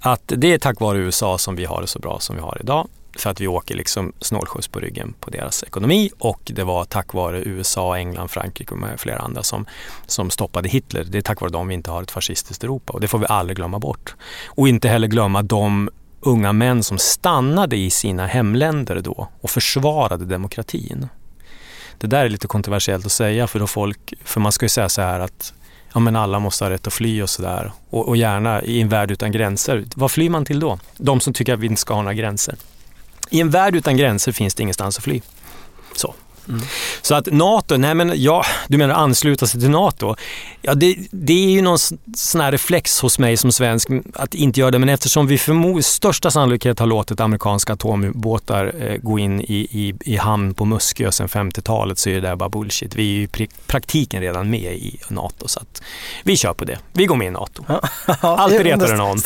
att 0.00 0.22
det 0.26 0.52
är 0.52 0.58
tack 0.58 0.80
vare 0.80 0.98
USA 0.98 1.38
som 1.38 1.56
vi 1.56 1.64
har 1.64 1.80
det 1.80 1.86
så 1.86 1.98
bra 1.98 2.20
som 2.20 2.36
vi 2.36 2.42
har 2.42 2.58
idag. 2.60 2.88
För 3.16 3.30
att 3.30 3.40
vi 3.40 3.48
åker 3.48 3.74
liksom 3.74 4.12
snålskjuts 4.20 4.68
på 4.68 4.80
ryggen 4.80 5.14
på 5.20 5.30
deras 5.30 5.62
ekonomi 5.62 6.10
och 6.18 6.40
det 6.44 6.64
var 6.64 6.84
tack 6.84 7.14
vare 7.14 7.42
USA, 7.42 7.96
England, 7.96 8.28
Frankrike 8.28 8.74
och 8.74 9.00
flera 9.00 9.18
andra 9.18 9.42
som, 9.42 9.66
som 10.06 10.30
stoppade 10.30 10.68
Hitler. 10.68 11.04
Det 11.04 11.18
är 11.18 11.22
tack 11.22 11.40
vare 11.40 11.50
dem 11.50 11.68
vi 11.68 11.74
inte 11.74 11.90
har 11.90 12.02
ett 12.02 12.10
fascistiskt 12.10 12.64
Europa 12.64 12.92
och 12.92 13.00
det 13.00 13.08
får 13.08 13.18
vi 13.18 13.26
aldrig 13.26 13.56
glömma 13.56 13.78
bort. 13.78 14.14
Och 14.46 14.68
inte 14.68 14.88
heller 14.88 15.08
glömma 15.08 15.42
de 15.42 15.90
unga 16.20 16.52
män 16.52 16.82
som 16.82 16.98
stannade 16.98 17.76
i 17.76 17.90
sina 17.90 18.26
hemländer 18.26 19.00
då 19.00 19.28
och 19.40 19.50
försvarade 19.50 20.24
demokratin. 20.24 21.08
Det 21.98 22.06
där 22.06 22.24
är 22.24 22.28
lite 22.28 22.46
kontroversiellt 22.46 23.06
att 23.06 23.12
säga 23.12 23.46
för, 23.46 23.58
då 23.58 23.66
folk, 23.66 24.14
för 24.24 24.40
man 24.40 24.52
ska 24.52 24.64
ju 24.64 24.68
säga 24.68 24.88
så 24.88 25.02
här 25.02 25.20
att 25.20 25.54
ja, 25.94 26.00
men 26.00 26.16
alla 26.16 26.38
måste 26.38 26.64
ha 26.64 26.70
rätt 26.70 26.86
att 26.86 26.92
fly 26.92 27.22
och 27.22 27.30
sådär. 27.30 27.72
Och, 27.90 28.08
och 28.08 28.16
gärna 28.16 28.62
i 28.62 28.80
en 28.80 28.88
värld 28.88 29.10
utan 29.10 29.32
gränser. 29.32 29.84
Vad 29.94 30.10
flyr 30.10 30.30
man 30.30 30.44
till 30.44 30.60
då? 30.60 30.78
De 30.96 31.20
som 31.20 31.32
tycker 31.32 31.54
att 31.54 31.60
vi 31.60 31.66
inte 31.66 31.80
ska 31.80 31.94
ha 31.94 32.02
några 32.02 32.14
gränser. 32.14 32.54
I 33.30 33.40
en 33.40 33.50
värld 33.50 33.76
utan 33.76 33.96
gränser 33.96 34.32
finns 34.32 34.54
det 34.54 34.62
ingenstans 34.62 34.98
att 34.98 35.04
fly. 35.04 35.20
Så. 35.94 36.14
Mm. 36.48 36.60
Så 37.02 37.14
att 37.14 37.26
NATO, 37.32 37.76
nej 37.76 37.94
men 37.94 38.12
ja, 38.14 38.44
du 38.68 38.78
menar 38.78 38.94
ansluta 38.94 39.46
sig 39.46 39.60
till 39.60 39.70
NATO. 39.70 40.14
Ja, 40.62 40.74
det, 40.74 40.96
det 41.10 41.32
är 41.32 41.50
ju 41.50 41.62
någon 41.62 41.78
sån 42.16 42.40
här 42.40 42.52
reflex 42.52 43.00
hos 43.00 43.18
mig 43.18 43.36
som 43.36 43.52
svensk 43.52 43.88
att 44.14 44.34
inte 44.34 44.60
göra 44.60 44.70
det, 44.70 44.78
men 44.78 44.88
eftersom 44.88 45.26
vi 45.26 45.38
för 45.38 45.80
största 45.82 46.30
sannolikhet 46.30 46.78
har 46.78 46.86
låtit 46.86 47.20
amerikanska 47.20 47.72
atomubåtar 47.72 48.72
eh, 48.80 48.96
gå 48.96 49.18
in 49.18 49.40
i, 49.40 49.68
i, 49.70 49.94
i 50.00 50.16
hamn 50.16 50.54
på 50.54 50.64
Muskö 50.64 51.12
sedan 51.12 51.28
50-talet 51.28 51.98
så 51.98 52.10
är 52.10 52.14
det 52.14 52.20
där 52.20 52.36
bara 52.36 52.48
bullshit. 52.48 52.94
Vi 52.94 53.02
är 53.02 53.16
ju 53.16 53.22
i 53.22 53.48
praktiken 53.66 54.20
redan 54.20 54.50
med 54.50 54.72
i 54.72 54.98
NATO 55.08 55.48
så 55.48 55.60
att 55.60 55.82
vi 56.24 56.36
kör 56.36 56.52
på 56.52 56.64
det. 56.64 56.78
Vi 56.92 57.06
går 57.06 57.16
med 57.16 57.26
i 57.26 57.30
NATO. 57.30 57.64
Alltid 58.20 58.60
retar 58.60 58.88
det 58.88 58.96
någon. 58.96 59.18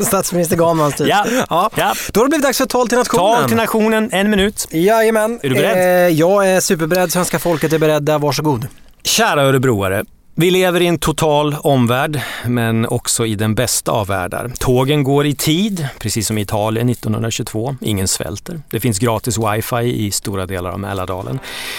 Statsminister 0.00 0.56
Ganmans 0.56 0.94
typ. 0.94 1.08
Ja. 1.08 1.26
Ja. 1.50 1.70
ja. 1.76 1.94
Då 2.12 2.20
har 2.20 2.24
det 2.24 2.28
blivit 2.28 2.44
dags 2.44 2.58
för 2.58 2.66
tal 2.66 2.88
till 2.88 2.98
nationen. 2.98 3.36
Tal 3.36 3.48
till 3.48 3.56
nationen, 3.56 4.10
en 4.12 4.30
minut. 4.30 4.68
Jajamän. 4.70 5.40
Är 5.42 5.48
du 5.48 5.54
beredd? 5.54 6.06
Eh, 6.08 6.18
jag 6.18 6.48
är 6.48 6.60
superberedd. 6.68 7.12
Svenska 7.12 7.38
folket 7.38 7.72
är 7.72 7.78
beredda. 7.78 8.18
Varsågod. 8.18 8.66
Kära 9.04 9.42
örebroare. 9.42 10.04
Vi 10.40 10.50
lever 10.50 10.80
i 10.80 10.86
en 10.86 10.98
total 10.98 11.56
omvärld, 11.60 12.20
men 12.46 12.86
också 12.86 13.26
i 13.26 13.34
den 13.34 13.54
bästa 13.54 13.92
av 13.92 14.06
världar. 14.06 14.52
Tågen 14.58 15.02
går 15.02 15.26
i 15.26 15.34
tid, 15.34 15.88
precis 15.98 16.26
som 16.26 16.38
i 16.38 16.40
Italien 16.40 16.88
1922. 16.88 17.76
Ingen 17.80 18.08
svälter. 18.08 18.60
Det 18.70 18.80
finns 18.80 18.98
gratis 18.98 19.38
wifi 19.38 20.06
i 20.06 20.10
stora 20.10 20.46
delar 20.46 20.70
av 20.70 20.80
Mälardalen. 20.80 21.38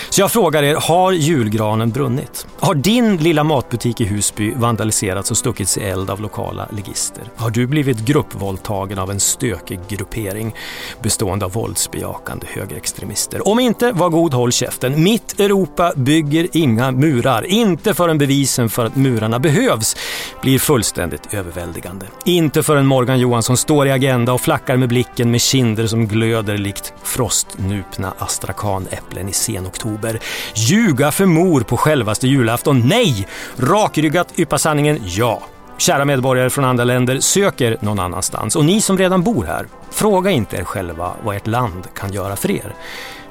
Så 0.10 0.22
jag 0.22 0.32
frågar 0.32 0.64
er, 0.64 0.76
har 0.76 1.12
julgranen 1.12 1.90
brunnit? 1.90 2.48
Har 2.60 2.76
din 2.76 3.18
lilla 3.18 3.44
matbutik 3.44 4.02
i 4.02 4.06
Husby 4.06 4.54
vandaliserats 4.56 5.32
och 5.32 5.38
stuckits 5.38 5.78
i 5.78 5.82
eld 5.82 6.10
av 6.10 6.22
lokala 6.22 6.68
ligister? 6.78 7.24
Har 7.36 7.50
du 7.50 7.68
blivit 7.68 8.00
gruppvåldtagen 8.00 9.00
av 9.00 9.12
en 9.12 9.20
stökig 9.20 9.80
gruppering 9.88 10.56
bestående 11.02 11.46
av 11.46 11.52
våldsbejakande 11.52 12.46
högerextremister? 12.50 13.48
Om 13.48 13.60
inte, 13.60 13.92
var 13.92 14.10
god 14.10 14.34
håll 14.34 14.52
käften. 14.52 15.04
Mitt 15.04 15.40
Europa 15.40 15.94
bygger 15.96 16.48
inga 16.54 16.92
murar. 16.92 17.46
Inte 17.46 17.94
för 17.94 18.10
en 18.10 18.18
bevis 18.18 18.49
bevisen 18.50 18.70
för 18.70 18.86
att 18.86 18.96
murarna 18.96 19.40
behövs 19.40 19.96
blir 20.42 20.60
fullständigt 20.60 21.34
överväldigande. 21.34 22.06
Inte 22.26 22.64
förrän 22.64 22.86
Morgan 22.86 23.20
Johansson 23.20 23.58
står 23.58 23.88
i 23.88 23.92
Agenda 23.92 24.34
och 24.34 24.42
flackar 24.42 24.78
med 24.78 24.90
blicken 24.90 25.32
med 25.32 25.42
kinder 25.42 25.88
som 25.88 26.08
glöder 26.08 26.58
likt 26.58 26.94
frostnupna 27.04 28.14
astrakanäpplen 28.18 29.30
i 29.30 29.34
sen 29.34 29.68
oktober. 29.68 30.20
Ljuga 30.56 31.12
för 31.12 31.26
mor 31.26 31.62
på 31.62 31.78
självaste 31.78 32.28
julafton? 32.28 32.88
Nej! 32.88 33.28
Rakryggat 33.58 34.40
yppa 34.40 34.58
sanningen? 34.58 35.00
Ja. 35.06 35.42
Kära 35.78 36.06
medborgare 36.06 36.50
från 36.50 36.66
andra 36.66 36.84
länder, 36.84 37.20
söker 37.20 37.78
någon 37.82 38.00
annanstans. 38.00 38.56
Och 38.56 38.66
ni 38.66 38.82
som 38.82 38.98
redan 38.98 39.24
bor 39.24 39.46
här, 39.46 39.68
fråga 39.92 40.32
inte 40.32 40.58
er 40.58 40.64
själva 40.64 41.14
vad 41.24 41.36
ert 41.36 41.48
land 41.48 41.88
kan 41.96 42.14
göra 42.14 42.36
för 42.36 42.52
er. 42.52 42.76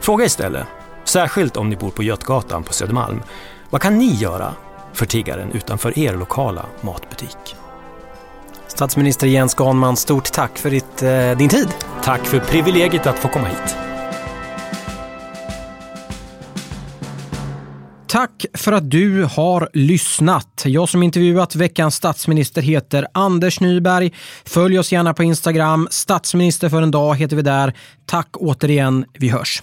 Fråga 0.01 0.25
istället, 0.25 0.67
särskilt 1.05 1.57
om 1.57 1.69
ni 1.71 1.77
bor 1.77 1.91
på 1.91 2.03
Götgatan 2.03 2.63
på 2.63 2.73
Södermalm, 2.73 3.23
vad 3.71 3.81
kan 3.81 3.99
ni 3.99 4.15
göra 4.15 4.55
för 4.99 5.07
tiggaren 5.07 5.53
utanför 5.53 5.99
er 5.99 6.15
lokala 6.15 6.67
matbutik. 6.81 7.57
Statsminister 8.67 9.27
Jens 9.27 9.55
Ganman, 9.55 9.97
stort 9.97 10.33
tack 10.33 10.59
för 10.59 10.71
ditt, 10.71 11.03
eh, 11.03 11.39
din 11.39 11.49
tid. 11.49 11.69
Tack 12.03 12.27
för 12.27 12.39
privilegiet 12.39 13.07
att 13.07 13.19
få 13.19 13.29
komma 13.29 13.49
hit. 13.49 13.77
Tack 18.07 18.47
för 18.55 18.73
att 18.73 18.91
du 18.91 19.25
har 19.25 19.69
lyssnat. 19.73 20.63
Jag 20.65 20.89
som 20.89 21.03
intervjuat 21.03 21.55
veckans 21.55 21.95
statsminister 21.95 22.63
heter 22.63 23.07
Anders 23.15 23.61
Nyberg. 23.61 24.13
Följ 24.45 24.79
oss 24.79 24.93
gärna 24.93 25.15
på 25.15 25.23
Instagram. 25.23 25.89
Statsminister 25.91 26.69
för 26.69 26.83
en 26.83 26.91
dag 26.91 27.17
heter 27.17 27.37
vi 27.37 27.43
där. 27.43 27.75
Tack 28.07 28.29
återigen. 28.33 29.05
Vi 29.13 29.29
hörs. 29.29 29.63